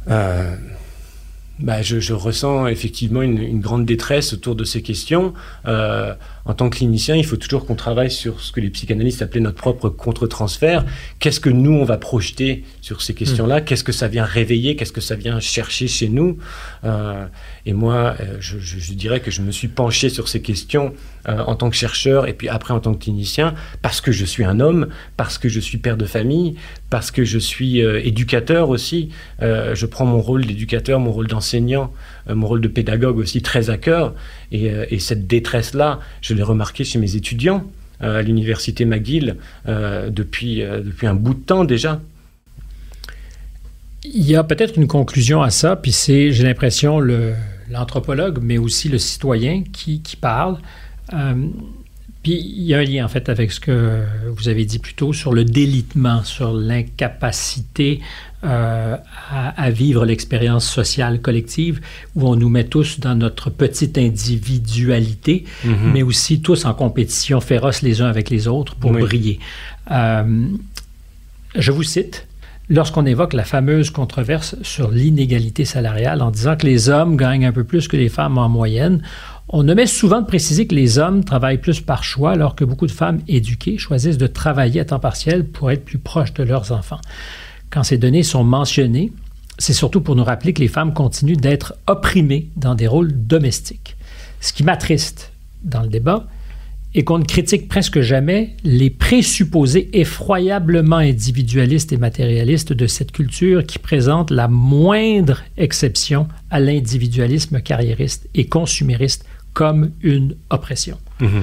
[0.09, 0.57] Euh,
[1.59, 5.33] bah, je, ressens effectivement une, grande détresse autour de ces questions.
[5.69, 6.15] Euh,
[6.45, 9.43] en tant que clinicien, il faut toujours qu'on travaille sur ce que les psychanalystes appelaient
[9.43, 10.85] notre propre contre-transfert.
[11.21, 13.61] Qu'est-ce que nous, on va projeter sur ces questions-là?
[13.61, 13.65] Hmm.
[13.65, 14.75] Qu'est-ce que ça vient réveiller?
[14.75, 16.39] Qu'est-ce que ça vient chercher chez nous?
[16.85, 17.27] Euh,
[17.65, 20.95] Et moi, euh, je, dirais que je me suis penché sur ces questions
[21.29, 24.25] euh, en tant que chercheur et puis après en tant que clinicien parce que je
[24.25, 26.57] suis un homme, parce que je suis père de famille,
[26.91, 29.11] parce que je suis éducateur aussi.
[29.41, 31.93] je prends mon rôle d'éducateur, mon rôle d'enseignant,
[32.29, 34.15] mon rôle de pédagogue aussi très à cœur.
[34.51, 37.65] Et, cette détresse-là, je l'ai remarqué chez mes étudiants
[38.01, 39.37] à l'université McGill
[39.67, 42.01] depuis, depuis un bout de temps déjà.
[44.05, 47.01] Il y a peut-être une conclusion à ça, puis c'est, j'ai l'impression,
[47.71, 50.59] l'anthropologue, mais aussi le citoyen qui, parle.
[51.13, 51.35] Euh,
[52.23, 54.95] puis il y a un lien en fait avec ce que vous avez dit plus
[54.95, 58.01] tôt sur le délitement, sur l'incapacité
[58.45, 58.97] euh,
[59.31, 61.81] à, vivre l'expérience sociale collective,
[62.17, 65.93] où on nous met tous dans notre petite individualité, mm-hmm.
[65.93, 69.39] mais aussi tous en compétition féroce les uns avec les autres pour briller.
[69.91, 70.47] Euh,
[71.55, 72.27] je vous cite
[72.69, 77.53] lorsqu'on évoque la fameuse controverse sur l'inégalité salariale en disant que les hommes gagnent un
[77.53, 79.03] peu plus que les femmes en moyenne,
[79.49, 82.87] on omet souvent de préciser que les hommes travaillent plus par choix alors que beaucoup
[82.87, 86.73] de femmes éduquées choisissent de travailler à temps partiel pour être plus proches de leurs
[86.73, 87.01] enfants.
[87.71, 89.13] Quand ces données sont mentionnées,
[89.59, 93.97] c'est surtout pour nous rappeler que les femmes continuent d'être opprimées dans des rôles domestiques.
[94.41, 95.33] Ce qui m'attriste
[95.63, 96.27] dans le débat,
[96.95, 103.65] et qu'on ne critique presque jamais les présupposés effroyablement individualistes et matérialistes de cette culture
[103.65, 109.25] qui présente la moindre exception à l'individualisme carriériste et consumériste
[109.55, 110.99] comme une oppression.
[111.21, 111.43] Mm-hmm.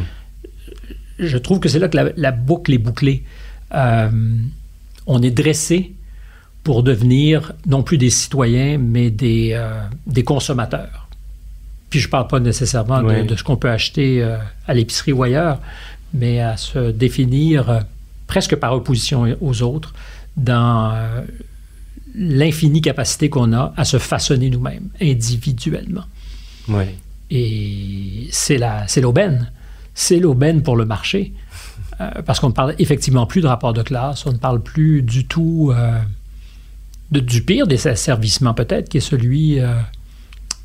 [1.19, 3.23] Je trouve que c'est là que la, boucle est bouclée.
[3.73, 4.09] Euh,
[5.05, 5.93] on est dressé
[6.63, 11.09] pour devenir non plus des citoyens, mais des, euh, des consommateurs.
[11.90, 14.38] Puis je ne parle pas nécessairement de, ce qu'on peut acheter euh,
[14.68, 15.60] à l'épicerie ou ailleurs,
[16.14, 17.80] mais à se définir euh,
[18.28, 19.94] presque par opposition aux autres
[20.38, 21.22] dans euh,
[22.16, 26.06] l'infinie capacité qu'on a à se façonner nous-mêmes individuellement.
[26.68, 26.84] Oui.
[27.32, 28.60] Et c'est
[29.02, 29.52] l'aubaine.
[29.95, 31.34] C'est l'aubaine pour le marché.
[32.26, 35.26] parce qu'on ne parle effectivement plus de rapport de classe, on ne parle plus du
[35.26, 35.74] tout
[37.11, 39.60] de, du pire des asservissements peut-être, qui est celui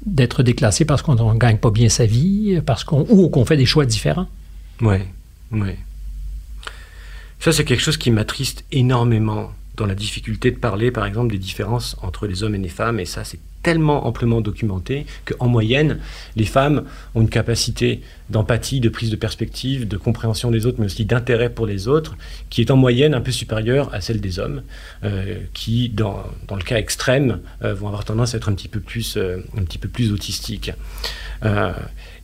[0.06, 3.56] d'être déclassé parce qu'on ne gagne pas bien sa vie, parce qu'on ou qu'on fait
[3.56, 4.28] des choix différents.
[4.81, 4.98] Oui,
[5.52, 5.72] oui.
[7.40, 11.39] Ça, c'est quelque chose qui m'attriste énormément dans la difficulté de parler, par exemple, des
[11.39, 13.01] différences entre les hommes et les femmes.
[13.01, 15.99] Et ça, c'est tellement amplement documenté qu'en moyenne,
[16.37, 16.85] les femmes
[17.15, 21.49] ont une capacité d'empathie, de prise de perspective, de compréhension des autres, mais aussi d'intérêt
[21.49, 22.17] pour les autres,
[22.51, 24.63] qui est en moyenne un peu supérieure à celle des hommes,
[25.03, 28.69] euh, qui, dans, dans, le cas extrême, euh, vont avoir tendance à être un petit
[28.69, 30.71] peu plus, euh, un petit peu plus autistiques.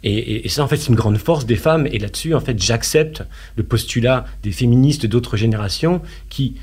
[0.02, 1.86] Et, et, ça, en fait, c'est une grande force des femmes.
[1.86, 3.22] Et là-dessus, en fait, j'accepte
[3.56, 6.00] le postulat des féministes d'autres générations
[6.30, 6.54] qui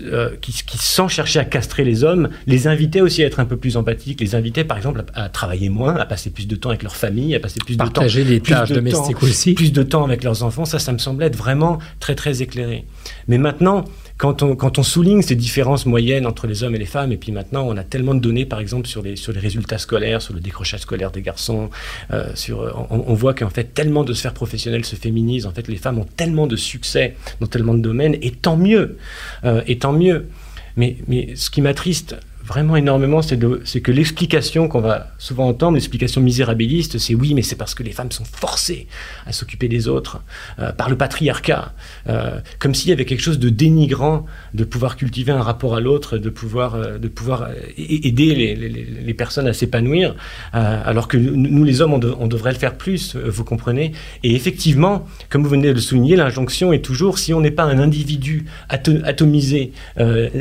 [0.00, 3.56] euh, qui, sans chercher à castrer les hommes, les invitaient aussi à être un peu
[3.56, 6.84] plus empathiques, les invitaient par exemple à, travailler moins, à passer plus de temps avec
[6.84, 10.22] leur famille, à passer plus de temps, les tâches domestiques aussi, plus de temps avec
[10.22, 10.64] leurs enfants.
[10.64, 12.84] Ça, ça me semblait être vraiment très très éclairé.
[13.26, 13.84] Mais maintenant,
[14.18, 17.66] quand on, souligne ces différences moyennes entre les hommes et les femmes, et puis maintenant
[17.66, 21.10] on a tellement de données, par exemple, sur les, résultats scolaires, sur le décrochage scolaire
[21.10, 21.70] des garçons,
[22.12, 25.76] euh, on, on, voit qu'en fait tellement de sphères professionnelles se féminisent, en fait les
[25.76, 28.98] femmes ont tellement de succès dans tellement de domaines, et tant mieux,
[29.44, 30.28] euh, et tant mieux.
[30.76, 36.20] Mais, mais ce qui m'attriste vraiment énormément, c'est que l'explication qu'on va souvent entendre, l'explication
[36.20, 38.86] misérabiliste, c'est oui, mais c'est parce que les femmes sont forcées
[39.26, 40.22] à s'occuper des autres
[40.58, 41.72] euh, par le patriarcat,
[42.08, 45.80] euh, comme s'il y avait quelque chose de dénigrant de pouvoir cultiver un rapport à
[45.80, 50.14] l'autre, de pouvoir, euh, de pouvoir aider les, les, les personnes à s'épanouir,
[50.52, 53.92] alors que nous, les hommes, on, devrait le faire plus, vous comprenez.
[54.22, 57.64] Et effectivement, comme vous venez de le souligner, l'injonction est toujours, si on n'est pas
[57.64, 59.72] un individu atomisé,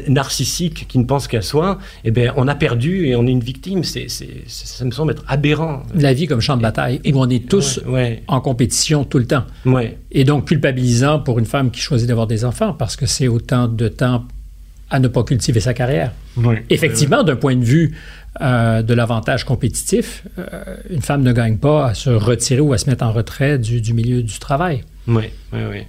[0.08, 3.44] narcissique, qui ne pense qu'à soi, eh bien, on a perdu et on est une
[3.44, 3.84] victime.
[3.84, 4.08] C'est,
[4.48, 5.84] ça me semble être aberrant.
[5.94, 7.80] La vie comme champ de bataille, où on est tous
[8.28, 9.44] en compétition tout le temps.
[9.66, 9.98] Ouais.
[10.12, 13.68] Et donc culpabilisant pour une femme qui choisit d'avoir des enfants parce que c'est autant
[13.68, 14.26] de temps
[14.90, 16.12] à ne pas cultiver sa carrière.
[16.70, 17.96] Effectivement, d'un point de vue
[18.42, 22.78] euh, de l'avantage compétitif, euh, une femme ne gagne pas à se retirer ou à
[22.78, 24.84] se mettre en retrait du, du milieu du travail.
[25.08, 25.80] Oui, oui, oui.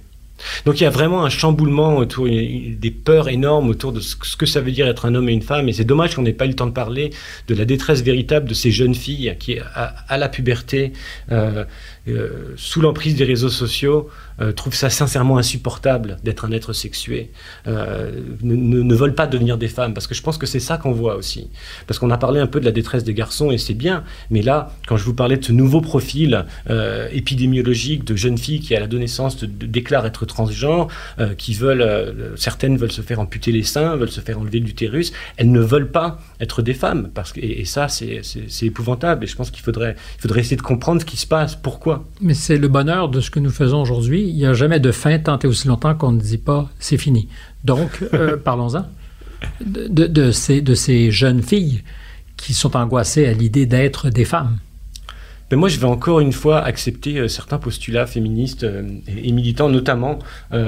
[0.65, 4.45] Donc il y a vraiment un chamboulement autour, des peurs énormes autour de ce que
[4.45, 5.69] ça veut dire être un homme et une femme.
[5.69, 7.11] Et c'est dommage qu'on n'ait pas eu le temps de parler
[7.47, 10.93] de la détresse véritable de ces jeunes filles qui, à, la puberté,
[11.31, 11.65] euh,
[12.09, 14.09] euh, sous l'emprise des réseaux sociaux,
[14.41, 17.31] euh, trouvent ça sincèrement insupportable d'être un être sexué,
[17.65, 18.11] euh,
[18.41, 20.91] ne, ne, veulent pas devenir des femmes, parce que je pense que c'est ça qu'on
[20.91, 21.49] voit aussi.
[21.87, 24.41] Parce qu'on a parlé un peu de la détresse des garçons, et c'est bien, mais
[24.41, 26.45] là, quand je vous parlais de ce nouveau profil
[27.11, 30.89] épidémiologique de jeunes filles qui, à l'adolescence, déclarent être transgenres,
[31.37, 35.51] qui veulent, certaines veulent se faire amputer les seins, veulent se faire enlever l'utérus, elles
[35.51, 38.21] ne veulent pas être des femmes, parce que, et, et ça, c'est
[38.61, 41.55] épouvantable, et je pense qu'il faudrait, il faudrait essayer de comprendre ce qui se passe,
[41.55, 44.27] pourquoi mais c'est le bonheur de ce que nous faisons aujourd'hui.
[44.27, 46.97] Il n'y a jamais de fin tant et aussi longtemps qu'on ne dit pas c'est
[46.97, 47.27] fini.
[47.63, 48.85] Donc, euh, parlons-en
[49.65, 51.83] de, de, ces, de ces jeunes filles
[52.37, 54.57] qui sont angoissées à l'idée d'être des femmes.
[55.51, 59.69] Mais moi, je vais encore une fois accepter euh, certains postulats féministes euh, et, militants,
[59.69, 60.19] notamment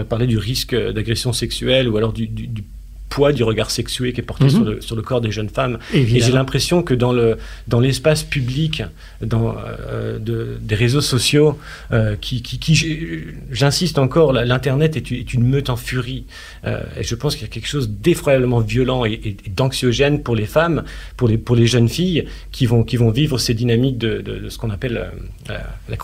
[0.10, 2.64] parler du risque d'agression sexuelle ou alors du, du, du
[3.10, 4.66] poids du regard sexué qui est porté sur, mhm.
[4.66, 5.80] le, sur, le, corps des jeunes femmes.
[5.94, 6.18] Évidemment.
[6.18, 7.38] Et j'ai l'impression que dans, le,
[7.68, 8.84] dans l'espace public,
[9.22, 9.56] dans
[9.90, 11.58] euh, de, des réseaux sociaux,
[11.92, 12.76] euh, qui, qui, qui
[13.52, 16.26] j'insiste encore, l'Internet est, est, une meute en furie.
[16.66, 20.22] Euh, et je pense qu'il y a quelque chose d'effroyablement violent et, et, et, d'anxiogène
[20.22, 20.84] pour les femmes,
[21.18, 24.40] pour les, pour les jeunes filles, qui vont, qui vont vivre ces dynamiques de, de,
[24.40, 25.98] de ce qu'on appelle euh, la, la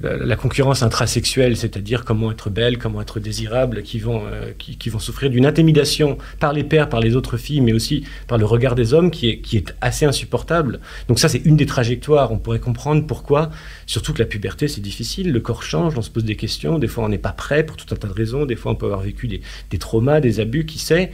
[0.00, 4.98] la concurrence intrasexuelle, c'est-à-dire comment être belle, comment être désirable, qui vont, euh, qui, vont
[4.98, 8.74] souffrir d'une intimidation par les pères, par les autres filles, mais aussi par le regard
[8.74, 10.80] des hommes qui est, qui est assez insupportable.
[11.08, 12.30] Donc ça, c'est une des trajectoires.
[12.30, 13.50] On pourrait comprendre pourquoi,
[13.86, 16.88] surtout que la puberté, c'est difficile, le corps change, on se pose des questions, des
[16.88, 18.86] fois on n'est pas prêt pour tout un tas de raisons, des fois on peut
[18.86, 19.40] avoir vécu des,
[19.70, 21.10] des traumas, des abus, qui sait,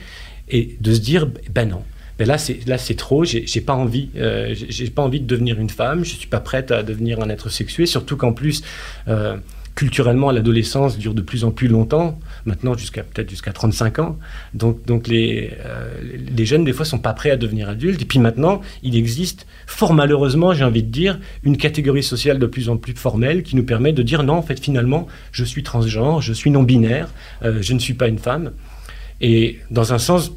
[0.49, 1.83] et de se dire, ben non,
[2.23, 3.25] mais là c'est là c'est trop.
[3.25, 6.05] J'ai pas envie euh, j'ai pas envie de devenir une femme.
[6.05, 7.85] Je suis pas prête à devenir un être sexué.
[7.85, 8.63] Surtout qu'en plus
[9.09, 9.37] euh,
[9.75, 12.21] culturellement l'adolescence dure de plus en plus longtemps.
[12.47, 14.19] Maintenant jusqu'à peut-être jusqu'à 35 ans.
[14.55, 15.91] Donc donc les euh,
[16.37, 18.01] les jeunes des fois sont pas prêts à devenir adultes.
[18.01, 22.47] Et puis maintenant il existe fort malheureusement j'ai envie de dire une catégorie sociale de
[22.47, 25.65] plus en plus formelle qui nous permet de dire non en fait finalement je suis
[25.65, 27.09] transgenre je suis non binaire
[27.43, 28.53] je ne suis pas une femme.
[29.21, 30.33] Et dans un sens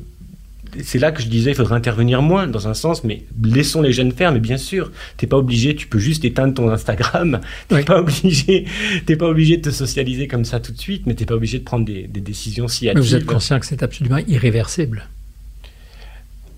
[0.84, 3.92] c'est là que je disais il faudrait intervenir moins dans un sens mais laissons les
[3.92, 7.76] jeunes faire mais bien sûr t'es pas obligé tu peux juste éteindre ton Instagram t'es
[7.76, 7.84] oui.
[7.84, 8.66] pas obligé
[9.06, 11.60] t'es pas obligé de te socialiser comme ça tout de suite mais t'es pas obligé
[11.60, 13.02] de prendre des, des décisions si hâtives.
[13.02, 15.08] vous êtes conscient que c'est absolument irréversible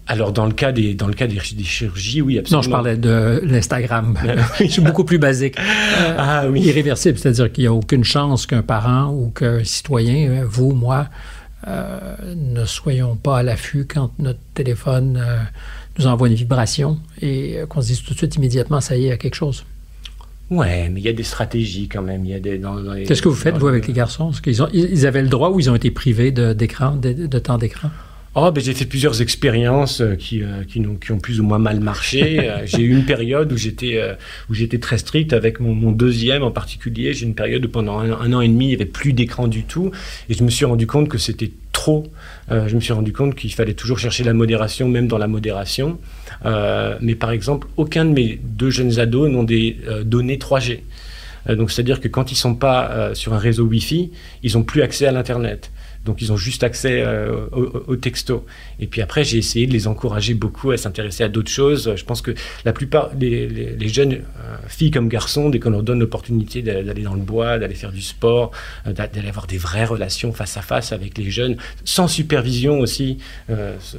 [0.07, 2.61] alors dans le cas des dans le cas des, des chirurgies oui absolument.
[2.61, 4.17] non je parlais de l'Instagram
[4.59, 8.45] je suis beaucoup plus basique euh, ah oui irréversible c'est-à-dire qu'il n'y a aucune chance
[8.47, 11.07] qu'un parent ou qu'un citoyen vous moi
[11.65, 15.39] euh, ne soyons pas à l'affût quand notre téléphone euh,
[15.97, 18.99] nous envoie une vibration et euh, qu'on se dise tout de suite immédiatement ça y
[18.99, 19.65] est, il y a quelque chose.
[20.49, 22.23] Ouais, mais il y a des stratégies quand même.
[22.23, 24.31] Il y a des, dans, dans les, Qu'est-ce que vous faites, vous, avec les garçons?
[24.31, 27.11] Est-ce qu'ils ont, ils avaient le droit ou ils ont été privés de, d'écran, de,
[27.11, 27.89] de temps d'écran?
[28.39, 31.43] Oh, ben, j'ai fait plusieurs expériences euh, qui, euh, qui, ont, qui, ont, plus ou
[31.43, 32.39] moins mal marché.
[32.47, 33.99] Euh, j'ai eu une période où j'étais
[34.49, 37.13] où j'étais très strict avec mon, mon deuxième en particulier.
[37.13, 39.47] J'ai une période où pendant un, un, an et demi, il n'y avait plus d'écran
[39.47, 39.91] du tout.
[40.29, 42.07] Et je me suis rendu compte que c'était trop.
[42.51, 45.27] Euh, je me suis rendu compte qu'il fallait toujours chercher la modération, même dans la
[45.27, 45.99] modération.
[46.45, 50.81] Euh, mais par exemple, aucun de mes deux jeunes ados n'ont des euh, données 3G.
[51.55, 54.11] donc c'est-à-dire que quand ils sont pas sur un réseau Wi-Fi,
[54.43, 55.71] ils n'ont plus accès à l'Internet.
[56.05, 58.45] Donc ils ont juste accès euh, au, texto.
[58.79, 61.93] Et puis après, j'ai essayé de les encourager beaucoup à s'intéresser à d'autres choses.
[61.95, 62.33] Je pense que
[62.65, 67.13] la plupart des jeunes euh, filles comme garçons, dès qu'on leur donne l'opportunité d'aller dans
[67.13, 68.51] le bois, d'aller faire du sport,
[68.85, 73.17] euh, d'aller avoir des vraies relations face à face avec les jeunes, sans supervision aussi,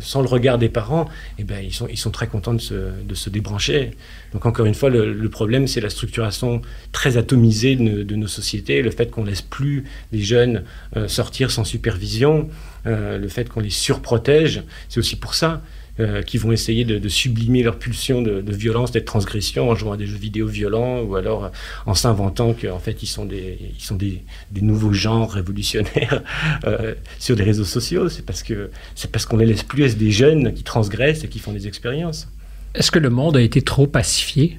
[0.00, 1.08] sans le regard des parents,
[1.38, 3.92] eh ben, ils, sont, ils sont très contents de se, de se débrancher.
[4.32, 8.90] Donc encore une fois, le, problème, c'est la structuration très atomisée de, nos sociétés, le
[8.90, 10.64] fait qu'on laisse plus les jeunes
[11.06, 12.48] sortir sans supervision vision,
[12.86, 15.60] euh, le fait qu'on les surprotège, c'est aussi pour ça
[16.00, 19.96] euh, qu'ils vont essayer de, sublimer leur pulsion de, violence, de transgression en jouant à
[19.96, 21.50] des jeux vidéo violents ou alors
[21.86, 23.58] en s'inventant qu'en fait ils sont des,
[23.90, 26.22] des, nouveaux genres révolutionnaires
[26.64, 28.08] euh, sur les réseaux sociaux.
[28.08, 31.28] C'est parce que c'est parce qu'on les laisse plus être des jeunes qui transgressent et
[31.28, 32.28] qui font des expériences?
[32.74, 34.58] Est-ce que le monde a été trop pacifié?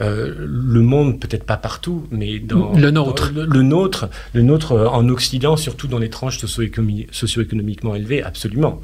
[0.00, 3.32] Euh, le monde, peut-être pas partout, mais dans le nôtre.
[3.34, 8.80] le, nôtre, le nôtre euh, en Occident, surtout dans les tranches socio-économiquement élevées, absolument.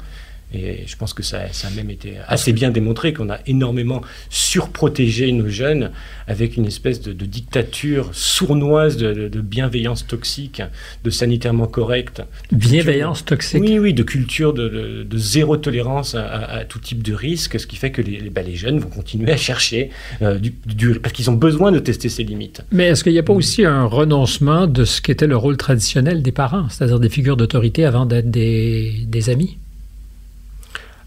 [0.53, 4.01] Et je pense que ça, ça a même été assez bien démontré qu'on a énormément
[4.29, 5.91] surprotégé nos jeunes
[6.27, 10.61] avec une espèce de, dictature sournoise de, bienveillance toxique,
[11.03, 12.21] de sanitairement correct.
[12.51, 17.67] Bienveillance toxique Oui, oui, de culture de, zéro tolérance à, tout type de risque, ce
[17.67, 19.89] qui fait que les, bah, les jeunes vont continuer à chercher,
[20.21, 20.51] euh, du,
[20.99, 22.61] parce qu'ils ont besoin de tester ces limites.
[22.71, 26.21] Mais est-ce qu'il n'y a pas aussi un renoncement de ce qu'était le rôle traditionnel
[26.21, 29.57] des parents, c'est-à-dire des figures d'autorité avant d'être des, des amis?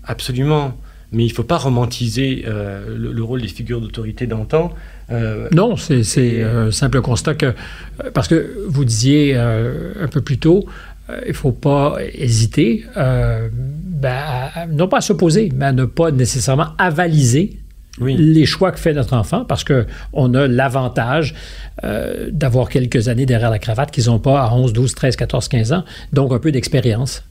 [0.06, 0.76] Absolument.
[1.12, 4.72] Mais il ne faut pas romantiser euh, le, rôle des figures d'autorité d'antan.
[5.10, 7.54] Euh, non, c'est un simple constat que,
[8.12, 10.66] parce que vous disiez euh, un peu plus tôt,
[11.24, 16.70] il ne faut pas hésiter, ben, non pas à s'opposer, mais à ne pas nécessairement
[16.78, 17.60] avaliser
[18.00, 21.36] les choix que fait notre enfant, parce qu'on a l'avantage
[22.32, 25.72] d'avoir quelques années derrière la cravate qu'ils n'ont pas à 11, 12, 13, 14, 15
[25.72, 27.22] ans, donc un peu d'expérience.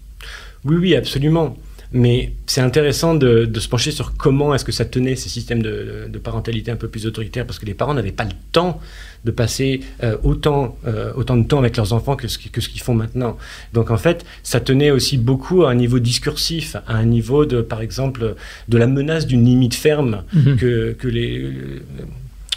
[0.64, 1.58] Oui, oui, absolument.
[1.96, 6.12] Mais c'est intéressant de, se pencher sur comment est-ce que ça tenait ces systèmes de,
[6.22, 8.82] parentalité un peu plus autoritaires, parce que les parents n'avaient pas le temps
[9.24, 12.68] de passer euh, autant, euh, autant de temps avec leurs enfants que ce, que ce
[12.68, 13.38] qu'ils font maintenant.
[13.72, 17.62] Donc en fait, ça tenait aussi beaucoup à un niveau discursif, à un niveau de,
[17.62, 18.36] par exemple,
[18.68, 20.24] de la menace d'une limite ferme
[20.60, 21.50] que, que les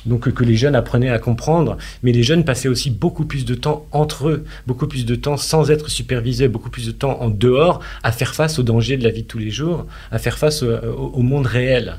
[0.07, 3.55] donc que les jeunes apprenaient à comprendre, mais les jeunes passaient aussi beaucoup plus de
[3.55, 7.29] temps entre eux, beaucoup plus de temps sans être supervisés, beaucoup plus de temps en
[7.29, 10.39] dehors à faire face aux dangers de la vie de tous les jours, à faire
[10.39, 11.97] face au, monde réel.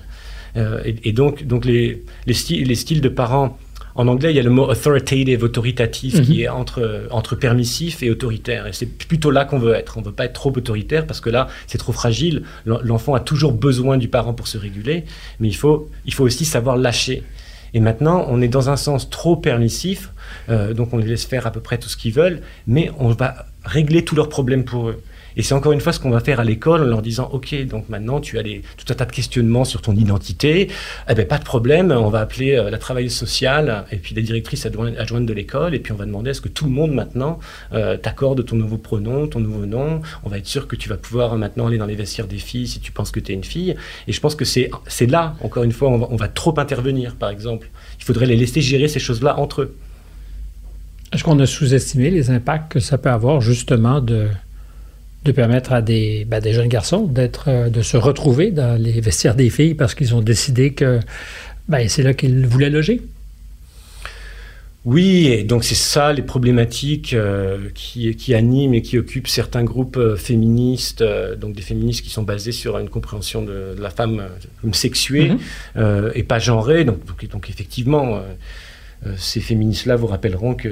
[0.57, 3.57] Euh, et, donc, donc les, les, styles, les styles de parents
[3.99, 6.39] en anglais, il y a le mot authoritative, autoritatif, qui mhm.
[6.39, 8.67] est entre, entre permissif et autoritaire.
[8.67, 9.97] Et c'est plutôt là qu'on veut être.
[9.97, 12.43] On ne veut pas être trop autoritaire parce que là, c'est trop fragile.
[12.65, 15.03] L'enfant a toujours besoin du parent pour se réguler,
[15.39, 17.23] mais il faut, il faut aussi savoir lâcher.
[17.73, 20.11] Et maintenant, on est dans un sens trop permissif,
[20.49, 23.09] euh, donc on les laisse faire à peu près tout ce qu'ils veulent, mais on
[23.09, 25.01] va régler tous leurs problèmes pour eux.
[25.37, 27.55] Et c'est encore une fois ce qu'on va faire à l'école en leur disant Ok,
[27.65, 30.69] donc maintenant tu as tout un tas de questionnements sur ton identité.
[31.09, 34.21] Eh bien, pas de problème, on va appeler euh, la travailleuse sociale et puis la
[34.21, 37.39] directrice adjointe de l'école et puis on va demander est-ce que tout le monde maintenant
[37.73, 40.01] euh, t'accorde ton nouveau pronom, ton nouveau nom.
[40.23, 42.67] On va être sûr que tu vas pouvoir maintenant aller dans les vestiaires des filles
[42.67, 43.75] si tu penses que tu es une fille.
[44.07, 44.69] Et je pense que c'est
[45.07, 47.69] là, encore une fois, on va, on va trop intervenir, par exemple.
[47.99, 49.75] Il faudrait les laisser gérer ces choses-là entre eux.
[51.11, 54.27] Est-ce qu'on a sous-estimé les impacts que ça peut avoir justement de
[55.25, 59.01] de permettre à des, ben, des jeunes garçons d'être, euh, de se retrouver dans les
[59.01, 60.99] vestiaires des filles parce qu'ils ont décidé que
[61.67, 63.01] ben, c'est là qu'ils voulaient loger.
[64.85, 69.65] Oui, et donc c'est ça les problématiques euh, qui, qui, animent et qui occupent certains
[69.65, 71.03] groupes euh, féministes,
[71.37, 74.23] donc des féministes qui sont basés sur une compréhension de, la femme
[74.61, 75.33] comme sexuée
[75.75, 76.11] mm-hmm.
[76.15, 76.85] et pas genrée.
[76.85, 78.21] Donc, donc, donc effectivement,
[79.17, 80.71] ces féministes-là vous rappelleront qu'il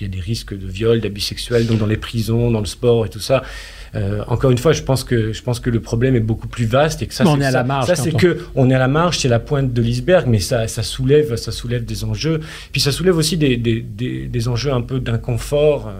[0.00, 3.04] y a des risques de viol, d'abus sexuels donc dans les prisons, dans le sport
[3.06, 3.42] et tout ça.
[3.94, 6.64] Euh, encore une fois, je pense que je pense que le problème est beaucoup plus
[6.64, 7.86] vaste et que ça, on est à la marge.
[7.86, 10.66] Ça, c'est que on est à la marge, c'est la pointe de l'iceberg, mais ça,
[10.66, 12.40] ça soulève, ça soulève des enjeux.
[12.72, 15.92] Puis ça soulève aussi des, des, des, enjeux un peu d'inconfort.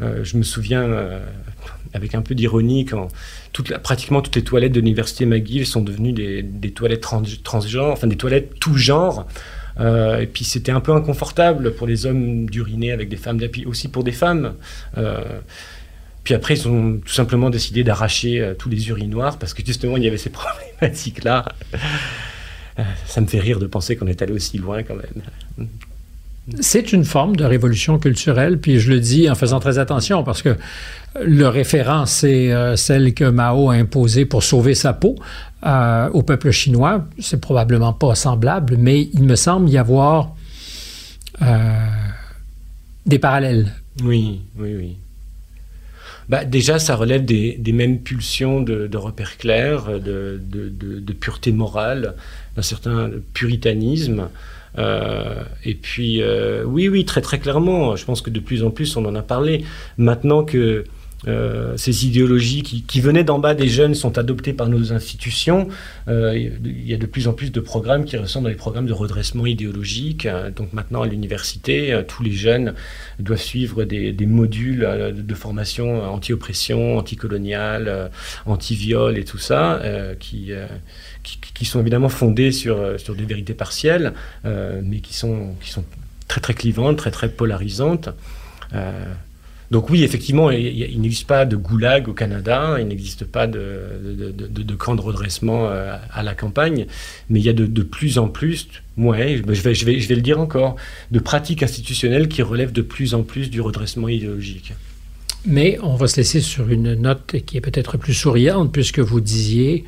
[0.00, 0.88] Euh, je me souviens,
[1.94, 3.08] avec un peu d'ironie, quand
[3.52, 7.92] toute pratiquement toutes les toilettes de l'université McGill sont devenues des, des toilettes trans, transgenres,
[7.92, 9.28] enfin des toilettes tout genre.
[9.78, 13.64] Euh, et puis c'était un peu inconfortable pour les hommes d'uriner avec des femmes d'appui,
[13.66, 14.54] aussi pour des femmes.
[14.98, 15.40] Euh,
[16.24, 19.96] puis après, ils ont tout simplement décidé d'arracher euh, tous les urinoirs parce que justement,
[19.96, 20.30] il y avait ces
[20.80, 21.44] problématiques-là.
[23.06, 25.68] Ça me fait rire de penser qu'on est allé aussi loin quand même.
[26.60, 30.42] C'est une forme de révolution culturelle, puis je le dis en faisant très attention parce
[30.42, 30.56] que
[31.22, 35.16] le référent, c'est celle que Mao a imposée pour sauver sa peau.
[35.62, 37.06] Euh, au peuple chinois.
[37.18, 40.34] C'est probablement pas semblable, mais il me semble y avoir
[41.42, 41.86] euh,
[43.04, 43.74] des parallèles.
[44.02, 44.96] Oui, oui, oui.
[46.30, 52.14] bah, Déjà, ça relève des, mêmes pulsions de, repères clairs, de pureté morale,
[52.56, 54.30] d'un certain puritanisme.
[54.78, 58.70] Euh, et puis, euh, oui, oui, très très clairement, je pense que de plus en
[58.70, 59.64] plus, on en a parlé.
[59.98, 60.84] Maintenant que
[61.28, 65.68] euh, ces idéologies qui, venaient d'en bas des jeunes sont adoptées par nos institutions.
[66.08, 68.94] Il y a de plus en plus de programmes qui ressemblent à des programmes de
[68.94, 70.26] redressement idéologique.
[70.56, 72.72] Donc maintenant à l'université, tous les jeunes
[73.18, 78.10] doivent suivre des, modules de formation anti-oppression, anti-coloniale,
[78.46, 79.82] anti-viol et tout ça,
[80.18, 80.52] qui,
[81.22, 84.14] qui, sont évidemment fondés sur, sur des vérités partielles,
[84.44, 85.84] mais qui sont, qui sont
[86.28, 88.08] très très clivantes, très très polarisantes.
[89.70, 94.74] Donc oui, effectivement, il, n'existe pas de goulag au Canada, il n'existe pas de, de,
[94.74, 96.86] camp de redressement euh, à la campagne,
[97.28, 98.66] mais il y a de, plus en plus,
[98.96, 100.74] ouais, je vais, je, vais, je vais le dire encore,
[101.12, 104.72] de pratiques institutionnelles qui relèvent de plus en plus du redressement idéologique.
[105.46, 109.20] Mais on va se laisser sur une note qui est peut-être plus souriante, puisque vous
[109.20, 109.84] disiez,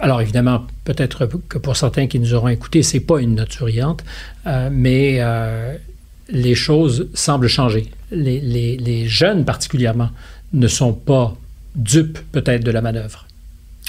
[0.00, 4.04] alors évidemment, peut-être que pour certains qui nous auront écoutés, c'est pas une note souriante,
[4.46, 5.76] euh, mais euh,
[6.28, 7.90] les choses semblent changer.
[8.10, 10.10] Les, jeunes particulièrement
[10.52, 11.36] ne sont pas
[11.74, 13.26] dupes peut-être de la manœuvre.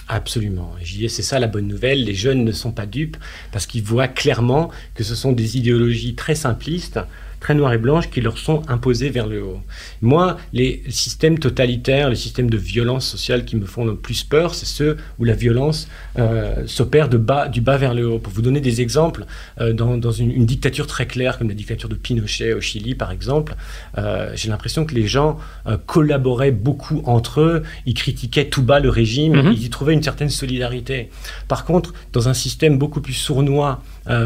[0.08, 0.74] Absolument.
[1.08, 2.04] C'est ça la bonne nouvelle.
[2.04, 3.18] Les jeunes ne sont pas dupes
[3.52, 7.00] parce qu'ils voient clairement que ce sont des idéologies très simplistes
[7.42, 9.60] très noires et blanches qui leur sont imposées vers le haut.
[10.02, 14.54] Moi, les systèmes totalitaires, les systèmes de violence sociale qui me font le plus peur,
[14.54, 15.90] c'est ceux où la violence
[16.20, 18.20] euh, s'opère de bas, du bas vers le haut.
[18.20, 19.26] Pour vous donner des exemples,
[19.60, 23.56] euh, dans, une, dictature très claire comme la dictature de Pinochet au Chili, par exemple,
[23.98, 25.40] euh, j'ai l'impression que les gens
[25.88, 29.54] collaboraient beaucoup entre eux, ils critiquaient tout bas le régime, mhm.
[29.54, 31.10] ils y trouvaient une certaine solidarité.
[31.48, 33.82] Par contre, dans un système beaucoup plus sournois,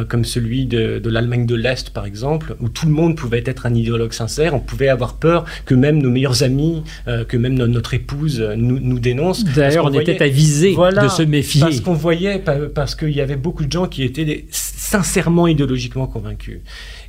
[0.08, 3.66] comme celui de, de l'Allemagne de l'Est, par exemple, où tout le monde pouvait être
[3.66, 7.56] un idéologue sincère, on pouvait avoir peur que même nos meilleurs amis, euh, que même
[7.56, 9.44] notre épouse euh, nous, nous dénoncent.
[9.44, 11.62] D'ailleurs, on, était avisé de se méfier.
[11.62, 12.44] Parce qu'on voyait,
[12.74, 14.46] parce qu'il y avait beaucoup de gens qui étaient
[14.86, 16.60] sincèrement idéologiquement convaincus.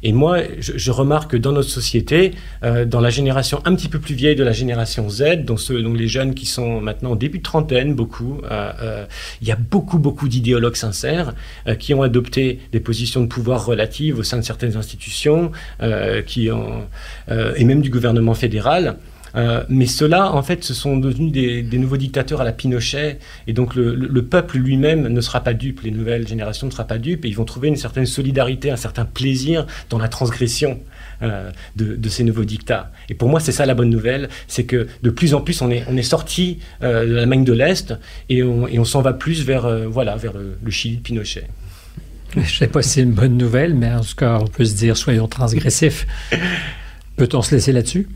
[0.02, 2.32] Et moi, je, remarque que dans notre société,
[2.64, 5.82] euh, dans la génération un petit peu plus vieille de la génération Z, donc, ceux,
[5.82, 9.06] donc les jeunes qui sont maintenant au début de trentaine, beaucoup, euh, euh,
[9.42, 11.34] il y a beaucoup, beaucoup d'idéologues sincères
[11.78, 15.50] qui ont adopté des positions de pouvoir relatives au sein de certaines institutions,
[16.26, 16.84] qui ont,
[17.56, 18.96] et même du gouvernement fédéral.
[19.36, 23.52] Euh, mais ceux-là, en fait, ce sont devenus des, nouveaux dictateurs à la Pinochet, et
[23.52, 27.24] donc le, peuple lui-même ne sera pas dupe, les nouvelles générations ne seront pas dupes,
[27.24, 30.80] et ils vont trouver une certaine solidarité, un certain plaisir dans la transgression.
[31.22, 32.92] Euh, de, ces nouveaux dictats.
[33.08, 35.70] Et pour moi, c'est ça la bonne nouvelle, c'est que de plus en plus, on
[35.70, 37.94] est, on sorti euh, de l'Allemagne de l'Est
[38.28, 41.46] et on, s'en va plus vers, voilà, vers le, le Chili de Pinochet.
[42.34, 44.66] Je ne sais pas si c'est une bonne nouvelle, mais en tout cas, on peut
[44.66, 46.06] se dire soyons transgressifs.
[47.16, 48.08] Peut-on se laisser là-dessus?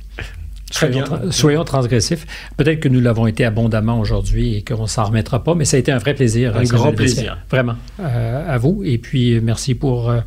[0.71, 2.27] Soyons, transgressifs.
[2.57, 5.81] Peut-être que nous l'avons été abondamment aujourd'hui et qu'on s'en remettra pas, mais ça a
[5.81, 6.57] été un vrai plaisir.
[6.57, 7.39] Un grand plaisir.
[7.51, 7.75] Vraiment.
[8.01, 8.83] Euh, à vous.
[8.85, 10.11] Et puis, merci pour.
[10.11, 10.21] Euh,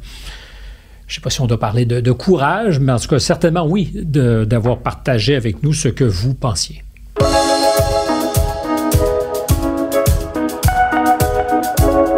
[1.08, 3.68] je ne sais pas si on doit parler de, courage, mais en tout cas, certainement,
[3.68, 6.84] oui, d'avoir partagé avec nous ce que vous pensiez.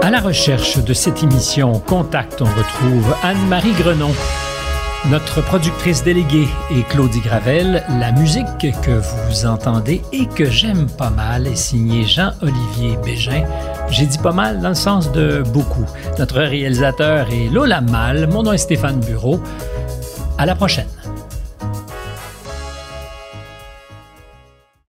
[0.02, 4.12] À la recherche de cette émission Contact, on retrouve Anne-Marie Grenon.
[5.12, 7.84] Notre productrice déléguée est Claudie Gravel.
[8.00, 13.44] La musique que vous entendez et que j'aime pas mal est signée Jean-Olivier Bégin.
[13.92, 15.86] J'ai dit pas mal dans le sens de beaucoup.
[16.18, 18.28] Notre réalisateur est Lola Mal.
[18.32, 19.40] Mon nom est Stéphane Bureau.
[20.40, 20.88] À la prochaine.